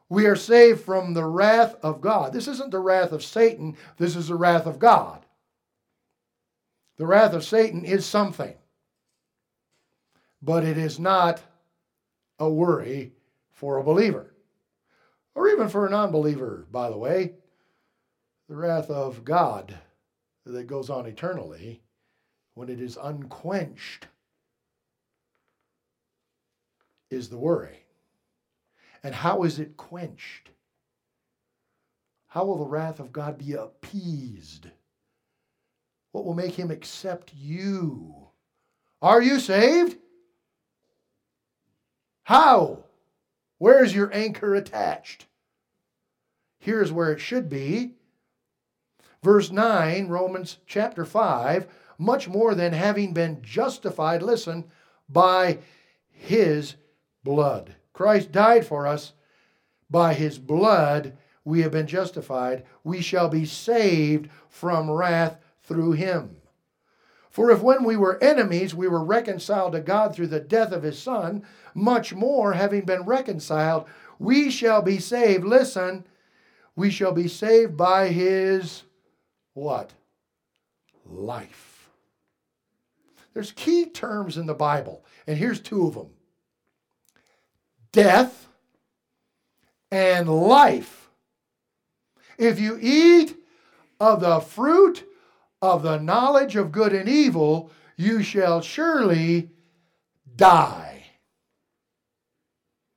We 0.09 0.27
are 0.27 0.37
saved 0.37 0.81
from 0.81 1.13
the 1.13 1.27
wrath 1.27 1.77
of 1.83 2.01
God. 2.01 2.33
This 2.33 2.49
isn't 2.49 2.71
the 2.71 2.79
wrath 2.79 3.13
of 3.13 3.23
Satan, 3.23 3.77
this 3.99 4.17
is 4.17 4.29
the 4.29 4.35
wrath 4.35 4.67
of 4.67 4.79
God. 4.79 5.27
The 6.97 7.07
wrath 7.07 7.35
of 7.35 7.45
Satan 7.45 7.85
is 7.85 8.07
something, 8.07 8.55
but 10.43 10.65
it 10.65 10.79
is 10.79 10.99
not 10.99 11.43
a 12.39 12.49
worry 12.49 13.13
for 13.53 13.77
a 13.77 13.85
believer, 13.85 14.35
or 15.35 15.49
even 15.49 15.69
for 15.69 15.87
a 15.87 15.91
non 15.91 16.11
believer, 16.11 16.67
by 16.71 16.89
the 16.89 16.97
way. 16.97 17.35
The 18.49 18.57
wrath 18.57 18.89
of 18.89 19.25
God 19.25 19.75
that 20.47 20.67
goes 20.67 20.89
on 20.89 21.05
eternally 21.05 21.83
when 22.59 22.69
it 22.69 22.81
is 22.81 22.99
unquenched 23.01 24.09
is 27.09 27.29
the 27.29 27.39
worry. 27.39 27.85
And 29.05 29.15
how 29.15 29.45
is 29.45 29.61
it 29.61 29.77
quenched? 29.77 30.51
How 32.27 32.45
will 32.45 32.59
the 32.59 32.65
wrath 32.65 32.99
of 32.99 33.13
God 33.13 33.39
be 33.39 33.53
appeased? 33.53 34.67
What 36.11 36.25
will 36.25 36.35
make 36.35 36.55
him 36.55 36.73
accept 36.73 37.33
you? 37.33 38.27
Are 39.01 39.23
you 39.23 39.39
saved? 39.39 39.97
How? 42.25 42.83
Where's 43.59 43.95
your 43.95 44.13
anchor 44.13 44.57
attached? 44.57 45.27
Here's 46.59 46.91
where 46.91 47.13
it 47.13 47.21
should 47.21 47.49
be. 47.49 47.93
Verse 49.23 49.53
9, 49.53 50.09
Romans 50.09 50.59
chapter 50.67 51.05
5, 51.05 51.69
much 51.99 52.29
more 52.29 52.55
than 52.55 52.73
having 52.73 53.13
been 53.13 53.43
justified, 53.43 54.23
listen, 54.23 54.65
by 55.09 55.59
his 56.09 56.77
blood. 57.25 57.75
Christ 57.93 58.33
died 58.33 58.65
for 58.65 58.87
us. 58.87 59.13
By 59.91 60.15
his 60.15 60.39
blood 60.39 61.17
we 61.45 61.63
have 61.63 61.73
been 61.73 61.87
justified. 61.87 62.65
We 62.85 63.01
shall 63.01 63.29
be 63.29 63.45
saved 63.45 64.31
from 64.49 64.91
wrath 64.91 65.39
through 65.63 65.93
him. 65.93 66.37
For 67.31 67.51
if 67.51 67.63
when 67.63 67.85
we 67.85 67.97
were 67.97 68.23
enemies 68.23 68.75
we 68.75 68.89
were 68.89 69.05
reconciled 69.05 69.73
to 69.73 69.81
God 69.81 70.15
through 70.15 70.27
the 70.29 70.41
death 70.41 70.73
of 70.73 70.83
his 70.83 70.99
Son, 70.99 71.43
much 71.75 72.15
more, 72.15 72.53
having 72.53 72.85
been 72.85 73.03
reconciled, 73.03 73.87
we 74.19 74.51
shall 74.51 74.83
be 74.83 74.99
saved. 74.99 75.45
Listen, 75.45 76.05
we 76.75 76.91
shall 76.91 77.13
be 77.13 77.29
saved 77.29 77.77
by 77.77 78.09
his 78.09 78.83
what? 79.55 79.93
Life. 81.05 81.68
There's 83.35 83.53
key 83.53 83.87
terms 83.87 84.37
in 84.37 84.47
the 84.47 84.55
Bible, 84.55 85.05
and 85.27 85.37
here's 85.37 85.61
two 85.61 85.87
of 85.87 85.95
them 85.95 86.11
death 87.93 88.49
and 89.91 90.29
life. 90.29 91.11
If 92.39 92.61
you 92.61 92.79
eat 92.81 93.37
of 94.01 94.21
the 94.21 94.41
fruit 94.41 95.05
of 95.61 95.83
the 95.83 95.99
knowledge 95.99 96.57
of 96.57 96.73
good 96.73 96.93
and 96.93 97.09
evil, 97.09 97.71
you 97.97 98.23
shall 98.23 98.61
surely 98.61 99.51
die. 100.37 101.05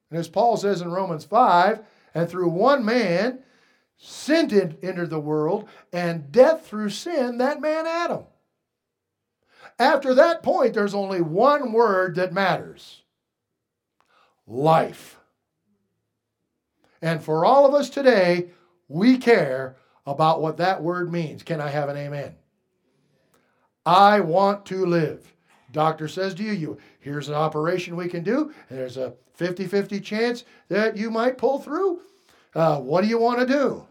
And 0.09 0.19
as 0.19 0.27
Paul 0.27 0.57
says 0.57 0.81
in 0.81 0.91
Romans 0.91 1.25
5, 1.25 1.83
and 2.13 2.29
through 2.29 2.49
one 2.49 2.85
man, 2.85 3.39
sin 3.97 4.77
entered 4.83 5.09
the 5.09 5.19
world, 5.19 5.67
and 5.93 6.31
death 6.31 6.67
through 6.67 6.89
sin, 6.89 7.37
that 7.37 7.61
man 7.61 7.87
Adam. 7.87 8.25
After 9.79 10.13
that 10.13 10.43
point, 10.43 10.73
there's 10.73 10.93
only 10.93 11.21
one 11.21 11.71
word 11.71 12.15
that 12.15 12.33
matters 12.33 13.01
life. 14.47 15.17
And 17.01 17.23
for 17.23 17.45
all 17.45 17.65
of 17.65 17.73
us 17.73 17.89
today, 17.89 18.49
we 18.87 19.17
care 19.17 19.75
about 20.05 20.41
what 20.41 20.57
that 20.57 20.83
word 20.83 21.11
means. 21.11 21.43
Can 21.43 21.61
I 21.61 21.69
have 21.69 21.89
an 21.89 21.97
amen? 21.97 22.35
I 23.85 24.19
want 24.19 24.65
to 24.67 24.85
live. 24.85 25.33
Doctor 25.71 26.07
says 26.07 26.35
to 26.35 26.43
you, 26.43 26.51
you 26.51 26.77
here's 26.99 27.29
an 27.29 27.33
operation 27.33 27.95
we 27.95 28.09
can 28.09 28.23
do, 28.23 28.53
there's 28.69 28.97
a 28.97 29.13
50 29.35 29.65
50 29.65 29.99
chance 30.01 30.43
that 30.67 30.97
you 30.97 31.09
might 31.09 31.37
pull 31.37 31.59
through. 31.59 32.01
Uh, 32.53 32.79
what 32.79 33.01
do 33.01 33.07
you 33.07 33.17
want 33.17 33.39
to 33.39 33.45
do? 33.45 33.87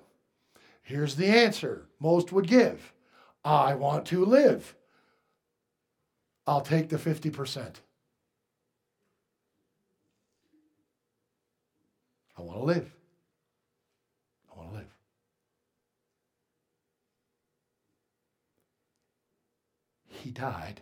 Here's 0.82 1.16
the 1.16 1.26
answer 1.26 1.86
most 1.98 2.32
would 2.32 2.46
give 2.46 2.92
I 3.44 3.74
want 3.74 4.06
to 4.06 4.24
live. 4.24 4.74
I'll 6.46 6.60
take 6.60 6.88
the 6.88 6.96
50%. 6.96 7.76
I 12.36 12.42
want 12.42 12.58
to 12.58 12.64
live. 12.64 12.94
I 14.50 14.58
want 14.58 14.70
to 14.70 14.76
live. 14.76 14.94
He 20.08 20.30
died. 20.30 20.80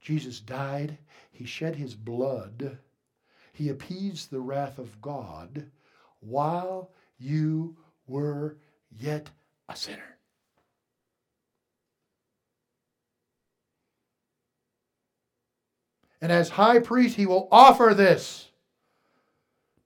Jesus 0.00 0.40
died. 0.40 0.98
He 1.30 1.44
shed 1.44 1.76
his 1.76 1.94
blood. 1.94 2.78
He 3.52 3.68
appeased 3.68 4.30
the 4.30 4.40
wrath 4.40 4.78
of 4.78 5.00
God 5.00 5.70
while 6.20 6.90
you 7.18 7.76
were 8.06 8.58
yet 8.90 9.30
a 9.68 9.76
sinner. 9.76 10.13
And 16.24 16.32
as 16.32 16.48
high 16.48 16.78
priest, 16.78 17.16
he 17.16 17.26
will 17.26 17.48
offer 17.52 17.92
this 17.94 18.48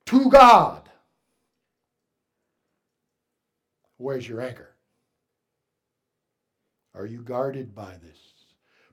to 0.07 0.31
God. 0.31 0.89
Where's 3.97 4.29
your 4.29 4.41
anchor? 4.41 4.77
Are 6.95 7.07
you 7.07 7.23
guarded 7.23 7.75
by 7.75 7.97
this? 8.01 8.21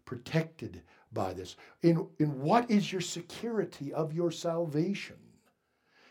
Protected 0.06 0.82
by 1.14 1.34
this? 1.34 1.56
In, 1.84 2.08
in 2.18 2.42
what 2.42 2.72
is 2.72 2.92
your 2.92 3.02
security 3.02 3.94
of 3.94 4.12
your 4.12 4.32
salvation? 4.32 5.18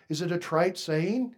Is 0.09 0.23
it 0.23 0.31
a 0.31 0.39
trite 0.39 0.79
saying? 0.79 1.35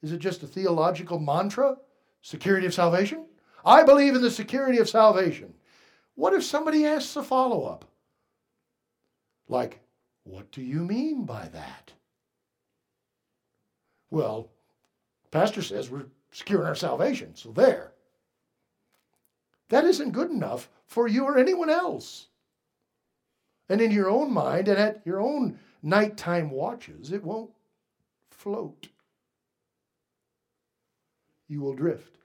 Is 0.00 0.12
it 0.12 0.20
just 0.20 0.42
a 0.42 0.46
theological 0.46 1.18
mantra? 1.18 1.76
Security 2.22 2.66
of 2.66 2.72
salvation? 2.72 3.26
I 3.62 3.82
believe 3.82 4.14
in 4.14 4.22
the 4.22 4.30
security 4.30 4.78
of 4.78 4.88
salvation. 4.88 5.52
What 6.14 6.32
if 6.32 6.42
somebody 6.44 6.86
asks 6.86 7.14
a 7.14 7.22
follow 7.22 7.64
up? 7.64 7.84
Like, 9.48 9.80
what 10.24 10.50
do 10.52 10.62
you 10.62 10.80
mean 10.80 11.24
by 11.24 11.48
that? 11.48 11.92
Well, 14.10 14.50
Pastor 15.30 15.62
says 15.62 15.90
we're 15.90 16.06
securing 16.30 16.66
our 16.66 16.74
salvation, 16.74 17.34
so 17.34 17.52
there. 17.52 17.92
That 19.68 19.84
isn't 19.84 20.12
good 20.12 20.30
enough 20.30 20.68
for 20.86 21.08
you 21.08 21.24
or 21.24 21.38
anyone 21.38 21.70
else. 21.70 22.28
And 23.68 23.80
in 23.80 23.90
your 23.90 24.08
own 24.08 24.32
mind 24.32 24.68
and 24.68 24.78
at 24.78 25.02
your 25.04 25.20
own 25.20 25.58
nighttime 25.82 26.50
watches, 26.50 27.12
it 27.12 27.22
won't 27.22 27.50
float 28.30 28.88
you 31.48 31.62
will 31.62 31.74
drift. 31.74 32.16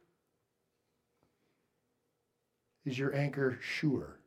Is 2.86 3.00
your 3.00 3.16
anchor 3.16 3.58
sure? 3.62 4.20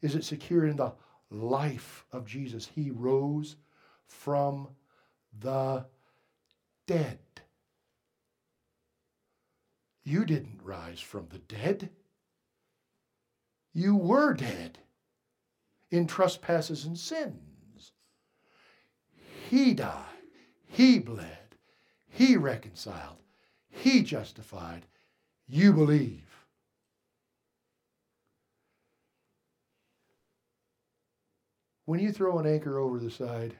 Is 0.00 0.14
it 0.14 0.24
secure 0.24 0.66
in 0.66 0.76
the 0.76 0.92
life 1.32 2.04
of 2.12 2.26
Jesus? 2.26 2.68
He 2.74 2.90
rose 2.90 3.56
from 4.06 4.68
the 5.38 5.86
dead. 6.86 7.18
You 10.04 10.24
didn't 10.24 10.60
rise 10.62 11.00
from 11.00 11.28
the 11.30 11.38
dead. 11.38 11.90
You 13.72 13.96
were 13.96 14.34
dead 14.34 14.78
in 15.90 16.06
trespasses 16.06 16.84
and 16.84 16.98
sins. 16.98 17.92
He 19.48 19.74
died. 19.74 20.06
He 20.66 20.98
bled. 20.98 21.56
He 22.08 22.36
reconciled. 22.36 23.18
He 23.70 24.02
justified. 24.02 24.86
You 25.46 25.72
believe. 25.72 26.31
When 31.84 32.00
you 32.00 32.12
throw 32.12 32.38
an 32.38 32.46
anchor 32.46 32.78
over 32.78 32.98
the 32.98 33.10
side, 33.10 33.58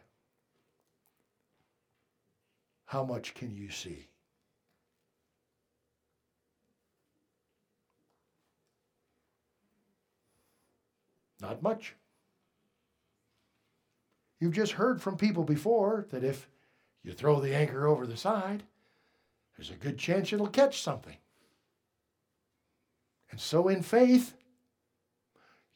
how 2.86 3.04
much 3.04 3.34
can 3.34 3.54
you 3.54 3.70
see? 3.70 4.06
Not 11.40 11.62
much. 11.62 11.96
You've 14.38 14.52
just 14.52 14.72
heard 14.72 15.02
from 15.02 15.16
people 15.16 15.42
before 15.42 16.06
that 16.10 16.22
if 16.22 16.48
you 17.02 17.12
throw 17.12 17.40
the 17.40 17.54
anchor 17.54 17.86
over 17.86 18.06
the 18.06 18.16
side, 18.16 18.62
there's 19.56 19.70
a 19.70 19.74
good 19.74 19.98
chance 19.98 20.32
it'll 20.32 20.46
catch 20.46 20.80
something. 20.80 21.16
And 23.30 23.40
so, 23.40 23.68
in 23.68 23.82
faith, 23.82 24.34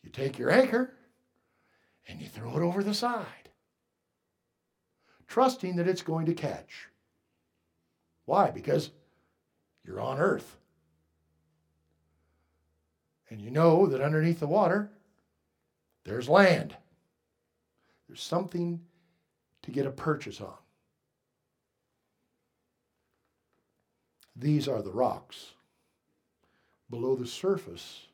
you 0.02 0.10
take 0.10 0.38
your 0.38 0.50
anchor 0.50 0.95
and 2.06 2.20
you 2.20 2.28
throw 2.28 2.56
it 2.56 2.62
over 2.62 2.82
the 2.82 2.94
side, 2.94 3.50
trusting 5.26 5.76
that 5.76 5.88
it's 5.88 6.02
going 6.02 6.26
to 6.26 6.34
catch. 6.34 6.88
Why? 8.24 8.50
Because 8.50 8.90
you're 9.84 10.00
on 10.00 10.18
earth. 10.18 10.56
And 13.30 13.40
you 13.40 13.50
know 13.50 13.86
that 13.86 14.00
underneath 14.00 14.40
the 14.40 14.46
water, 14.46 14.90
there's 16.04 16.28
land. 16.28 16.76
There's 18.06 18.22
something 18.22 18.80
to 19.62 19.70
get 19.72 19.86
a 19.86 19.90
purchase 19.90 20.40
on. 20.40 20.54
These 24.36 24.68
are 24.68 24.82
the 24.82 24.92
rocks 24.92 25.52
below 26.90 27.16
the 27.16 27.26
surface 27.26 28.06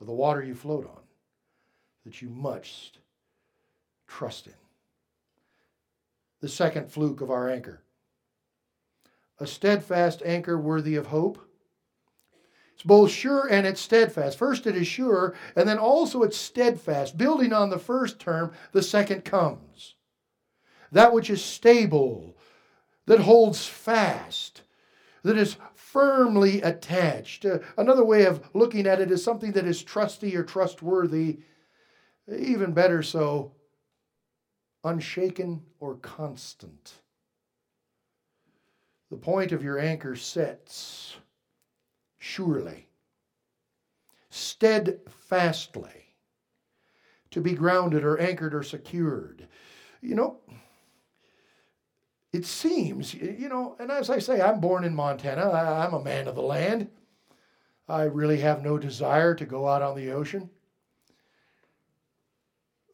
of 0.00 0.06
the 0.06 0.12
water 0.12 0.42
you 0.42 0.54
float 0.54 0.86
on 0.86 1.02
that 2.04 2.22
you 2.22 2.28
must 2.28 2.98
trust 4.10 4.46
in. 4.46 4.52
The 6.40 6.48
second 6.48 6.90
fluke 6.90 7.20
of 7.20 7.30
our 7.30 7.48
anchor 7.48 7.82
a 9.40 9.46
steadfast 9.46 10.22
anchor 10.24 10.58
worthy 10.58 10.96
of 10.96 11.06
hope. 11.06 11.38
It's 12.74 12.82
both 12.82 13.10
sure 13.10 13.46
and 13.50 13.66
it's 13.66 13.80
steadfast. 13.80 14.36
First, 14.36 14.66
it 14.66 14.76
is 14.76 14.86
sure, 14.86 15.34
and 15.56 15.66
then 15.66 15.78
also 15.78 16.22
it's 16.22 16.36
steadfast. 16.36 17.16
Building 17.16 17.52
on 17.52 17.70
the 17.70 17.78
first 17.78 18.18
term, 18.18 18.52
the 18.72 18.82
second 18.82 19.24
comes. 19.24 19.94
That 20.92 21.14
which 21.14 21.30
is 21.30 21.42
stable, 21.42 22.36
that 23.06 23.20
holds 23.20 23.64
fast, 23.66 24.62
that 25.22 25.38
is 25.38 25.56
firmly 25.74 26.60
attached. 26.62 27.44
Uh, 27.44 27.58
another 27.76 28.04
way 28.04 28.26
of 28.26 28.42
looking 28.54 28.86
at 28.86 29.00
it 29.00 29.10
is 29.10 29.24
something 29.24 29.52
that 29.52 29.66
is 29.66 29.82
trusty 29.82 30.36
or 30.36 30.42
trustworthy, 30.42 31.40
even 32.30 32.72
better 32.72 33.02
so, 33.02 33.52
unshaken 34.84 35.62
or 35.78 35.96
constant. 35.96 36.94
The 39.10 39.16
point 39.16 39.52
of 39.52 39.62
your 39.64 39.78
anchor 39.78 40.16
sets 40.16 41.16
surely. 42.18 42.86
steadfastly. 44.30 46.14
To 47.32 47.40
be 47.40 47.54
grounded 47.54 48.04
or 48.04 48.18
anchored 48.18 48.54
or 48.54 48.62
secured. 48.62 49.46
You 50.00 50.14
know, 50.14 50.38
it 52.32 52.46
seems, 52.46 53.12
you 53.14 53.48
know, 53.48 53.76
and 53.78 53.90
as 53.90 54.08
I 54.10 54.18
say, 54.18 54.40
I'm 54.40 54.60
born 54.60 54.84
in 54.84 54.94
Montana. 54.94 55.50
I'm 55.50 55.94
a 55.94 56.02
man 56.02 56.26
of 56.26 56.34
the 56.34 56.42
land. 56.42 56.88
I 57.88 58.04
really 58.04 58.38
have 58.40 58.62
no 58.62 58.78
desire 58.78 59.34
to 59.34 59.44
go 59.44 59.68
out 59.68 59.82
on 59.82 59.96
the 59.96 60.12
ocean. 60.12 60.50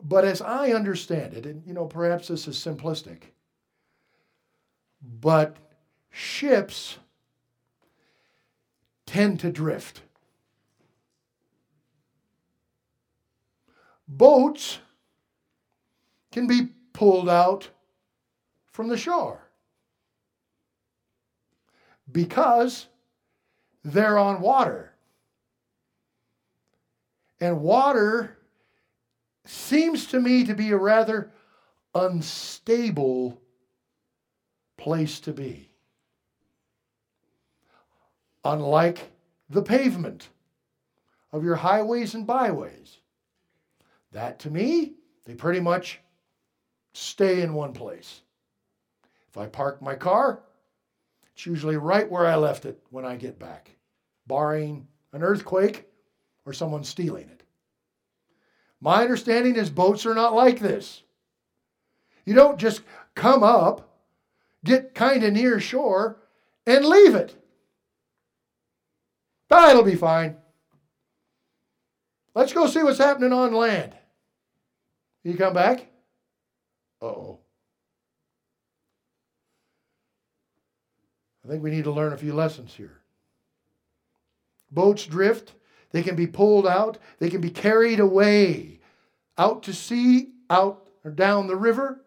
But 0.03 0.25
as 0.25 0.41
I 0.41 0.73
understand 0.73 1.35
it, 1.35 1.47
and 1.47 1.67
you 1.67 1.73
know, 1.73 1.87
perhaps 1.87 2.29
this 2.29 2.47
is 2.47 2.57
simplistic, 2.57 3.23
but 5.03 5.57
ships 6.11 6.99
tend 9.07 9.41
to 9.41 9.51
drift. 9.51 10.03
Boats 14.09 14.79
can 16.31 16.47
be 16.47 16.69
pulled 16.93 17.29
out 17.29 17.69
from 18.71 18.89
the 18.89 18.97
shore 18.97 19.41
because 22.13 22.87
they're 23.85 24.19
on 24.19 24.41
water. 24.41 24.93
And 27.41 27.61
water 27.61 28.36
seems 29.49 30.07
to 30.09 30.21
me 30.21 30.45
to 30.45 30.55
be 30.55 30.71
a 30.71 30.77
rather 30.77 31.31
unstable 31.95 33.41
place 34.77 35.21
to 35.21 35.33
be. 35.33 35.71
Unlike 38.45 39.11
the 39.51 39.63
pavement 39.63 40.29
of 41.33 41.45
your 41.45 41.57
highways 41.57 42.15
and 42.15 42.27
byways. 42.27 42.99
That 44.13 44.39
to 44.41 44.51
me, 44.51 44.95
they 45.25 45.35
pretty 45.35 45.61
much 45.61 46.01
stay 46.93 47.43
in 47.43 47.55
one 47.55 47.73
place. 47.73 48.23
If 49.29 49.37
I 49.37 49.47
park 49.47 49.83
my 49.83 49.95
car, 49.95 50.43
it's 51.35 51.45
usually 51.45 51.77
right 51.77 52.11
where 52.11 52.27
I 52.27 52.37
left 52.37 52.65
it 52.65 52.81
when 52.91 53.05
I 53.05 53.17
get 53.17 53.39
back, 53.39 53.71
barring 54.27 54.87
an 55.13 55.23
earthquake 55.23 55.87
or 56.47 56.53
someone 56.53 56.85
stealing 56.85 57.29
it. 57.29 57.43
My 58.81 59.03
understanding 59.03 59.57
is 59.57 59.71
boats 59.71 60.07
are 60.07 60.15
not 60.15 60.35
like 60.35 60.61
this. 60.61 61.03
You 62.25 62.35
don't 62.35 62.59
just 62.59 62.83
come 63.15 63.43
up, 63.43 63.99
get 64.65 64.95
kind 64.95 65.23
of 65.23 65.33
near 65.33 65.61
shore, 65.61 66.19
and 66.67 66.85
leave 66.85 67.15
it. 67.15 67.35
But 69.49 69.71
it'll 69.71 69.83
be 69.83 69.95
fine. 69.95 70.37
Let's 72.35 72.53
go 72.53 72.67
see 72.67 72.83
what's 72.83 72.99
happening 72.99 73.33
on 73.33 73.55
land. 73.55 73.95
You 75.23 75.37
come 75.37 75.55
back? 75.55 75.87
Oh. 77.01 77.39
I 81.45 81.49
think 81.49 81.63
we 81.63 81.71
need 81.71 81.85
to 81.85 81.93
learn 81.93 82.13
a 82.13 82.19
few 82.19 82.35
lessons 82.35 82.75
here. 82.75 83.01
Boats 84.71 85.07
drift, 85.07 85.55
they 85.97 86.03
can 86.03 86.15
be 86.15 86.27
pulled 86.27 86.67
out, 86.67 86.99
they 87.21 87.31
can 87.31 87.41
be 87.41 87.49
carried 87.49 88.01
away 88.01 88.81
out 89.39 89.63
to 89.63 89.73
sea, 89.73 90.29
out 90.51 90.91
or 91.03 91.11
down 91.11 91.47
the 91.47 91.57
river. 91.57 92.05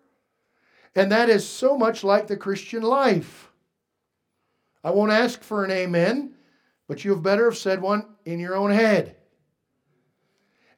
And 0.94 1.12
that 1.12 1.28
is 1.28 1.50
so 1.50 1.76
much 1.76 2.04
like 2.04 2.28
the 2.28 2.38
Christian 2.38 2.84
life. 2.84 3.52
I 4.84 4.92
won't 4.92 5.12
ask 5.12 5.42
for 5.42 5.66
an 5.66 5.72
amen, 5.72 6.36
but 6.88 7.04
you 7.04 7.10
have 7.10 7.24
better 7.24 7.46
have 7.46 7.58
said 7.58 7.82
one 7.82 8.06
in 8.26 8.40
your 8.40 8.56
own 8.56 8.70
head. 8.70 9.16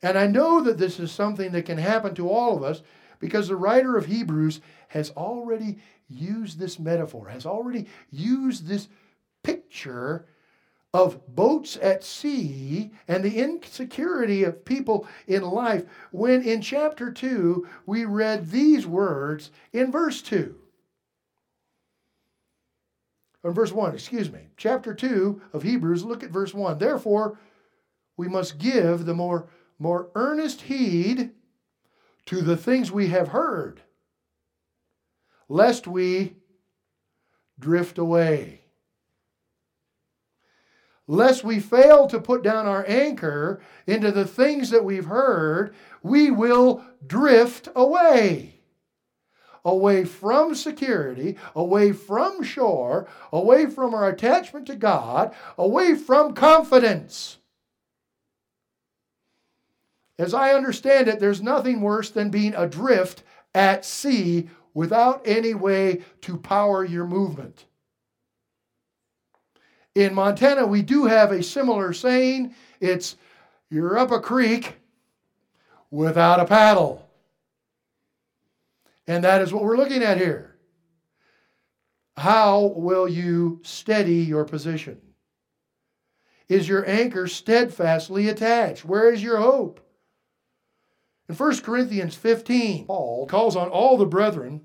And 0.02 0.18
I 0.18 0.28
know 0.28 0.62
that 0.62 0.78
this 0.78 0.98
is 0.98 1.12
something 1.12 1.52
that 1.52 1.66
can 1.66 1.80
happen 1.80 2.16
to 2.16 2.30
all 2.30 2.56
of 2.56 2.64
us 2.64 2.82
because 3.20 3.50
the 3.50 3.58
writer 3.58 3.98
of 3.98 4.06
Hebrews 4.06 4.62
has 4.88 5.12
already 5.12 5.80
used 6.08 6.60
this 6.60 6.80
metaphor, 6.80 7.28
has 7.28 7.46
already 7.46 7.88
used 8.10 8.68
this 8.68 8.88
picture 9.44 10.28
of 10.94 11.36
boats 11.36 11.78
at 11.82 12.04
sea 12.04 12.92
and 13.08 13.24
the 13.24 13.38
insecurity 13.38 14.44
of 14.44 14.66
people 14.66 15.08
in 15.28 15.42
life 15.42 15.86
when 16.12 16.42
in 16.44 16.62
chapter 16.62 17.12
2 17.12 17.68
we 17.86 18.04
read 18.04 18.50
these 18.50 18.86
words 18.86 19.52
in 19.72 19.92
verse 19.92 20.22
2. 20.22 20.56
Or 23.44 23.52
verse 23.52 23.72
1, 23.72 23.94
excuse 23.94 24.32
me. 24.32 24.50
Chapter 24.58 24.94
2 24.94 25.42
of 25.54 25.64
Hebrews, 25.64 26.04
look 26.04 26.24
at 26.24 26.30
verse 26.30 26.54
1. 26.54 26.78
Therefore, 26.78 27.40
we 28.18 28.28
must 28.28 28.60
give 28.60 29.06
the 29.06 29.16
more, 29.16 29.48
more 29.80 30.10
earnest 30.14 30.62
heed 30.62 31.32
to 32.28 32.42
the 32.42 32.58
things 32.58 32.92
we 32.92 33.08
have 33.08 33.30
heard 33.30 33.82
lest 35.52 35.86
we 35.86 36.34
drift 37.60 37.98
away. 37.98 38.61
Lest 41.12 41.44
we 41.44 41.60
fail 41.60 42.08
to 42.08 42.22
put 42.22 42.42
down 42.42 42.66
our 42.66 42.86
anchor 42.88 43.60
into 43.86 44.14
the 44.14 44.24
things 44.24 44.70
that 44.70 44.86
we've 44.86 45.08
heard, 45.08 45.76
we 46.02 46.32
will 46.32 46.86
drift 47.06 47.68
away. 47.76 48.62
Away 49.66 50.06
from 50.06 50.56
security, 50.56 51.36
away 51.54 51.92
from 51.92 52.44
shore, 52.44 53.10
away 53.34 53.66
from 53.66 53.94
our 53.94 54.08
attachment 54.08 54.66
to 54.68 54.76
God, 54.78 55.36
away 55.58 55.96
from 55.96 56.34
confidence. 56.34 57.40
As 60.18 60.34
I 60.34 60.54
understand 60.54 61.10
it, 61.10 61.20
there's 61.20 61.42
nothing 61.42 61.82
worse 61.82 62.10
than 62.10 62.30
being 62.30 62.56
adrift 62.56 63.24
at 63.54 63.84
sea 63.84 64.50
without 64.74 65.22
any 65.26 65.56
way 65.56 66.04
to 66.22 66.38
power 66.38 66.86
your 66.86 67.06
movement. 67.06 67.66
In 69.96 70.14
Montana, 70.14 70.66
we 70.66 70.82
do 70.82 71.06
have 71.06 71.32
a 71.32 71.44
similar 71.44 71.94
saying 71.94 72.56
it's 72.80 73.18
you're 73.70 73.98
up 73.98 74.12
a 74.12 74.20
creek 74.20 74.78
without 75.90 76.40
a 76.40 76.46
paddle. 76.46 77.08
And 79.08 79.24
that 79.24 79.42
is 79.42 79.52
what 79.52 79.64
we're 79.64 79.78
looking 79.78 80.04
at 80.04 80.18
here. 80.18 80.56
How 82.16 82.74
will 82.76 83.08
you 83.08 83.60
steady 83.64 84.18
your 84.18 84.46
position? 84.46 85.02
Is 86.48 86.68
your 86.68 86.88
anchor 86.88 87.28
steadfastly 87.28 88.30
attached? 88.30 88.86
Where 88.86 89.12
is 89.12 89.24
your 89.24 89.38
hope? 89.38 89.80
In 91.28 91.36
1 91.36 91.60
Corinthians 91.62 92.16
15, 92.16 92.86
Paul 92.88 93.26
calls 93.26 93.56
on 93.56 93.70
all 93.70 93.98
the 93.98 94.06
brethren 94.06 94.62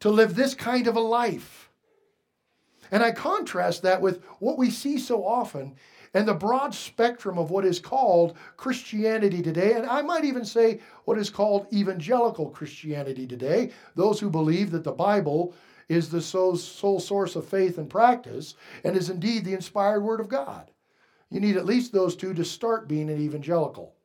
to 0.00 0.10
live 0.10 0.34
this 0.34 0.54
kind 0.54 0.88
of 0.88 0.96
a 0.96 1.00
life. 1.00 1.63
And 2.94 3.02
I 3.02 3.10
contrast 3.10 3.82
that 3.82 4.00
with 4.00 4.22
what 4.38 4.56
we 4.56 4.70
see 4.70 4.98
so 4.98 5.26
often 5.26 5.74
and 6.14 6.28
the 6.28 6.32
broad 6.32 6.72
spectrum 6.72 7.38
of 7.38 7.50
what 7.50 7.64
is 7.64 7.80
called 7.80 8.36
Christianity 8.56 9.42
today, 9.42 9.72
and 9.72 9.84
I 9.84 10.00
might 10.00 10.24
even 10.24 10.44
say 10.44 10.78
what 11.04 11.18
is 11.18 11.28
called 11.28 11.66
evangelical 11.72 12.50
Christianity 12.50 13.26
today, 13.26 13.72
those 13.96 14.20
who 14.20 14.30
believe 14.30 14.70
that 14.70 14.84
the 14.84 14.92
Bible 14.92 15.56
is 15.88 16.08
the 16.08 16.22
sole 16.22 16.56
source 16.56 17.34
of 17.34 17.48
faith 17.48 17.78
and 17.78 17.90
practice 17.90 18.54
and 18.84 18.96
is 18.96 19.10
indeed 19.10 19.44
the 19.44 19.54
inspired 19.54 20.02
Word 20.02 20.20
of 20.20 20.28
God. 20.28 20.70
You 21.30 21.40
need 21.40 21.56
at 21.56 21.66
least 21.66 21.92
those 21.92 22.14
two 22.14 22.32
to 22.34 22.44
start 22.44 22.86
being 22.86 23.10
an 23.10 23.20
evangelical. 23.20 23.96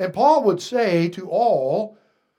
And 0.00 0.12
Paul 0.12 0.42
would 0.42 0.60
say 0.60 1.10
to 1.10 1.30
all 1.30 1.96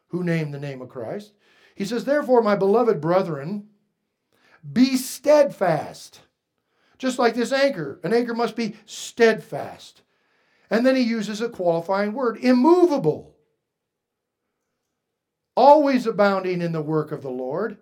who 0.08 0.22
name 0.22 0.52
the 0.52 0.60
name 0.60 0.82
of 0.82 0.90
Christ, 0.90 1.32
he 1.76 1.86
says, 1.86 2.04
Therefore, 2.04 2.42
my 2.42 2.58
beloved 2.58 3.00
brethren, 3.00 3.70
be 4.71 4.97
steadfast. 4.97 6.22
Just 6.97 7.20
like 7.20 7.36
this 7.36 7.51
anchor, 7.51 7.99
an 8.03 8.13
anchor 8.13 8.34
must 8.34 8.55
be 8.55 8.76
steadfast. 8.86 10.01
And 10.70 10.86
then 10.86 10.95
he 10.95 11.01
uses 11.03 11.41
a 11.41 11.49
qualifying 11.49 12.13
word 12.13 12.38
immovable. 12.38 13.36
Always 15.55 16.07
abounding 16.07 16.61
in 16.61 16.72
the 16.72 16.82
work 16.82 17.11
of 17.11 17.22
the 17.22 17.30
Lord. 17.30 17.78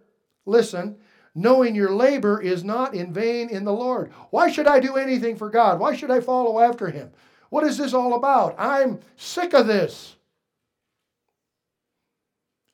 Listen, 0.45 0.97
knowing 1.33 1.75
your 1.75 1.91
labor 1.91 2.41
is 2.41 2.63
not 2.63 2.93
in 2.93 3.13
vain 3.13 3.49
in 3.49 3.63
the 3.63 3.73
Lord. 3.73 4.11
Why 4.29 4.51
should 4.51 4.67
I 4.67 4.79
do 4.79 4.97
anything 4.97 5.37
for 5.37 5.49
God? 5.49 5.79
Why 5.79 5.95
should 5.95 6.11
I 6.11 6.19
follow 6.19 6.59
after 6.59 6.89
him? 6.89 7.11
What 7.49 7.63
is 7.63 7.77
this 7.77 7.93
all 7.93 8.15
about? 8.15 8.55
I'm 8.57 8.99
sick 9.15 9.53
of 9.53 9.67
this. 9.67 10.15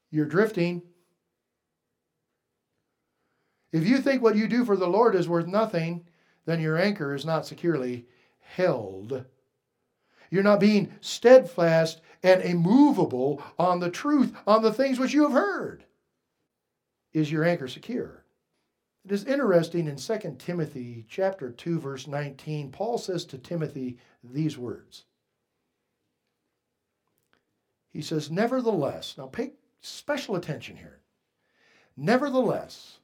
You're 0.10 0.26
drifting. 0.26 0.82
If 3.72 3.86
you 3.86 3.99
think 3.99 4.22
what 4.22 4.36
you 4.36 4.47
do 4.47 4.65
for 4.65 4.76
the 4.76 4.88
Lord 4.88 5.15
is 5.15 5.30
worth 5.30 5.47
nothing, 5.47 6.05
then 6.45 6.59
your 6.59 6.78
anchor 6.78 7.13
is 7.13 7.26
not 7.26 7.45
securely 7.45 8.05
held. 8.39 9.26
You're 10.32 10.43
not 10.43 10.59
being 10.59 10.91
steadfast 11.01 12.01
and 12.24 12.41
immovable 12.41 13.41
on 13.57 13.80
the 13.80 13.89
truth, 13.89 14.36
on 14.45 14.61
the 14.61 14.74
things 14.74 14.99
which 14.99 15.13
you 15.13 15.24
have 15.24 15.32
heard. 15.32 15.86
Is 17.13 17.32
your 17.32 17.43
anchor 17.43 17.67
secure? 17.67 18.24
It 19.05 19.11
is 19.11 19.26
interesting 19.26 19.88
in 19.88 19.95
2 19.95 20.36
Timothy 20.38 21.05
chapter 21.09 21.51
2 21.51 21.80
verse 21.80 22.05
19 22.05 22.72
Paul 22.72 22.97
says 22.97 23.26
to 23.26 23.38
Timothy 23.38 23.97
these 24.24 24.57
words. 24.57 25.05
He 27.89 28.01
says 28.01 28.30
nevertheless 28.30 29.15
now 29.17 29.28
pay 29.28 29.53
special 29.82 30.36
attention 30.36 30.78
here. 30.78 30.99
Nevertheless 31.95 32.99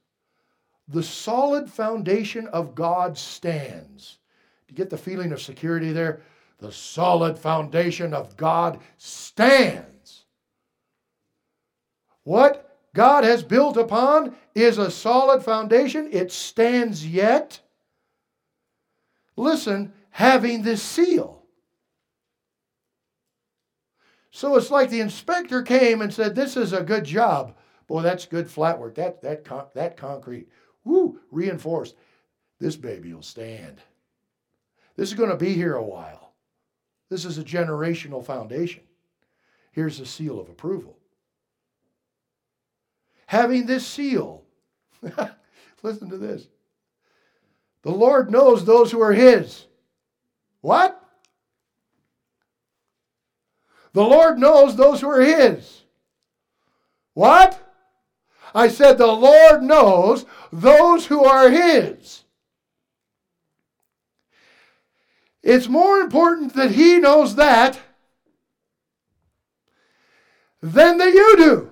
the 0.87 1.03
solid 1.03 1.69
foundation 1.69 2.47
of 2.47 2.75
God 2.75 3.17
stands. 3.17 4.19
Do 4.67 4.73
you 4.73 4.77
get 4.77 4.89
the 4.89 4.97
feeling 4.97 5.31
of 5.31 5.41
security 5.41 5.91
there? 5.91 6.21
The 6.59 6.71
solid 6.71 7.37
foundation 7.37 8.13
of 8.13 8.37
God 8.37 8.79
stands. 8.97 10.25
What 12.23 12.77
God 12.93 13.23
has 13.23 13.43
built 13.43 13.77
upon 13.77 14.35
is 14.53 14.77
a 14.77 14.89
solid 14.89 15.43
foundation. 15.43 16.09
It 16.11 16.31
stands 16.31 17.05
yet. 17.05 17.59
Listen, 19.35 19.93
having 20.11 20.61
this 20.61 20.81
seal. 20.81 21.43
So 24.31 24.55
it's 24.55 24.71
like 24.71 24.89
the 24.89 25.01
inspector 25.01 25.61
came 25.61 26.01
and 26.01 26.13
said, 26.13 26.35
This 26.35 26.57
is 26.57 26.73
a 26.73 26.83
good 26.83 27.03
job. 27.03 27.55
Boy, 27.87 28.01
that's 28.01 28.25
good 28.25 28.49
flat 28.49 28.79
work. 28.79 28.95
That, 28.95 29.21
that, 29.21 29.45
con- 29.45 29.67
that 29.75 29.97
concrete. 29.97 30.49
Woo, 30.85 31.19
reinforced. 31.31 31.95
This 32.59 32.77
baby 32.77 33.13
will 33.13 33.21
stand. 33.21 33.81
This 34.95 35.09
is 35.09 35.17
going 35.17 35.31
to 35.31 35.35
be 35.35 35.53
here 35.53 35.75
a 35.75 35.83
while. 35.83 36.31
This 37.09 37.25
is 37.25 37.37
a 37.37 37.43
generational 37.43 38.23
foundation. 38.23 38.83
Here's 39.71 39.97
the 39.97 40.05
seal 40.05 40.39
of 40.39 40.47
approval. 40.47 40.97
Having 43.27 43.65
this 43.65 43.85
seal, 43.85 44.43
listen 45.83 46.09
to 46.09 46.17
this. 46.17 46.47
The 47.81 47.91
Lord 47.91 48.31
knows 48.31 48.63
those 48.63 48.91
who 48.91 49.01
are 49.01 49.13
His. 49.13 49.65
What? 50.61 51.01
The 53.93 54.03
Lord 54.03 54.39
knows 54.39 54.75
those 54.75 55.01
who 55.01 55.09
are 55.09 55.21
His. 55.21 55.83
What? 57.13 57.64
I 58.55 58.69
said, 58.69 58.97
The 58.97 59.05
Lord 59.05 59.63
knows 59.63 60.25
those 60.51 61.05
who 61.05 61.25
are 61.25 61.49
His. 61.49 62.23
It's 65.43 65.67
more 65.67 65.99
important 65.99 66.53
that 66.55 66.71
He 66.71 66.97
knows 66.97 67.35
that 67.35 67.77
than 70.61 70.97
that 70.97 71.13
you 71.13 71.35
do. 71.37 71.71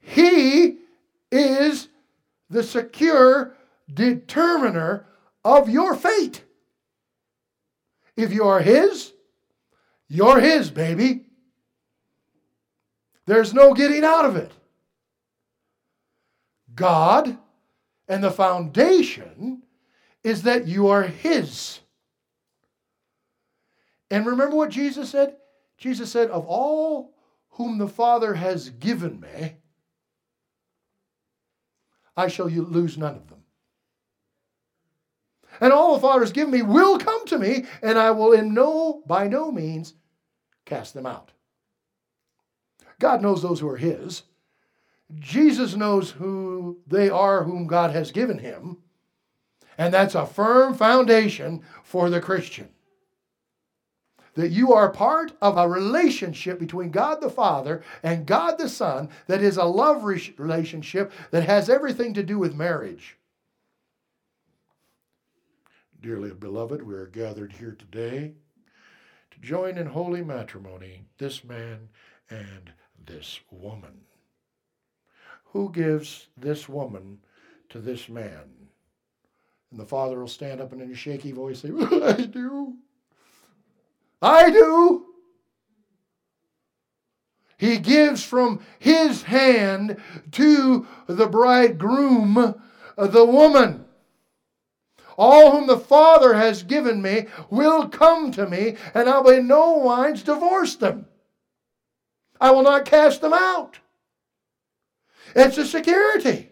He 0.00 0.78
is 1.30 1.88
the 2.50 2.64
secure 2.64 3.54
determiner 3.92 5.06
of 5.44 5.70
your 5.70 5.94
fate. 5.94 6.42
If 8.16 8.32
you 8.32 8.44
are 8.44 8.60
His, 8.60 9.12
you're 10.08 10.40
His, 10.40 10.70
baby. 10.72 11.25
There's 13.26 13.52
no 13.52 13.74
getting 13.74 14.04
out 14.04 14.24
of 14.24 14.36
it. 14.36 14.52
God 16.74 17.36
and 18.08 18.22
the 18.22 18.30
foundation 18.30 19.62
is 20.22 20.42
that 20.42 20.66
you 20.66 20.88
are 20.88 21.02
His. 21.02 21.80
And 24.10 24.26
remember 24.26 24.56
what 24.56 24.70
Jesus 24.70 25.10
said? 25.10 25.36
Jesus 25.78 26.10
said, 26.10 26.30
Of 26.30 26.46
all 26.46 27.14
whom 27.50 27.78
the 27.78 27.88
Father 27.88 28.34
has 28.34 28.70
given 28.70 29.20
me, 29.20 29.56
I 32.16 32.28
shall 32.28 32.46
lose 32.46 32.96
none 32.96 33.16
of 33.16 33.28
them. 33.28 33.42
And 35.60 35.72
all 35.72 35.94
the 35.94 36.00
Father 36.00 36.20
has 36.20 36.32
given 36.32 36.52
me 36.52 36.62
will 36.62 36.98
come 36.98 37.24
to 37.26 37.38
me, 37.38 37.64
and 37.82 37.98
I 37.98 38.10
will 38.10 38.32
in 38.32 38.54
no 38.54 39.02
by 39.06 39.26
no 39.26 39.50
means 39.50 39.94
cast 40.64 40.94
them 40.94 41.06
out. 41.06 41.32
God 42.98 43.22
knows 43.22 43.42
those 43.42 43.60
who 43.60 43.68
are 43.68 43.76
His. 43.76 44.22
Jesus 45.14 45.76
knows 45.76 46.12
who 46.12 46.78
they 46.86 47.08
are 47.08 47.44
whom 47.44 47.66
God 47.66 47.92
has 47.92 48.10
given 48.10 48.38
him. 48.38 48.78
And 49.78 49.92
that's 49.92 50.14
a 50.14 50.26
firm 50.26 50.74
foundation 50.74 51.62
for 51.84 52.10
the 52.10 52.20
Christian. 52.20 52.70
That 54.34 54.50
you 54.50 54.72
are 54.72 54.90
part 54.90 55.32
of 55.40 55.56
a 55.56 55.68
relationship 55.68 56.58
between 56.58 56.90
God 56.90 57.20
the 57.20 57.30
Father 57.30 57.82
and 58.02 58.26
God 58.26 58.58
the 58.58 58.68
Son 58.68 59.08
that 59.28 59.42
is 59.42 59.56
a 59.56 59.64
love 59.64 60.04
relationship 60.04 61.12
that 61.30 61.44
has 61.44 61.70
everything 61.70 62.14
to 62.14 62.22
do 62.22 62.38
with 62.38 62.54
marriage. 62.54 63.16
Dearly 66.00 66.32
beloved, 66.32 66.82
we 66.82 66.94
are 66.94 67.06
gathered 67.06 67.52
here 67.52 67.76
today 67.78 68.34
to 69.30 69.38
join 69.40 69.78
in 69.78 69.86
holy 69.86 70.22
matrimony, 70.22 71.04
this 71.18 71.44
man 71.44 71.88
and 72.28 72.72
this 73.06 73.40
woman. 73.50 74.00
Who 75.52 75.70
gives 75.72 76.28
this 76.36 76.68
woman 76.68 77.18
to 77.70 77.78
this 77.78 78.08
man? 78.08 78.44
And 79.70 79.80
the 79.80 79.86
father 79.86 80.18
will 80.18 80.28
stand 80.28 80.60
up 80.60 80.72
and 80.72 80.82
in 80.82 80.92
a 80.92 80.94
shaky 80.94 81.32
voice 81.32 81.60
say, 81.60 81.70
I 82.02 82.26
do. 82.26 82.74
I 84.20 84.50
do. 84.50 85.06
He 87.58 87.78
gives 87.78 88.22
from 88.22 88.60
his 88.78 89.22
hand 89.22 89.98
to 90.32 90.86
the 91.06 91.26
bridegroom 91.26 92.36
uh, 92.36 93.06
the 93.06 93.24
woman. 93.24 93.86
All 95.16 95.52
whom 95.52 95.66
the 95.66 95.78
Father 95.78 96.34
has 96.34 96.62
given 96.62 97.00
me 97.00 97.26
will 97.48 97.88
come 97.88 98.30
to 98.32 98.46
me, 98.46 98.76
and 98.92 99.08
I 99.08 99.20
will 99.20 99.30
in 99.30 99.46
no 99.46 99.72
wise 99.72 100.22
divorce 100.22 100.76
them. 100.76 101.06
I 102.40 102.50
will 102.50 102.62
not 102.62 102.84
cast 102.84 103.20
them 103.20 103.32
out. 103.32 103.78
It's 105.34 105.58
a 105.58 105.64
security. 105.64 106.50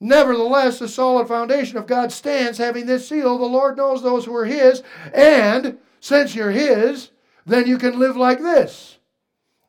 Nevertheless, 0.00 0.80
the 0.80 0.88
solid 0.88 1.28
foundation 1.28 1.78
of 1.78 1.86
God 1.86 2.10
stands, 2.10 2.58
having 2.58 2.86
this 2.86 3.08
seal. 3.08 3.38
The 3.38 3.44
Lord 3.44 3.76
knows 3.76 4.02
those 4.02 4.24
who 4.24 4.34
are 4.34 4.44
His, 4.44 4.82
and 5.14 5.78
since 6.00 6.34
you're 6.34 6.50
His, 6.50 7.10
then 7.46 7.68
you 7.68 7.78
can 7.78 7.98
live 7.98 8.16
like 8.16 8.40
this. 8.40 8.98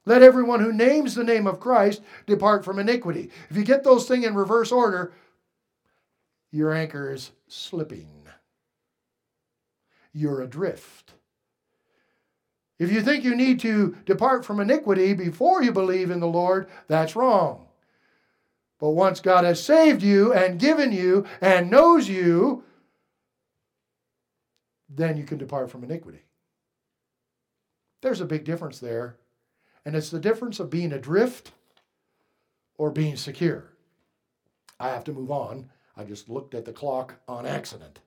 Let 0.05 0.23
everyone 0.23 0.59
who 0.59 0.73
names 0.73 1.15
the 1.15 1.23
name 1.23 1.47
of 1.47 1.59
Christ 1.59 2.01
depart 2.25 2.65
from 2.65 2.79
iniquity. 2.79 3.29
If 3.49 3.55
you 3.55 3.63
get 3.63 3.83
those 3.83 4.07
things 4.07 4.25
in 4.25 4.35
reverse 4.35 4.71
order, 4.71 5.13
your 6.51 6.73
anchor 6.73 7.13
is 7.13 7.31
slipping. 7.47 8.27
You're 10.11 10.41
adrift. 10.41 11.13
If 12.83 12.91
you 12.91 13.01
think 13.01 13.23
you 13.23 13.35
need 13.35 13.59
to 13.61 13.95
depart 14.05 14.43
from 14.43 14.59
iniquity 14.59 15.13
before 15.13 15.63
you 15.63 15.71
believe 15.71 16.11
in 16.11 16.19
the 16.19 16.27
Lord, 16.27 16.67
that's 16.87 17.15
wrong. 17.15 17.67
But 18.79 18.91
once 18.91 19.21
God 19.21 19.45
has 19.45 19.63
saved 19.63 20.03
you 20.03 20.33
and 20.33 20.59
given 20.59 20.91
you 20.91 21.25
and 21.39 21.71
knows 21.71 22.09
you, 22.09 22.63
then 24.89 25.15
you 25.15 25.23
can 25.23 25.37
depart 25.37 25.71
from 25.71 25.83
iniquity. 25.83 26.23
There's 28.01 28.19
a 28.19 28.25
big 28.25 28.43
difference 28.43 28.79
there. 28.79 29.15
And 29.85 29.95
it's 29.95 30.09
the 30.09 30.19
difference 30.19 30.59
of 30.59 30.69
being 30.69 30.91
adrift 30.91 31.51
or 32.77 32.91
being 32.91 33.15
secure. 33.15 33.71
I 34.79 34.89
have 34.89 35.05
to 35.05 35.13
move 35.13 35.31
on. 35.31 35.69
I 35.95 36.03
just 36.03 36.27
looked 36.27 36.53
at 36.53 36.65
the 36.65 36.73
clock 36.73 37.15
on 37.27 37.45
accident. 37.45 37.99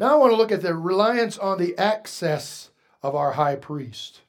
Now 0.00 0.14
I 0.14 0.16
want 0.16 0.32
to 0.32 0.36
look 0.36 0.50
at 0.50 0.62
the 0.62 0.74
reliance 0.74 1.36
on 1.36 1.58
the 1.58 1.76
access 1.76 2.70
of 3.02 3.14
our 3.14 3.32
high 3.32 3.56
priest. 3.56 4.22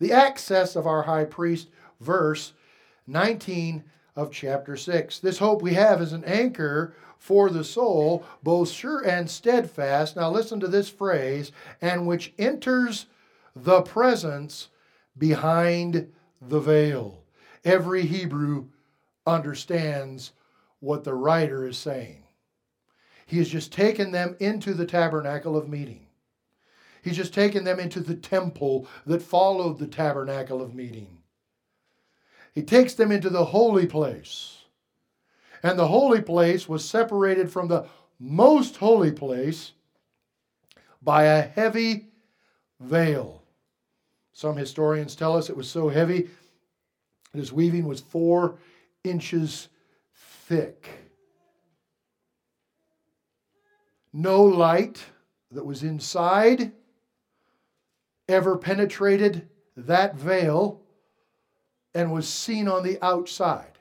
The 0.00 0.10
access 0.10 0.74
of 0.74 0.88
our 0.88 1.02
high 1.02 1.24
priest, 1.24 1.68
verse 2.00 2.52
19 3.06 3.84
of 4.16 4.32
chapter 4.32 4.76
6. 4.76 5.20
This 5.20 5.38
hope 5.38 5.62
we 5.62 5.74
have 5.74 6.02
is 6.02 6.12
an 6.12 6.24
anchor 6.24 6.96
for 7.16 7.48
the 7.48 7.62
soul, 7.62 8.26
both 8.42 8.70
sure 8.70 9.06
and 9.06 9.30
steadfast. 9.30 10.16
Now 10.16 10.32
listen 10.32 10.58
to 10.58 10.66
this 10.66 10.88
phrase, 10.88 11.52
and 11.80 12.08
which 12.08 12.34
enters 12.36 13.06
the 13.54 13.82
presence 13.82 14.70
behind 15.16 16.12
the 16.40 16.58
veil. 16.58 17.22
Every 17.64 18.02
Hebrew 18.02 18.66
understands 19.28 20.32
what 20.80 21.04
the 21.04 21.14
writer 21.14 21.68
is 21.68 21.78
saying. 21.78 22.21
He 23.32 23.38
has 23.38 23.48
just 23.48 23.72
taken 23.72 24.12
them 24.12 24.36
into 24.40 24.74
the 24.74 24.84
tabernacle 24.84 25.56
of 25.56 25.66
meeting. 25.66 26.04
He's 27.00 27.16
just 27.16 27.32
taken 27.32 27.64
them 27.64 27.80
into 27.80 28.00
the 28.00 28.14
temple 28.14 28.86
that 29.06 29.22
followed 29.22 29.78
the 29.78 29.86
tabernacle 29.86 30.60
of 30.60 30.74
meeting. 30.74 31.16
He 32.54 32.62
takes 32.62 32.92
them 32.92 33.10
into 33.10 33.30
the 33.30 33.46
holy 33.46 33.86
place. 33.86 34.58
And 35.62 35.78
the 35.78 35.88
holy 35.88 36.20
place 36.20 36.68
was 36.68 36.84
separated 36.84 37.50
from 37.50 37.68
the 37.68 37.86
most 38.20 38.76
holy 38.76 39.12
place 39.12 39.72
by 41.00 41.22
a 41.22 41.40
heavy 41.40 42.08
veil. 42.80 43.42
Some 44.34 44.58
historians 44.58 45.16
tell 45.16 45.38
us 45.38 45.48
it 45.48 45.56
was 45.56 45.70
so 45.70 45.88
heavy 45.88 46.28
his 47.32 47.50
weaving 47.50 47.86
was 47.86 48.02
four 48.02 48.58
inches 49.04 49.68
thick. 50.14 51.01
No 54.12 54.42
light 54.42 55.04
that 55.50 55.64
was 55.64 55.82
inside 55.82 56.72
ever 58.28 58.56
penetrated 58.56 59.48
that 59.76 60.16
veil 60.16 60.82
and 61.94 62.12
was 62.12 62.28
seen 62.28 62.68
on 62.68 62.82
the 62.82 62.98
outside. 63.02 63.78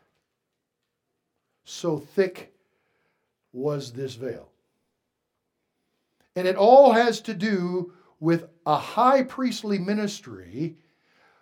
So 1.63 1.99
thick 1.99 2.53
was 3.53 3.93
this 3.93 4.15
veil. 4.15 4.49
And 6.35 6.47
it 6.47 6.55
all 6.55 6.93
has 6.93 7.21
to 7.21 7.33
do 7.33 7.93
with 8.19 8.47
a 8.65 8.77
high 8.77 9.23
priestly 9.23 9.77
ministry 9.77 10.77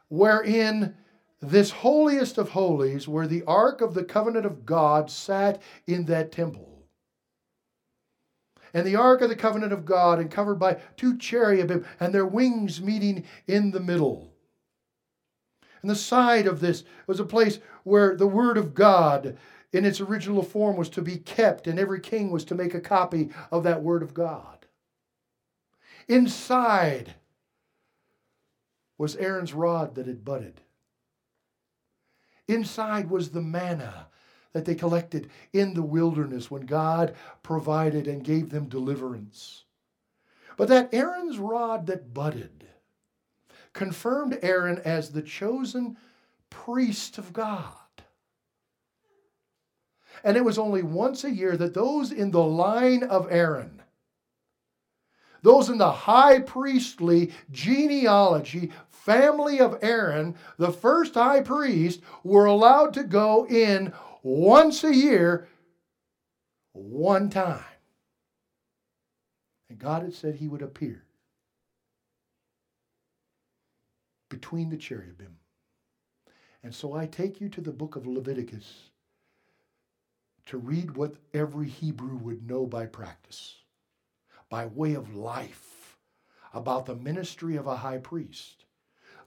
wherein 0.08 0.96
this 1.42 1.70
holiest 1.70 2.38
of 2.38 2.50
holies, 2.50 3.08
where 3.08 3.28
the 3.28 3.44
ark 3.44 3.82
of 3.82 3.94
the 3.94 4.04
covenant 4.04 4.46
of 4.46 4.66
God 4.66 5.10
sat 5.10 5.62
in 5.88 6.06
that 6.06 6.32
temple. 6.32 6.79
And 8.74 8.86
the 8.86 8.96
ark 8.96 9.22
of 9.22 9.30
the 9.30 9.36
covenant 9.36 9.74
of 9.74 9.86
God, 9.86 10.20
and 10.20 10.30
covered 10.30 10.60
by 10.60 10.80
two 10.98 11.18
cherubim, 11.18 11.86
and 12.00 12.14
their 12.14 12.26
wings 12.26 12.82
meeting 12.82 13.26
in 13.48 13.72
the 13.72 13.80
middle. 13.80 14.34
And 15.82 15.90
the 15.90 15.96
side 15.96 16.46
of 16.48 16.60
this 16.60 16.84
was 17.08 17.20
a 17.20 17.26
place 17.26 17.60
where 17.84 18.16
the 18.16 18.28
word 18.28 18.58
of 18.58 18.74
God 18.74 19.38
in 19.72 19.86
its 19.86 20.02
original 20.02 20.44
form 20.44 20.76
was 20.76 20.90
to 20.90 21.02
be 21.02 21.18
kept, 21.18 21.68
and 21.68 21.80
every 21.80 22.00
king 22.00 22.32
was 22.32 22.44
to 22.46 22.56
make 22.56 22.74
a 22.74 22.82
copy 22.82 23.30
of 23.52 23.64
that 23.64 23.84
word 23.84 24.04
of 24.04 24.14
God. 24.14 24.66
Inside 26.08 27.16
was 28.98 29.16
Aaron's 29.16 29.54
rod 29.54 29.96
that 29.96 30.08
had 30.08 30.26
budded. 30.26 30.62
Inside 32.48 33.10
was 33.10 33.30
the 33.30 33.42
manna 33.42 34.08
that 34.54 34.66
they 34.66 34.76
collected 34.76 35.30
in 35.54 35.74
the 35.74 35.84
wilderness 35.84 36.50
when 36.50 36.66
God 36.66 37.16
provided 37.44 38.08
and 38.08 38.24
gave 38.24 38.50
them 38.50 38.68
deliverance. 38.68 39.66
But 40.58 40.68
that 40.70 40.94
Aaron's 40.94 41.38
rod 41.38 41.88
that 41.88 42.14
budded 42.14 42.68
confirmed 43.74 44.40
Aaron 44.42 44.82
as 44.84 45.12
the 45.12 45.22
chosen 45.22 45.98
priest 46.50 47.18
of 47.18 47.32
God. 47.32 47.74
And 50.24 50.36
it 50.36 50.44
was 50.44 50.58
only 50.58 50.84
once 50.84 51.24
a 51.24 51.32
year 51.32 51.56
that 51.56 51.74
those 51.74 52.12
in 52.12 52.32
the 52.32 52.44
line 52.44 53.04
of 53.04 53.32
Aaron, 53.32 53.82
those 55.42 55.70
in 55.70 55.78
the 55.78 55.92
high 55.92 56.40
priestly 56.42 57.32
genealogy, 57.52 58.72
family 58.90 59.62
of 59.62 59.80
Aaron, 59.82 60.36
the 60.58 60.74
first 60.74 61.14
high 61.14 61.40
priest, 61.42 62.02
were 62.24 62.46
allowed 62.46 62.94
to 62.96 63.04
go 63.04 63.48
in 63.48 63.94
once 64.22 64.84
a 64.84 64.96
year, 64.96 65.48
one 66.74 67.30
time. 67.30 67.64
And 69.70 69.78
God 69.78 70.04
had 70.04 70.14
said 70.14 70.36
he 70.36 70.48
would 70.48 70.62
appear 70.62 71.04
between 74.30 74.70
the 74.70 74.78
cherubim. 74.78 75.38
And 76.64 76.74
so 76.74 76.94
I 76.94 77.06
take 77.06 77.40
you 77.40 77.50
to 77.50 77.62
the 77.62 77.72
book 77.72 77.96
of 77.96 78.06
Leviticus 78.06 78.90
to 80.48 80.58
read 80.58 80.98
what 80.98 81.16
every 81.34 81.68
Hebrew 81.68 82.18
would 82.18 82.48
know 82.48 82.66
by 82.66 82.86
practice, 82.86 83.56
by 84.50 84.66
way 84.66 84.96
of 84.96 85.16
life, 85.16 85.98
about 86.54 86.86
the 86.86 86.96
ministry 86.96 87.56
of 87.56 87.68
a 87.68 87.78
high 87.78 88.00
priest. 88.00 88.66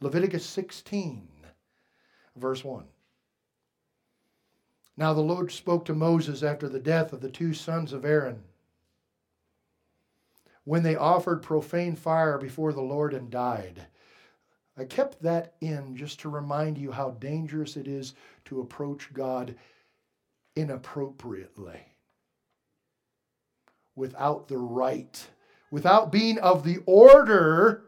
Leviticus 0.01 0.45
16, 0.45 1.29
verse 2.37 2.65
1. 2.65 2.85
Now 4.97 5.15
the 5.15 5.21
Lord 5.21 5.51
spoke 5.51 5.85
to 5.87 5.95
Moses 5.95 6.43
after 6.43 6.69
the 6.69 6.79
death 6.79 7.13
of 7.13 7.21
the 7.21 7.31
two 7.31 7.55
sons 7.55 7.93
of 7.93 8.05
Aaron, 8.05 8.43
when 10.65 10.83
they 10.83 10.97
offered 10.97 11.43
profane 11.43 11.97
fire 11.97 12.39
before 12.39 12.73
the 12.73 12.83
Lord 12.83 13.15
and 13.15 13.31
died. 13.31 13.87
I 14.77 14.85
kept 14.85 15.23
that 15.23 15.55
in 15.61 15.97
just 15.97 16.21
to 16.21 16.29
remind 16.29 16.79
you 16.79 16.93
how 16.93 17.11
dangerous 17.13 17.77
it 17.77 17.87
is 17.87 18.15
to 18.47 18.61
approach 18.61 19.13
God 19.13 19.55
inappropriately, 20.57 21.81
without 23.97 24.49
the 24.49 24.59
right, 24.59 25.27
without 25.71 26.13
being 26.13 26.39
of 26.39 26.65
the 26.65 26.79
order 26.87 27.85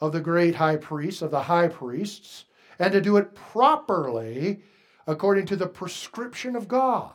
of 0.00 0.12
the 0.12 0.20
great 0.20 0.54
high 0.54 0.76
priest, 0.76 1.22
of 1.22 1.30
the 1.30 1.42
high 1.42 1.68
priests, 1.68 2.44
and 2.78 2.92
to 2.92 3.00
do 3.00 3.18
it 3.18 3.34
properly 3.34 4.62
according 5.06 5.46
to 5.46 5.56
the 5.56 5.66
prescription 5.66 6.56
of 6.56 6.68
God. 6.68 7.12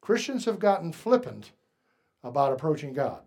Christians 0.00 0.44
have 0.44 0.58
gotten 0.58 0.92
flippant 0.92 1.52
about 2.22 2.52
approaching 2.52 2.92
God. 2.92 3.20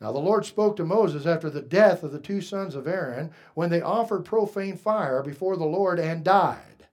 Now 0.00 0.12
the 0.12 0.18
Lord 0.18 0.46
spoke 0.46 0.76
to 0.76 0.84
Moses 0.84 1.26
after 1.26 1.50
the 1.50 1.60
death 1.60 2.02
of 2.02 2.12
the 2.12 2.18
two 2.18 2.40
sons 2.40 2.74
of 2.74 2.86
Aaron 2.86 3.30
when 3.54 3.68
they 3.68 3.82
offered 3.82 4.24
profane 4.24 4.76
fire 4.76 5.22
before 5.22 5.56
the 5.56 5.66
Lord 5.66 5.98
and 5.98 6.24
died. 6.24 6.88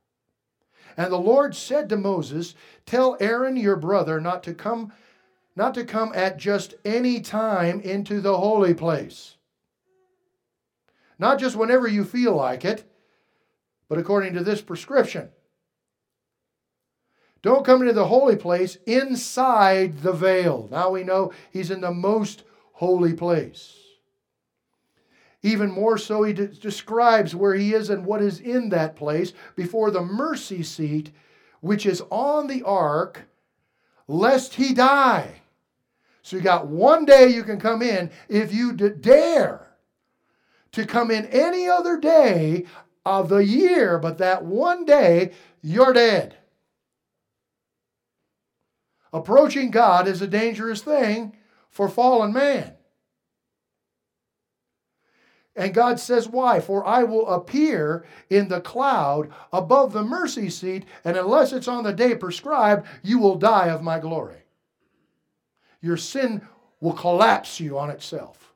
And 0.97 1.11
the 1.11 1.17
Lord 1.17 1.55
said 1.55 1.87
to 1.89 1.97
Moses, 1.97 2.55
Tell 2.85 3.15
Aaron 3.19 3.55
your 3.55 3.75
brother 3.75 4.19
not 4.19 4.43
to 4.43 4.53
come 4.53 4.91
not 5.55 5.73
to 5.73 5.83
come 5.83 6.11
at 6.13 6.37
just 6.37 6.75
any 6.85 7.19
time 7.19 7.81
into 7.81 8.21
the 8.21 8.37
holy 8.37 8.75
place. 8.75 9.37
Not 11.17 11.39
just 11.39 11.55
whenever 11.55 11.87
you 11.87 12.03
feel 12.03 12.35
like 12.35 12.63
it, 12.63 12.87
but 13.89 13.97
according 13.97 14.33
to 14.33 14.43
this 14.43 14.61
prescription. 14.61 15.29
Don't 17.41 17.65
come 17.65 17.81
into 17.81 17.93
the 17.93 18.07
holy 18.07 18.35
place 18.35 18.77
inside 18.85 19.99
the 19.99 20.11
veil. 20.11 20.67
Now 20.71 20.89
we 20.89 21.03
know 21.03 21.31
he's 21.51 21.71
in 21.71 21.81
the 21.81 21.91
most 21.91 22.43
holy 22.73 23.13
place. 23.13 23.75
Even 25.43 25.71
more 25.71 25.97
so, 25.97 26.23
he 26.23 26.33
de- 26.33 26.47
describes 26.47 27.35
where 27.35 27.53
he 27.53 27.73
is 27.73 27.89
and 27.89 28.05
what 28.05 28.21
is 28.21 28.39
in 28.39 28.69
that 28.69 28.95
place 28.95 29.33
before 29.55 29.91
the 29.91 30.01
mercy 30.01 30.63
seat, 30.63 31.11
which 31.61 31.85
is 31.85 32.01
on 32.09 32.47
the 32.47 32.63
ark, 32.63 33.27
lest 34.07 34.55
he 34.55 34.73
die. 34.73 35.41
So 36.23 36.35
you 36.35 36.41
got 36.41 36.67
one 36.67 37.05
day 37.05 37.29
you 37.29 37.43
can 37.43 37.59
come 37.59 37.81
in. 37.81 38.09
If 38.27 38.53
you 38.53 38.73
d- 38.73 38.89
dare 38.89 39.67
to 40.73 40.85
come 40.85 41.11
in 41.11 41.25
any 41.27 41.67
other 41.69 41.97
day 41.97 42.65
of 43.07 43.29
the 43.29 43.45
year, 43.45 43.97
but 43.97 44.17
that 44.19 44.45
one 44.45 44.85
day, 44.85 45.31
you're 45.61 45.93
dead. 45.93 46.35
Approaching 49.13 49.71
God 49.71 50.07
is 50.07 50.21
a 50.21 50.27
dangerous 50.27 50.81
thing 50.81 51.35
for 51.69 51.87
fallen 51.87 52.33
man. 52.33 52.73
And 55.55 55.73
God 55.73 55.99
says, 55.99 56.29
Why? 56.29 56.59
For 56.59 56.85
I 56.85 57.03
will 57.03 57.27
appear 57.27 58.05
in 58.29 58.47
the 58.47 58.61
cloud 58.61 59.31
above 59.51 59.91
the 59.91 60.03
mercy 60.03 60.51
seat, 60.51 60.85
and 61.03 61.17
unless 61.17 61.51
it's 61.51 61.67
on 61.67 61.83
the 61.83 61.93
day 61.93 62.15
prescribed, 62.15 62.85
you 63.01 63.17
will 63.17 63.35
die 63.35 63.69
of 63.69 63.81
my 63.81 63.97
glory. 63.97 64.43
Your 65.81 65.97
sin 65.97 66.47
will 66.79 66.93
collapse 66.93 67.59
you 67.59 67.79
on 67.79 67.89
itself. 67.89 68.46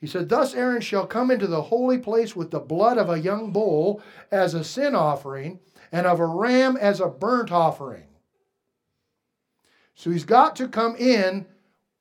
He 0.00 0.06
said, 0.06 0.28
Thus 0.28 0.54
Aaron 0.54 0.80
shall 0.80 1.06
come 1.06 1.30
into 1.30 1.46
the 1.46 1.62
holy 1.62 1.98
place 1.98 2.34
with 2.34 2.50
the 2.50 2.60
blood 2.60 2.96
of 2.96 3.10
a 3.10 3.20
young 3.20 3.52
bull 3.52 4.02
as 4.30 4.54
a 4.54 4.64
sin 4.64 4.94
offering, 4.94 5.60
and 5.92 6.06
of 6.06 6.20
a 6.20 6.26
ram 6.26 6.76
as 6.76 7.00
a 7.00 7.08
burnt 7.08 7.52
offering. 7.52 8.04
So 9.94 10.10
he's 10.10 10.24
got 10.24 10.56
to 10.56 10.68
come 10.68 10.96
in 10.96 11.46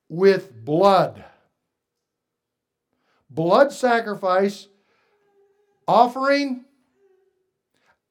with 0.08 0.64
blood 0.64 1.26
blood 3.30 3.72
sacrifice, 3.72 4.68
offering 5.88 6.66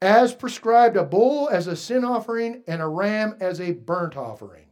as 0.00 0.32
prescribed, 0.32 0.96
a 0.96 1.02
bull 1.02 1.48
as 1.48 1.66
a 1.66 1.74
sin 1.74 2.04
offering, 2.04 2.62
and 2.68 2.80
a 2.80 2.86
ram 2.86 3.36
as 3.40 3.60
a 3.60 3.72
burnt 3.72 4.16
offering. 4.16 4.67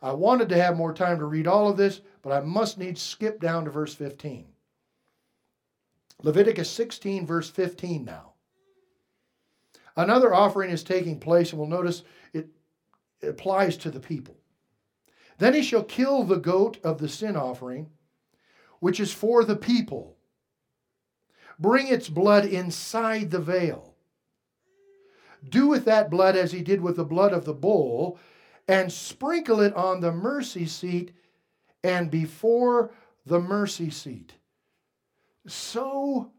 I 0.00 0.12
wanted 0.12 0.48
to 0.50 0.62
have 0.62 0.76
more 0.76 0.92
time 0.92 1.18
to 1.18 1.24
read 1.24 1.46
all 1.46 1.68
of 1.68 1.76
this, 1.76 2.00
but 2.22 2.32
I 2.32 2.40
must 2.40 2.78
needs 2.78 3.02
skip 3.02 3.40
down 3.40 3.64
to 3.64 3.70
verse 3.70 3.94
15. 3.94 4.46
Leviticus 6.22 6.70
16, 6.70 7.26
verse 7.26 7.50
15 7.50 8.04
now. 8.04 8.32
Another 9.96 10.32
offering 10.32 10.70
is 10.70 10.84
taking 10.84 11.18
place, 11.18 11.50
and 11.50 11.58
we'll 11.58 11.68
notice 11.68 12.02
it, 12.32 12.48
applies 13.22 13.76
to 13.78 13.90
the 13.90 14.00
people. 14.00 14.36
Then 15.38 15.54
he 15.54 15.62
shall 15.62 15.84
kill 15.84 16.24
the 16.24 16.36
goat 16.36 16.78
of 16.84 16.98
the 16.98 17.08
sin 17.08 17.36
offering 17.36 17.90
which 18.80 19.00
is 19.00 19.12
for 19.12 19.44
the 19.44 19.56
people. 19.56 20.16
Bring 21.58 21.88
its 21.88 22.08
blood 22.08 22.44
inside 22.44 23.30
the 23.30 23.40
veil. 23.40 23.94
Do 25.48 25.66
with 25.66 25.84
that 25.84 26.10
blood 26.10 26.36
as 26.36 26.52
he 26.52 26.62
did 26.62 26.80
with 26.80 26.96
the 26.96 27.04
blood 27.04 27.32
of 27.32 27.44
the 27.44 27.54
bull, 27.54 28.18
and 28.68 28.92
sprinkle 28.92 29.60
it 29.60 29.74
on 29.74 30.00
the 30.00 30.12
mercy 30.12 30.66
seat 30.66 31.12
and 31.82 32.10
before 32.10 32.90
the 33.24 33.40
mercy 33.40 33.90
seat. 33.90 34.34
So 35.46 36.30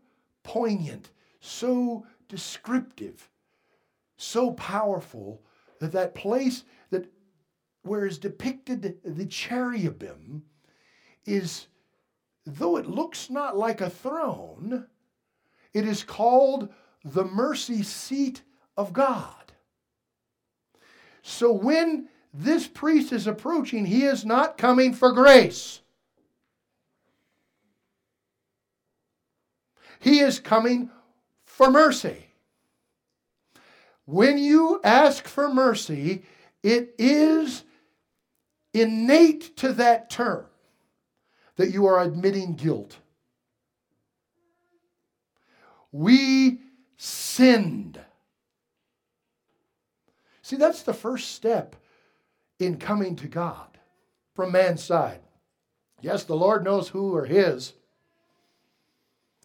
poignant, 0.43 1.09
so 1.39 2.05
descriptive, 2.27 3.29
so 4.17 4.51
powerful 4.51 5.41
that 5.79 5.91
that 5.93 6.13
place 6.13 6.63
that 6.91 7.11
where 7.81 8.05
is 8.05 8.19
depicted 8.19 8.99
the 9.03 9.25
cherubim 9.25 10.43
is 11.25 11.67
though 12.45 12.77
it 12.77 12.87
looks 12.87 13.29
not 13.29 13.57
like 13.57 13.81
a 13.81 13.89
throne, 13.89 14.85
it 15.73 15.87
is 15.87 16.03
called 16.03 16.69
the 17.03 17.23
mercy 17.23 17.83
seat 17.83 18.41
of 18.75 18.91
God. 18.91 19.53
So 21.21 21.51
when 21.51 22.09
this 22.33 22.67
priest 22.67 23.11
is 23.11 23.27
approaching, 23.27 23.85
he 23.85 24.03
is 24.03 24.25
not 24.25 24.57
coming 24.57 24.93
for 24.93 25.11
grace. 25.11 25.81
He 29.99 30.19
is 30.19 30.39
coming 30.39 30.89
for 31.43 31.69
mercy. 31.69 32.27
When 34.05 34.37
you 34.37 34.79
ask 34.83 35.27
for 35.27 35.53
mercy, 35.53 36.23
it 36.63 36.95
is 36.97 37.63
innate 38.73 39.55
to 39.57 39.73
that 39.73 40.09
term 40.09 40.45
that 41.57 41.71
you 41.71 41.85
are 41.85 42.01
admitting 42.01 42.55
guilt. 42.55 42.97
We 45.91 46.61
sinned. 46.97 47.99
See, 50.41 50.55
that's 50.55 50.83
the 50.83 50.93
first 50.93 51.31
step 51.31 51.75
in 52.59 52.77
coming 52.77 53.15
to 53.17 53.27
God 53.27 53.77
from 54.35 54.51
man's 54.51 54.83
side. 54.83 55.21
Yes, 56.01 56.23
the 56.23 56.35
Lord 56.35 56.63
knows 56.63 56.89
who 56.89 57.15
are 57.15 57.25
His. 57.25 57.73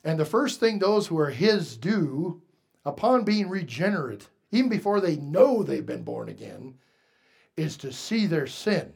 And 0.04 0.18
the 0.18 0.24
first 0.24 0.60
thing 0.60 0.78
those 0.78 1.06
who 1.06 1.18
are 1.18 1.30
His 1.30 1.76
do 1.76 2.42
upon 2.84 3.24
being 3.24 3.48
regenerate, 3.48 4.28
even 4.52 4.68
before 4.68 5.00
they 5.00 5.16
know 5.16 5.62
they've 5.62 5.86
been 5.86 6.02
born 6.02 6.28
again, 6.28 6.74
is 7.56 7.76
to 7.78 7.92
see 7.92 8.26
their 8.26 8.46
sin 8.46 8.92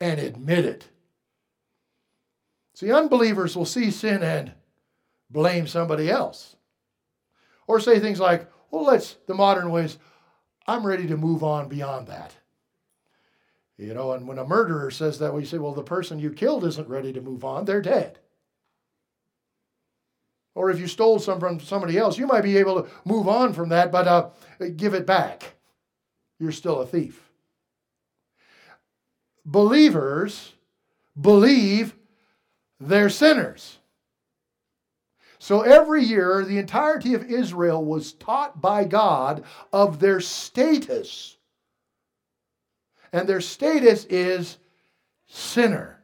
and 0.00 0.18
admit 0.18 0.64
it. 0.64 0.88
See, 2.74 2.90
unbelievers 2.90 3.56
will 3.56 3.64
see 3.64 3.90
sin 3.90 4.22
and 4.22 4.52
blame 5.30 5.66
somebody 5.66 6.10
else. 6.10 6.56
Or 7.66 7.80
say 7.80 8.00
things 8.00 8.20
like, 8.20 8.50
well, 8.70 8.84
let's, 8.84 9.16
the 9.26 9.34
modern 9.34 9.70
ways, 9.70 9.98
I'm 10.66 10.86
ready 10.86 11.06
to 11.08 11.16
move 11.16 11.42
on 11.42 11.68
beyond 11.68 12.06
that. 12.08 12.34
You 13.76 13.92
know, 13.92 14.12
and 14.12 14.26
when 14.28 14.38
a 14.38 14.46
murderer 14.46 14.90
says 14.90 15.18
that, 15.18 15.34
we 15.34 15.44
say, 15.44 15.58
well, 15.58 15.72
the 15.72 15.82
person 15.82 16.18
you 16.18 16.30
killed 16.30 16.64
isn't 16.64 16.88
ready 16.88 17.12
to 17.12 17.20
move 17.20 17.44
on, 17.44 17.64
they're 17.64 17.82
dead. 17.82 18.18
Or 20.54 20.70
if 20.70 20.78
you 20.78 20.86
stole 20.86 21.18
some 21.18 21.40
from 21.40 21.58
somebody 21.58 21.98
else, 21.98 22.16
you 22.16 22.26
might 22.26 22.42
be 22.42 22.56
able 22.56 22.82
to 22.82 22.90
move 23.04 23.26
on 23.26 23.52
from 23.52 23.70
that, 23.70 23.90
but 23.90 24.06
uh, 24.06 24.30
give 24.76 24.94
it 24.94 25.06
back. 25.06 25.54
You're 26.38 26.52
still 26.52 26.80
a 26.80 26.86
thief. 26.86 27.20
Believers 29.44 30.52
believe 31.20 31.96
they're 32.78 33.10
sinners. 33.10 33.78
So 35.44 35.60
every 35.60 36.02
year, 36.02 36.42
the 36.42 36.56
entirety 36.56 37.12
of 37.12 37.30
Israel 37.30 37.84
was 37.84 38.14
taught 38.14 38.62
by 38.62 38.84
God 38.84 39.44
of 39.74 40.00
their 40.00 40.18
status. 40.18 41.36
And 43.12 43.28
their 43.28 43.42
status 43.42 44.06
is 44.06 44.56
sinner 45.26 46.00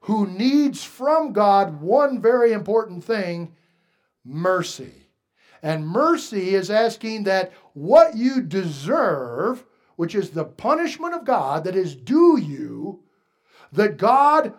who 0.00 0.26
needs 0.26 0.82
from 0.82 1.32
God 1.32 1.80
one 1.80 2.20
very 2.20 2.50
important 2.50 3.04
thing 3.04 3.54
mercy. 4.24 5.06
And 5.62 5.86
mercy 5.86 6.56
is 6.56 6.68
asking 6.68 7.22
that 7.24 7.52
what 7.74 8.16
you 8.16 8.42
deserve, 8.42 9.64
which 9.94 10.16
is 10.16 10.30
the 10.30 10.44
punishment 10.44 11.14
of 11.14 11.24
God 11.24 11.62
that 11.62 11.76
is 11.76 11.94
due 11.94 12.40
you, 12.40 13.04
that 13.70 13.98
God 13.98 14.54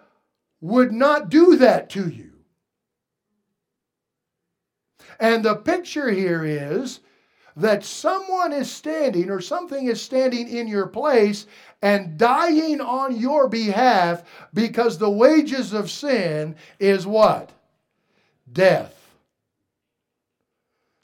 would 0.61 0.93
not 0.93 1.27
do 1.27 1.57
that 1.57 1.89
to 1.89 2.07
you. 2.07 2.34
And 5.19 5.43
the 5.43 5.55
picture 5.55 6.09
here 6.09 6.43
is 6.43 6.99
that 7.55 7.85
someone 7.85 8.51
is 8.51 8.69
standing 8.69 9.29
or 9.29 9.39
something 9.39 9.87
is 9.87 10.01
standing 10.01 10.49
in 10.49 10.67
your 10.67 10.87
place 10.87 11.45
and 11.81 12.17
dying 12.17 12.81
on 12.81 13.17
your 13.17 13.47
behalf 13.47 14.23
because 14.53 14.97
the 14.97 15.09
wages 15.09 15.71
of 15.71 15.89
sin 15.89 16.55
is 16.79 17.07
what? 17.07 17.51
Death. 18.51 18.91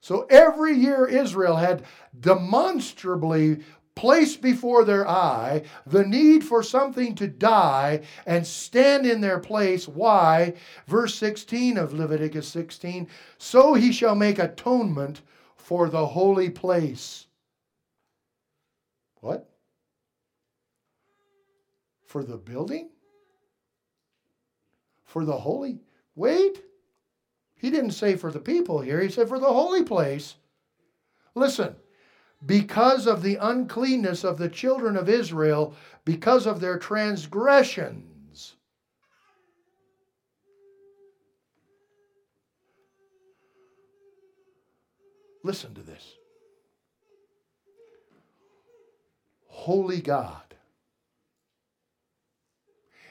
So 0.02 0.26
every 0.30 0.74
year 0.74 1.06
Israel 1.06 1.56
had 1.56 1.84
demonstrably 2.20 3.64
placed 3.96 4.42
before 4.42 4.84
their 4.84 5.08
eye 5.08 5.64
the 5.86 6.06
need 6.06 6.44
for 6.44 6.64
something 6.64 7.16
to 7.16 7.28
die 7.28 8.02
and 8.26 8.46
stand 8.46 9.06
in 9.06 9.22
their 9.22 9.40
place. 9.40 9.88
Why? 9.88 10.54
Verse 10.88 11.16
16 11.16 11.78
of 11.78 11.94
Leviticus 11.94 12.48
16 12.48 13.08
so 13.38 13.74
he 13.74 13.92
shall 13.92 14.16
make 14.16 14.40
atonement 14.40 15.22
for 15.56 15.90
the 15.90 16.06
holy 16.06 16.50
place. 16.50 17.28
What? 19.20 19.50
For 22.06 22.24
the 22.24 22.38
building? 22.38 22.90
For 25.06 25.24
the 25.26 25.38
holy? 25.38 25.80
Wait. 26.16 26.62
He 27.56 27.70
didn't 27.70 27.92
say 27.92 28.16
for 28.16 28.32
the 28.32 28.40
people 28.40 28.82
here, 28.82 29.00
he 29.00 29.10
said 29.10 29.30
for 29.30 29.40
the 29.40 29.46
holy 29.46 29.84
place. 29.84 30.36
Listen, 31.36 31.76
because 32.46 33.08
of 33.08 33.22
the 33.22 33.36
uncleanness 33.36 34.24
of 34.24 34.38
the 34.38 34.50
children 34.50 34.98
of 34.98 35.08
Israel, 35.10 35.76
because 36.06 36.48
of 36.48 36.60
their 36.60 36.80
transgressions. 36.80 38.56
Listen 45.44 45.74
to 45.74 45.82
this. 45.82 46.16
Holy 49.48 50.02
God, 50.02 50.56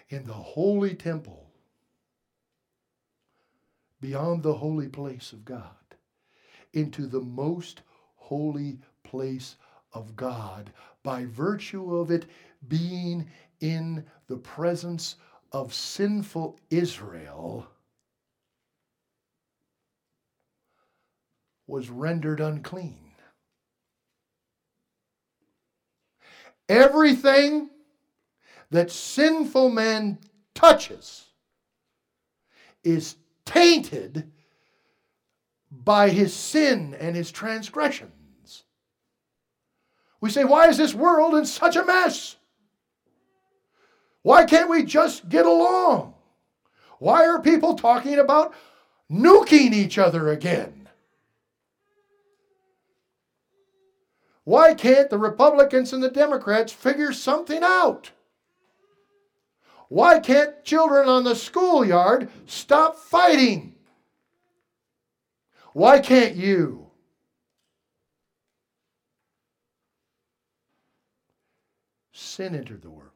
in 0.09 0.27
the 0.27 0.33
holy 0.33 0.95
temple, 0.95 1.47
beyond 4.01 4.43
the 4.43 4.55
holy 4.55 4.89
place 4.89 5.33
of 5.33 5.45
God, 5.45 5.61
into 6.73 7.07
the 7.07 7.21
most 7.21 7.83
holy 8.17 8.79
place 9.11 9.57
of 9.93 10.15
God 10.15 10.71
by 11.03 11.25
virtue 11.25 11.97
of 11.97 12.13
it 12.13 12.27
being 12.69 13.27
in 13.61 14.05
the 14.29 14.37
presence 14.37 15.17
of 15.51 15.75
sinful 15.75 16.61
Israel 16.71 17.67
was 21.67 21.91
rendered 21.91 22.41
unclean. 22.41 23.13
Everything 26.69 27.69
that 28.71 28.93
sinful 28.93 29.71
man 29.71 30.19
touches 30.55 31.27
is 32.85 33.17
tainted 33.45 34.31
by 35.73 36.11
his 36.11 36.33
sin 36.33 36.95
and 36.95 37.17
his 37.17 37.33
transgression. 37.33 38.13
We 40.21 40.31
say, 40.31 40.45
why 40.45 40.69
is 40.69 40.77
this 40.77 40.95
world 40.95 41.35
in 41.35 41.47
such 41.47 41.77
a 41.77 41.85
mess? 41.85 42.37
Why 44.23 44.45
can't 44.45 44.69
we 44.69 44.85
just 44.85 45.29
get 45.29 45.47
along? 45.47 46.15
Why 46.99 47.27
are 47.27 47.41
people 47.41 47.75
talking 47.75 48.19
about 48.19 48.55
nuking 49.11 49.73
each 49.73 49.97
other 49.97 50.29
again? 50.29 50.89
Why 54.45 54.75
can't 54.75 55.09
the 55.09 55.19
Republicans 55.19 55.93
and 55.93 56.03
the 56.03 56.11
Democrats 56.11 56.73
figure 56.73 57.13
something 57.13 57.63
out? 57.63 58.11
Why 59.89 60.19
can't 60.19 60.65
children 60.65 61.09
on 61.09 61.25
the 61.25 61.35
schoolyard 61.35 62.29
stop 62.47 62.97
fighting? 62.97 63.75
Why 65.73 66.01
can't 66.01 66.37
you? 66.37 66.90
Sin 72.41 72.55
entered 72.55 72.81
the 72.81 72.91
world. 72.91 73.11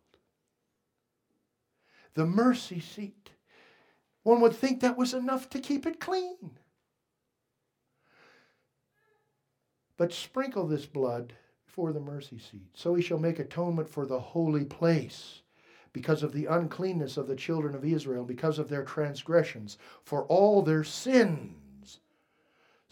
The 2.13 2.27
mercy 2.27 2.79
seat. 2.79 3.31
One 4.23 4.43
would 4.43 4.55
think 4.55 4.81
that 4.81 4.99
was 4.99 5.15
enough 5.15 5.49
to 5.51 5.59
keep 5.59 5.87
it 5.87 5.99
clean. 5.99 6.59
But 9.97 10.13
sprinkle 10.13 10.67
this 10.67 10.85
blood 10.85 11.33
before 11.65 11.93
the 11.93 12.01
mercy 12.01 12.39
seat. 12.39 12.69
So 12.75 12.95
he 12.95 13.03
shall 13.03 13.19
make 13.19 13.39
atonement 13.39 13.89
for 13.89 14.05
the 14.05 14.21
holy 14.21 14.65
place 14.65 15.41
because 15.95 16.23
of 16.23 16.33
the 16.33 16.47
uncleanness 16.47 17.17
of 17.17 17.27
the 17.27 17.37
children 17.37 17.75
of 17.75 17.85
Israel, 17.85 18.25
because 18.25 18.59
of 18.59 18.69
their 18.69 18.85
transgressions, 18.85 19.79
for 20.03 20.25
all 20.25 20.61
their 20.61 20.85
sins 20.85 21.64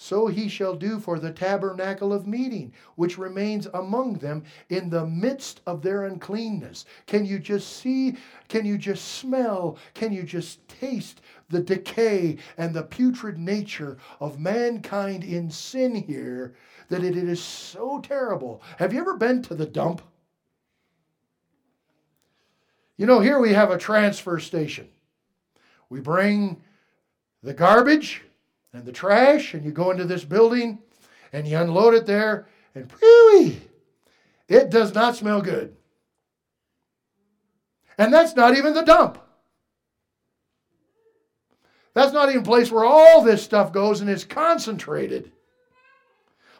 so 0.02 0.26
he 0.26 0.48
shall 0.48 0.74
do 0.74 0.98
for 0.98 1.20
the 1.20 1.30
tabernacle 1.30 2.12
of 2.12 2.26
meeting, 2.26 2.72
which 2.96 3.18
remains 3.18 3.68
among 3.72 4.14
them 4.14 4.42
in 4.68 4.90
the 4.90 5.06
midst 5.06 5.60
of 5.64 5.80
their 5.80 6.06
uncleanness. 6.06 6.84
Can 7.06 7.24
you 7.24 7.38
just 7.38 7.76
see? 7.76 8.16
Can 8.48 8.66
you 8.66 8.78
just 8.78 9.14
smell? 9.14 9.78
Can 9.94 10.12
you 10.12 10.24
just 10.24 10.66
taste 10.66 11.20
the 11.50 11.60
decay 11.60 12.38
and 12.58 12.74
the 12.74 12.82
putrid 12.82 13.38
nature 13.38 13.96
of 14.18 14.40
mankind 14.40 15.22
in 15.22 15.48
sin 15.48 15.94
here? 15.94 16.56
That 16.88 17.04
it 17.04 17.16
is 17.16 17.40
so 17.40 18.00
terrible. 18.00 18.60
Have 18.78 18.92
you 18.92 18.98
ever 18.98 19.16
been 19.16 19.40
to 19.42 19.54
the 19.54 19.66
dump? 19.66 20.02
You 22.96 23.06
know, 23.06 23.20
here 23.20 23.38
we 23.38 23.52
have 23.52 23.70
a 23.70 23.78
transfer 23.78 24.40
station. 24.40 24.88
We 25.88 26.00
bring 26.00 26.60
the 27.40 27.54
garbage 27.54 28.22
and 28.72 28.84
the 28.84 28.92
trash, 28.92 29.54
and 29.54 29.64
you 29.64 29.70
go 29.70 29.90
into 29.90 30.04
this 30.04 30.24
building 30.24 30.78
and 31.32 31.46
you 31.46 31.56
unload 31.58 31.94
it 31.94 32.06
there, 32.06 32.46
and 32.74 32.90
whoo 33.00 33.54
it 34.48 34.70
does 34.70 34.94
not 34.94 35.16
smell 35.16 35.40
good. 35.40 35.74
And 37.96 38.12
that's 38.12 38.34
not 38.34 38.56
even 38.56 38.74
the 38.74 38.82
dump. 38.82 39.18
That's 41.94 42.12
not 42.12 42.28
even 42.30 42.42
a 42.42 42.44
place 42.44 42.70
where 42.70 42.84
all 42.84 43.22
this 43.22 43.42
stuff 43.42 43.72
goes 43.72 44.00
and 44.00 44.08
is 44.08 44.24
concentrated. 44.24 45.32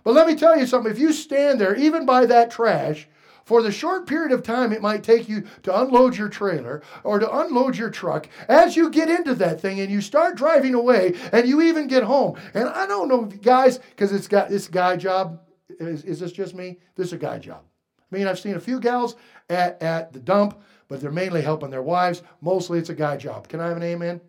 But 0.04 0.14
let 0.14 0.26
me 0.26 0.34
tell 0.34 0.58
you 0.58 0.66
something 0.66 0.90
if 0.90 0.98
you 0.98 1.12
stand 1.12 1.60
there, 1.60 1.74
even 1.76 2.04
by 2.04 2.26
that 2.26 2.50
trash, 2.50 3.08
for 3.44 3.62
the 3.62 3.72
short 3.72 4.06
period 4.06 4.32
of 4.32 4.42
time 4.42 4.72
it 4.72 4.82
might 4.82 5.02
take 5.02 5.28
you 5.28 5.44
to 5.62 5.80
unload 5.80 6.16
your 6.16 6.28
trailer 6.28 6.82
or 7.04 7.18
to 7.18 7.38
unload 7.40 7.76
your 7.76 7.90
truck, 7.90 8.28
as 8.48 8.76
you 8.76 8.90
get 8.90 9.10
into 9.10 9.34
that 9.34 9.60
thing 9.60 9.80
and 9.80 9.90
you 9.90 10.00
start 10.00 10.36
driving 10.36 10.74
away 10.74 11.14
and 11.32 11.48
you 11.48 11.62
even 11.62 11.86
get 11.86 12.04
home. 12.04 12.38
And 12.54 12.68
I 12.68 12.86
don't 12.86 13.08
know, 13.08 13.24
guys, 13.24 13.78
because 13.78 14.12
it's 14.12 14.28
got 14.28 14.48
this 14.48 14.68
guy 14.68 14.96
job. 14.96 15.40
Is, 15.80 16.04
is 16.04 16.20
this 16.20 16.32
just 16.32 16.54
me? 16.54 16.78
This 16.96 17.08
is 17.08 17.12
a 17.14 17.18
guy 17.18 17.38
job. 17.38 17.62
I 18.10 18.16
mean, 18.16 18.26
I've 18.26 18.38
seen 18.38 18.56
a 18.56 18.60
few 18.60 18.78
gals 18.78 19.16
at, 19.48 19.82
at 19.82 20.12
the 20.12 20.20
dump, 20.20 20.60
but 20.88 21.00
they're 21.00 21.10
mainly 21.10 21.40
helping 21.40 21.70
their 21.70 21.82
wives. 21.82 22.22
Mostly 22.42 22.78
it's 22.78 22.90
a 22.90 22.94
guy 22.94 23.16
job. 23.16 23.48
Can 23.48 23.60
I 23.60 23.68
have 23.68 23.76
an 23.76 23.82
amen? 23.82 24.20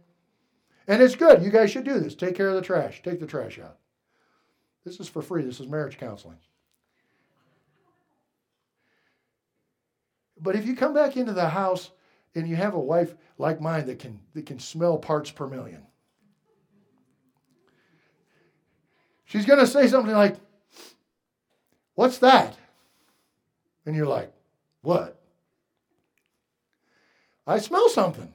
And 0.87 1.01
it's 1.01 1.15
good. 1.15 1.43
You 1.43 1.49
guys 1.49 1.71
should 1.71 1.83
do 1.83 1.99
this. 1.99 2.15
Take 2.15 2.35
care 2.35 2.49
of 2.49 2.55
the 2.55 2.61
trash. 2.61 3.01
Take 3.03 3.19
the 3.19 3.27
trash 3.27 3.59
out. 3.59 3.77
This 4.85 4.99
is 4.99 5.07
for 5.07 5.21
free. 5.21 5.43
This 5.43 5.59
is 5.59 5.67
marriage 5.67 5.97
counseling. 5.97 6.37
But 10.39 10.55
if 10.55 10.65
you 10.65 10.75
come 10.75 10.93
back 10.93 11.15
into 11.15 11.33
the 11.33 11.49
house 11.49 11.91
and 12.35 12.47
you 12.47 12.55
have 12.55 12.73
a 12.73 12.79
wife 12.79 13.15
like 13.37 13.61
mine 13.61 13.85
that 13.85 13.99
can, 13.99 14.19
that 14.33 14.45
can 14.45 14.59
smell 14.59 14.97
parts 14.97 15.31
per 15.31 15.47
million, 15.47 15.83
she's 19.25 19.45
going 19.45 19.59
to 19.59 19.67
say 19.67 19.87
something 19.87 20.13
like, 20.13 20.37
What's 21.95 22.17
that? 22.19 22.57
And 23.85 23.95
you're 23.95 24.07
like, 24.07 24.33
What? 24.81 25.19
I 27.45 27.59
smell 27.59 27.89
something. 27.89 28.31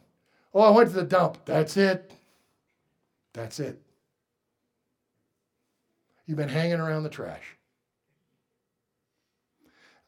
Oh, 0.55 0.61
I 0.61 0.71
went 0.71 0.91
to 0.91 0.97
the 0.97 1.03
dump. 1.03 1.45
That's 1.45 1.77
it. 1.77 2.13
That's 3.33 3.61
it. 3.61 3.81
You've 6.27 6.37
been 6.37 6.49
hanging 6.49 6.81
around 6.81 7.05
the 7.05 7.09
trash. 7.09 7.58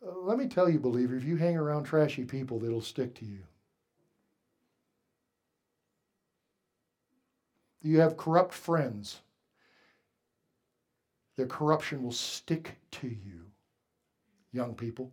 Let 0.03 0.39
me 0.39 0.47
tell 0.47 0.69
you, 0.69 0.79
believer, 0.79 1.17
if 1.17 1.25
you 1.25 1.37
hang 1.37 1.57
around 1.57 1.85
trashy 1.85 2.25
people, 2.25 2.65
it'll 2.65 2.81
stick 2.81 3.15
to 3.17 3.25
you. 3.25 3.41
You 7.83 8.01
have 8.01 8.17
corrupt 8.17 8.53
friends. 8.53 9.21
Their 11.37 11.47
corruption 11.47 12.03
will 12.03 12.13
stick 12.13 12.77
to 12.93 13.09
you, 13.09 13.47
young 14.53 14.75
people. 14.75 15.13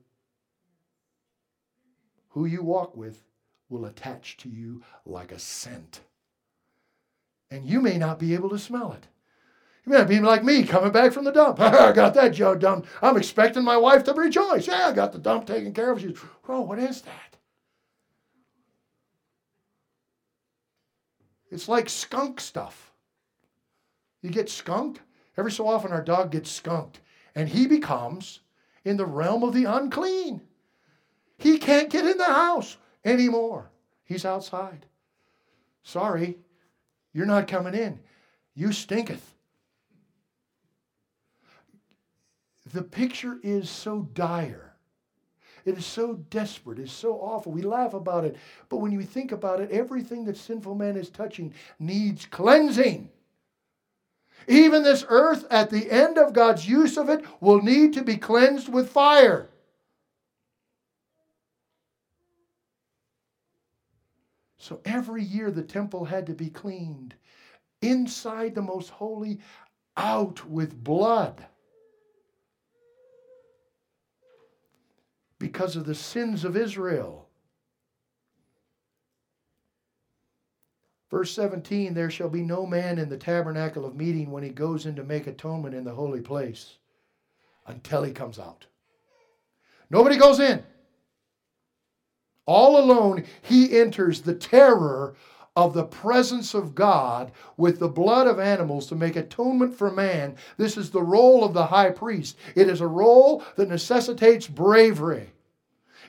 Who 2.29 2.45
you 2.45 2.63
walk 2.63 2.95
with 2.95 3.23
will 3.69 3.85
attach 3.85 4.37
to 4.37 4.49
you 4.49 4.83
like 5.05 5.31
a 5.31 5.39
scent. 5.39 6.01
And 7.49 7.65
you 7.65 7.81
may 7.81 7.97
not 7.97 8.19
be 8.19 8.33
able 8.33 8.49
to 8.49 8.59
smell 8.59 8.91
it. 8.91 9.07
You 9.87 9.93
may 9.93 10.03
be 10.03 10.19
like 10.19 10.43
me 10.43 10.65
coming 10.65 10.91
back 10.91 11.13
from 11.13 11.23
the 11.23 11.31
dump. 11.31 11.59
I 11.61 11.93
got 11.93 12.13
that 12.15 12.33
Joe 12.33 12.55
done. 12.55 12.83
I'm 13.01 13.15
expecting 13.15 13.63
my 13.63 13.77
wife 13.77 14.03
to 14.03 14.13
rejoice. 14.13 14.67
Yeah, 14.67 14.89
I 14.89 14.91
got 14.91 15.13
the 15.13 15.17
dump 15.17 15.47
taken 15.47 15.73
care 15.73 15.91
of. 15.91 16.01
She's, 16.01 16.17
oh, 16.49 16.59
what 16.59 16.77
is 16.77 17.03
that? 17.03 17.37
It's 21.49 21.69
like 21.69 21.87
skunk 21.87 22.41
stuff. 22.41 22.91
You 24.21 24.29
get 24.29 24.49
skunked. 24.49 24.99
Every 25.37 25.53
so 25.53 25.65
often, 25.69 25.93
our 25.93 26.03
dog 26.03 26.31
gets 26.31 26.51
skunked, 26.51 26.99
and 27.33 27.47
he 27.47 27.65
becomes 27.65 28.41
in 28.83 28.97
the 28.97 29.05
realm 29.05 29.41
of 29.41 29.53
the 29.53 29.63
unclean. 29.63 30.41
He 31.37 31.59
can't 31.59 31.89
get 31.89 32.05
in 32.05 32.17
the 32.17 32.25
house 32.25 32.75
anymore. 33.05 33.69
He's 34.03 34.25
outside. 34.25 34.85
Sorry, 35.83 36.39
you're 37.13 37.25
not 37.25 37.47
coming 37.47 37.73
in. 37.73 38.01
You 38.53 38.73
stinketh. 38.73 39.35
The 42.71 42.83
picture 42.83 43.37
is 43.43 43.69
so 43.69 44.09
dire. 44.13 44.73
It 45.65 45.77
is 45.77 45.85
so 45.85 46.13
desperate. 46.29 46.79
It's 46.79 46.93
so 46.93 47.15
awful. 47.15 47.51
We 47.51 47.61
laugh 47.61 47.93
about 47.93 48.23
it. 48.23 48.37
But 48.69 48.77
when 48.77 48.93
you 48.93 49.01
think 49.03 49.33
about 49.33 49.59
it, 49.59 49.69
everything 49.69 50.23
that 50.25 50.37
sinful 50.37 50.75
man 50.75 50.95
is 50.95 51.09
touching 51.09 51.53
needs 51.77 52.25
cleansing. 52.25 53.09
Even 54.47 54.83
this 54.83 55.05
earth, 55.09 55.45
at 55.51 55.69
the 55.69 55.91
end 55.91 56.17
of 56.17 56.31
God's 56.31 56.67
use 56.67 56.97
of 56.97 57.09
it, 57.09 57.25
will 57.41 57.61
need 57.61 57.93
to 57.93 58.03
be 58.03 58.15
cleansed 58.15 58.69
with 58.69 58.89
fire. 58.89 59.49
So 64.57 64.79
every 64.85 65.23
year 65.23 65.51
the 65.51 65.63
temple 65.63 66.05
had 66.05 66.27
to 66.27 66.33
be 66.33 66.49
cleaned. 66.49 67.13
Inside 67.81 68.55
the 68.55 68.61
most 68.61 68.89
holy, 68.89 69.39
out 69.97 70.47
with 70.47 70.81
blood. 70.81 71.45
Because 75.39 75.75
of 75.75 75.85
the 75.85 75.95
sins 75.95 76.43
of 76.43 76.57
Israel. 76.57 77.27
Verse 81.09 81.31
17 81.33 81.93
There 81.93 82.09
shall 82.09 82.29
be 82.29 82.41
no 82.41 82.65
man 82.65 82.97
in 82.97 83.09
the 83.09 83.17
tabernacle 83.17 83.85
of 83.85 83.95
meeting 83.95 84.31
when 84.31 84.43
he 84.43 84.49
goes 84.49 84.85
in 84.85 84.95
to 84.95 85.03
make 85.03 85.27
atonement 85.27 85.75
in 85.75 85.83
the 85.83 85.93
holy 85.93 86.21
place 86.21 86.77
until 87.67 88.03
he 88.03 88.11
comes 88.11 88.39
out. 88.39 88.65
Nobody 89.89 90.17
goes 90.17 90.39
in. 90.39 90.63
All 92.45 92.79
alone, 92.79 93.25
he 93.41 93.77
enters 93.77 94.21
the 94.21 94.33
terror 94.33 95.15
of 95.57 95.73
the 95.73 95.83
presence 95.83 96.53
of 96.53 96.75
God 96.75 97.31
with 97.57 97.79
the 97.79 97.87
blood 97.87 98.27
of 98.27 98.39
animals 98.39 98.85
to 98.85 98.95
make 98.95 99.15
atonement 99.15 99.75
for 99.75 99.89
man. 99.89 100.35
This 100.57 100.77
is 100.77 100.91
the 100.91 101.01
role 101.01 101.43
of 101.43 101.55
the 101.55 101.65
high 101.65 101.89
priest. 101.89 102.37
It 102.53 102.69
is 102.69 102.79
a 102.79 102.85
role 102.85 103.43
that 103.55 103.67
necessitates 103.67 104.45
bravery. 104.45 105.31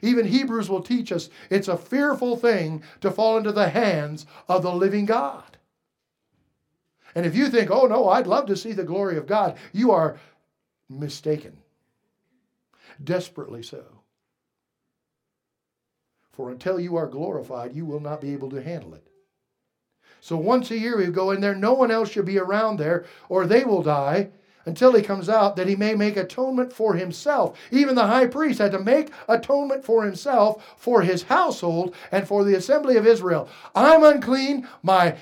Even 0.02 0.26
Hebrews 0.26 0.68
will 0.68 0.82
teach 0.82 1.10
us 1.10 1.30
it's 1.48 1.66
a 1.66 1.78
fearful 1.78 2.36
thing 2.36 2.82
to 3.00 3.10
fall 3.10 3.38
into 3.38 3.50
the 3.50 3.70
hands 3.70 4.26
of 4.50 4.62
the 4.62 4.72
living 4.72 5.06
God. 5.06 5.56
And 7.14 7.24
if 7.24 7.34
you 7.34 7.48
think, 7.48 7.70
oh 7.70 7.86
no, 7.86 8.10
I'd 8.10 8.26
love 8.26 8.44
to 8.46 8.56
see 8.56 8.74
the 8.74 8.84
glory 8.84 9.16
of 9.16 9.26
God, 9.26 9.56
you 9.72 9.92
are 9.92 10.18
mistaken. 10.90 11.56
Desperately 13.02 13.62
so. 13.62 13.82
For 16.32 16.50
until 16.50 16.78
you 16.78 16.96
are 16.96 17.06
glorified, 17.06 17.74
you 17.74 17.86
will 17.86 18.00
not 18.00 18.20
be 18.20 18.34
able 18.34 18.50
to 18.50 18.62
handle 18.62 18.92
it. 18.92 19.07
So 20.20 20.36
once 20.36 20.70
a 20.70 20.78
year 20.78 20.96
we 20.96 21.06
go 21.06 21.30
in 21.30 21.40
there, 21.40 21.54
no 21.54 21.72
one 21.72 21.90
else 21.90 22.10
should 22.10 22.24
be 22.24 22.38
around 22.38 22.78
there, 22.78 23.04
or 23.28 23.46
they 23.46 23.64
will 23.64 23.82
die 23.82 24.30
until 24.66 24.92
he 24.92 25.02
comes 25.02 25.28
out, 25.28 25.56
that 25.56 25.66
he 25.66 25.76
may 25.76 25.94
make 25.94 26.16
atonement 26.16 26.72
for 26.72 26.94
himself. 26.94 27.58
Even 27.70 27.94
the 27.94 28.06
high 28.06 28.26
priest 28.26 28.58
had 28.58 28.72
to 28.72 28.78
make 28.78 29.10
atonement 29.26 29.84
for 29.84 30.04
himself, 30.04 30.76
for 30.76 31.00
his 31.02 31.22
household, 31.24 31.94
and 32.12 32.28
for 32.28 32.44
the 32.44 32.54
assembly 32.54 32.96
of 32.96 33.06
Israel. 33.06 33.48
I'm 33.74 34.04
unclean, 34.04 34.68
my 34.82 35.16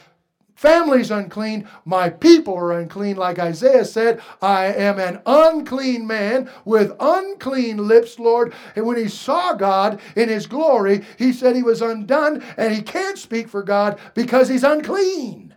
family's 0.56 1.10
unclean, 1.10 1.68
my 1.84 2.08
people 2.08 2.56
are 2.56 2.72
unclean. 2.72 3.16
Like 3.16 3.38
Isaiah 3.38 3.84
said, 3.84 4.20
I 4.42 4.66
am 4.66 4.98
an 4.98 5.20
unclean 5.26 6.06
man 6.06 6.50
with 6.64 6.96
unclean 6.98 7.86
lips, 7.86 8.18
Lord. 8.18 8.52
And 8.74 8.86
when 8.86 8.96
he 8.96 9.08
saw 9.08 9.52
God 9.52 10.00
in 10.16 10.28
his 10.28 10.46
glory, 10.46 11.04
he 11.18 11.32
said 11.32 11.54
he 11.54 11.62
was 11.62 11.82
undone 11.82 12.42
and 12.56 12.74
he 12.74 12.82
can't 12.82 13.18
speak 13.18 13.48
for 13.48 13.62
God 13.62 14.00
because 14.14 14.48
he's 14.48 14.64
unclean. 14.64 15.54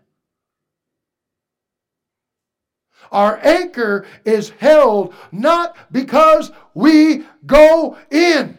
Our 3.12 3.39
anchor 3.41 4.06
is 4.24 4.50
held 4.50 5.16
not 5.32 5.76
because 5.91 6.52
we 6.76 7.24
go 7.45 7.97
in. 8.12 8.58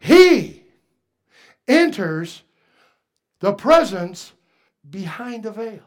He 0.00 0.64
enters 1.68 2.42
the 3.42 3.52
presence 3.52 4.32
behind 4.88 5.42
the 5.42 5.50
veil. 5.50 5.82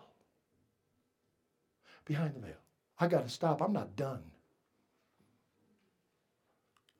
Behind 2.03 2.35
the 2.35 2.41
veil. 2.41 2.61
I 2.99 3.07
got 3.07 3.23
to 3.23 3.29
stop. 3.29 3.61
I'm 3.61 3.71
not 3.71 3.95
done. 3.95 4.23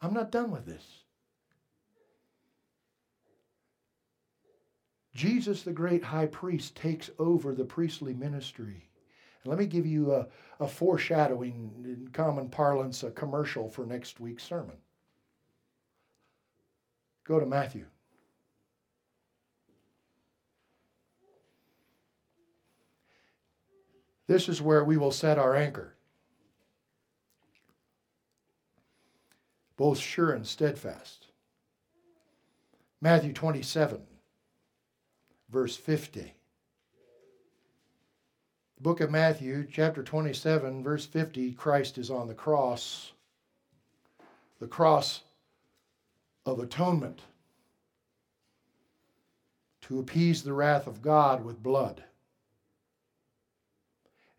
I'm 0.02 0.14
not 0.14 0.32
done 0.32 0.52
with 0.52 0.66
this. 0.66 0.86
Jesus, 5.14 5.64
the 5.64 5.74
great 5.74 6.04
high 6.04 6.28
priest, 6.28 6.76
takes 6.76 7.10
over 7.20 7.54
the 7.54 7.66
priestly 7.66 8.14
ministry. 8.14 8.90
Let 9.44 9.60
me 9.60 9.66
give 9.66 9.86
you 9.86 10.14
a, 10.14 10.28
a 10.62 10.68
foreshadowing, 10.68 11.72
in 11.84 12.08
common 12.14 12.48
parlance, 12.48 13.04
a 13.04 13.12
commercial 13.12 13.70
for 13.70 13.86
next 13.86 14.22
week's 14.22 14.44
sermon. 14.44 14.78
Go 17.26 17.42
to 17.42 17.46
Matthew. 17.46 17.86
This 24.28 24.50
is 24.50 24.62
where 24.62 24.84
we 24.84 24.98
will 24.98 25.12
set 25.12 25.38
our 25.38 25.56
anchor, 25.56 25.94
both 29.78 30.00
sure 30.00 30.32
and 30.32 30.48
steadfast. 30.48 31.28
Matthew 33.02 33.34
27 33.34 34.02
verse 35.56 35.78
50. 35.78 36.34
The 38.76 38.82
book 38.82 39.00
of 39.00 39.10
Matthew, 39.10 39.66
chapter 39.72 40.04
27, 40.04 40.84
verse 40.84 41.06
50, 41.06 41.54
Christ 41.54 41.98
is 41.98 42.12
on 42.12 42.28
the 42.28 42.34
cross, 42.34 43.14
the 44.60 44.68
cross 44.68 45.22
of 46.46 46.60
atonement 46.60 47.22
to 49.84 50.00
appease 50.00 50.44
the 50.44 50.52
wrath 50.52 50.88
of 50.88 51.02
God 51.02 51.46
with 51.46 51.64
blood. 51.64 52.04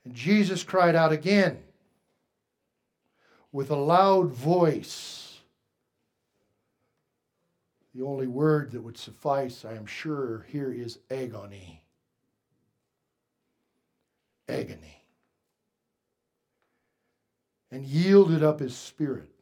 And 0.06 0.14
Jesus 0.14 0.62
cried 0.62 0.94
out 0.94 1.10
again 1.10 1.58
with 3.50 3.72
a 3.72 3.76
loud 3.76 4.30
voice 4.30 5.40
the 7.92 8.04
only 8.04 8.28
word 8.28 8.70
that 8.70 8.82
would 8.82 8.96
suffice, 8.96 9.64
I 9.64 9.72
am 9.72 9.84
sure, 9.84 10.46
here 10.48 10.70
is 10.70 11.00
agony. 11.10 11.82
Agony. 14.48 15.02
And 17.72 17.84
yielded 17.84 18.44
up 18.44 18.60
his 18.60 18.76
spirit. 18.76 19.32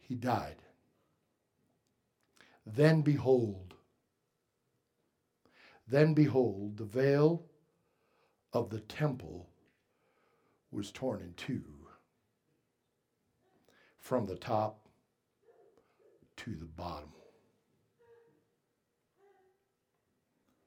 He 0.00 0.16
died. 0.16 0.56
Then 2.66 3.02
behold, 3.02 3.74
then 5.86 6.14
behold, 6.14 6.78
the 6.78 6.84
veil 6.84 7.44
of 8.54 8.70
the 8.70 8.80
temple 8.80 9.48
was 10.70 10.92
torn 10.92 11.20
in 11.20 11.34
two 11.36 11.62
from 13.98 14.26
the 14.26 14.36
top 14.36 14.78
to 16.36 16.54
the 16.54 16.64
bottom. 16.64 17.08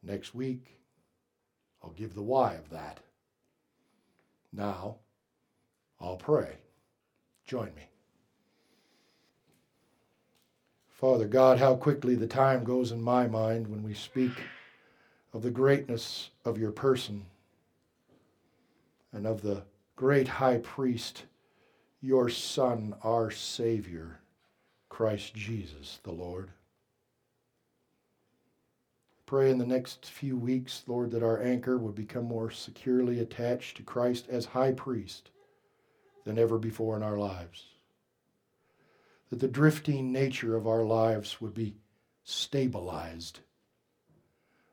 Next 0.04 0.36
week, 0.36 0.78
I'll 1.84 1.92
give 1.92 2.14
the 2.14 2.22
why 2.22 2.54
of 2.54 2.70
that. 2.70 3.00
Now, 4.52 4.98
I'll 6.00 6.18
pray. 6.18 6.58
Join 7.46 7.74
me. 7.76 7.90
Father 10.90 11.28
God, 11.28 11.60
how 11.60 11.76
quickly 11.76 12.16
the 12.16 12.28
time 12.28 12.64
goes 12.64 12.92
in 12.92 13.02
my 13.02 13.28
mind 13.28 13.68
when 13.68 13.84
we 13.84 13.94
speak 13.94 14.32
of 15.34 15.44
the 15.44 15.52
greatness 15.52 16.32
of 16.44 16.58
your 16.58 16.72
person 16.72 17.26
and 19.18 19.26
of 19.26 19.42
the 19.42 19.64
great 19.96 20.28
high 20.28 20.58
priest, 20.58 21.26
your 22.00 22.30
Son, 22.30 22.96
our 23.04 23.32
Savior. 23.32 24.20
Christ 24.90 25.36
Jesus 25.36 26.00
the 26.04 26.12
Lord. 26.12 26.50
Pray 29.26 29.52
in 29.52 29.58
the 29.58 29.66
next 29.66 30.06
few 30.06 30.38
weeks, 30.38 30.84
Lord, 30.88 31.12
that 31.12 31.22
our 31.22 31.42
anchor 31.42 31.78
would 31.78 31.96
become 31.96 32.24
more 32.24 32.50
securely 32.50 33.20
attached 33.20 33.78
to 33.78 33.84
Christ 33.84 34.28
as 34.30 34.46
high 34.46 34.72
priest 34.72 35.30
than 36.24 36.40
ever 36.40 36.58
before 36.58 36.96
in 36.96 37.04
our 37.04 37.18
lives. 37.18 37.66
That 39.30 39.40
the 39.40 39.48
drifting 39.48 40.12
nature 40.14 40.56
of 40.56 40.66
our 40.66 40.84
lives 40.84 41.42
would 41.42 41.54
be 41.54 41.76
stabilized 42.24 43.42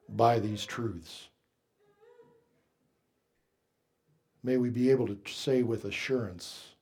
by 0.09 0.39
these 0.39 0.65
truths. 0.65 1.29
May 4.45 4.59
we 4.59 4.69
be 4.69 4.91
able 4.91 5.07
to 5.07 5.19
say 5.27 5.63
with 5.63 5.87
assurance 5.87 6.75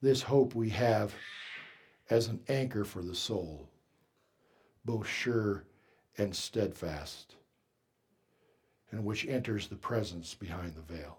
this 0.00 0.22
hope 0.22 0.54
we 0.54 0.70
have 0.70 1.14
as 2.08 2.28
an 2.28 2.40
anchor 2.48 2.82
for 2.82 3.02
the 3.02 3.14
soul, 3.14 3.68
both 4.86 5.06
sure 5.06 5.64
and 6.16 6.34
steadfast, 6.34 7.36
and 8.90 9.04
which 9.04 9.26
enters 9.26 9.68
the 9.68 9.76
presence 9.76 10.34
behind 10.34 10.74
the 10.74 10.94
veil. 10.94 11.18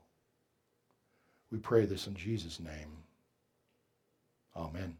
We 1.51 1.59
pray 1.59 1.85
this 1.85 2.07
in 2.07 2.15
Jesus' 2.15 2.59
name. 2.59 2.97
Amen. 4.55 4.97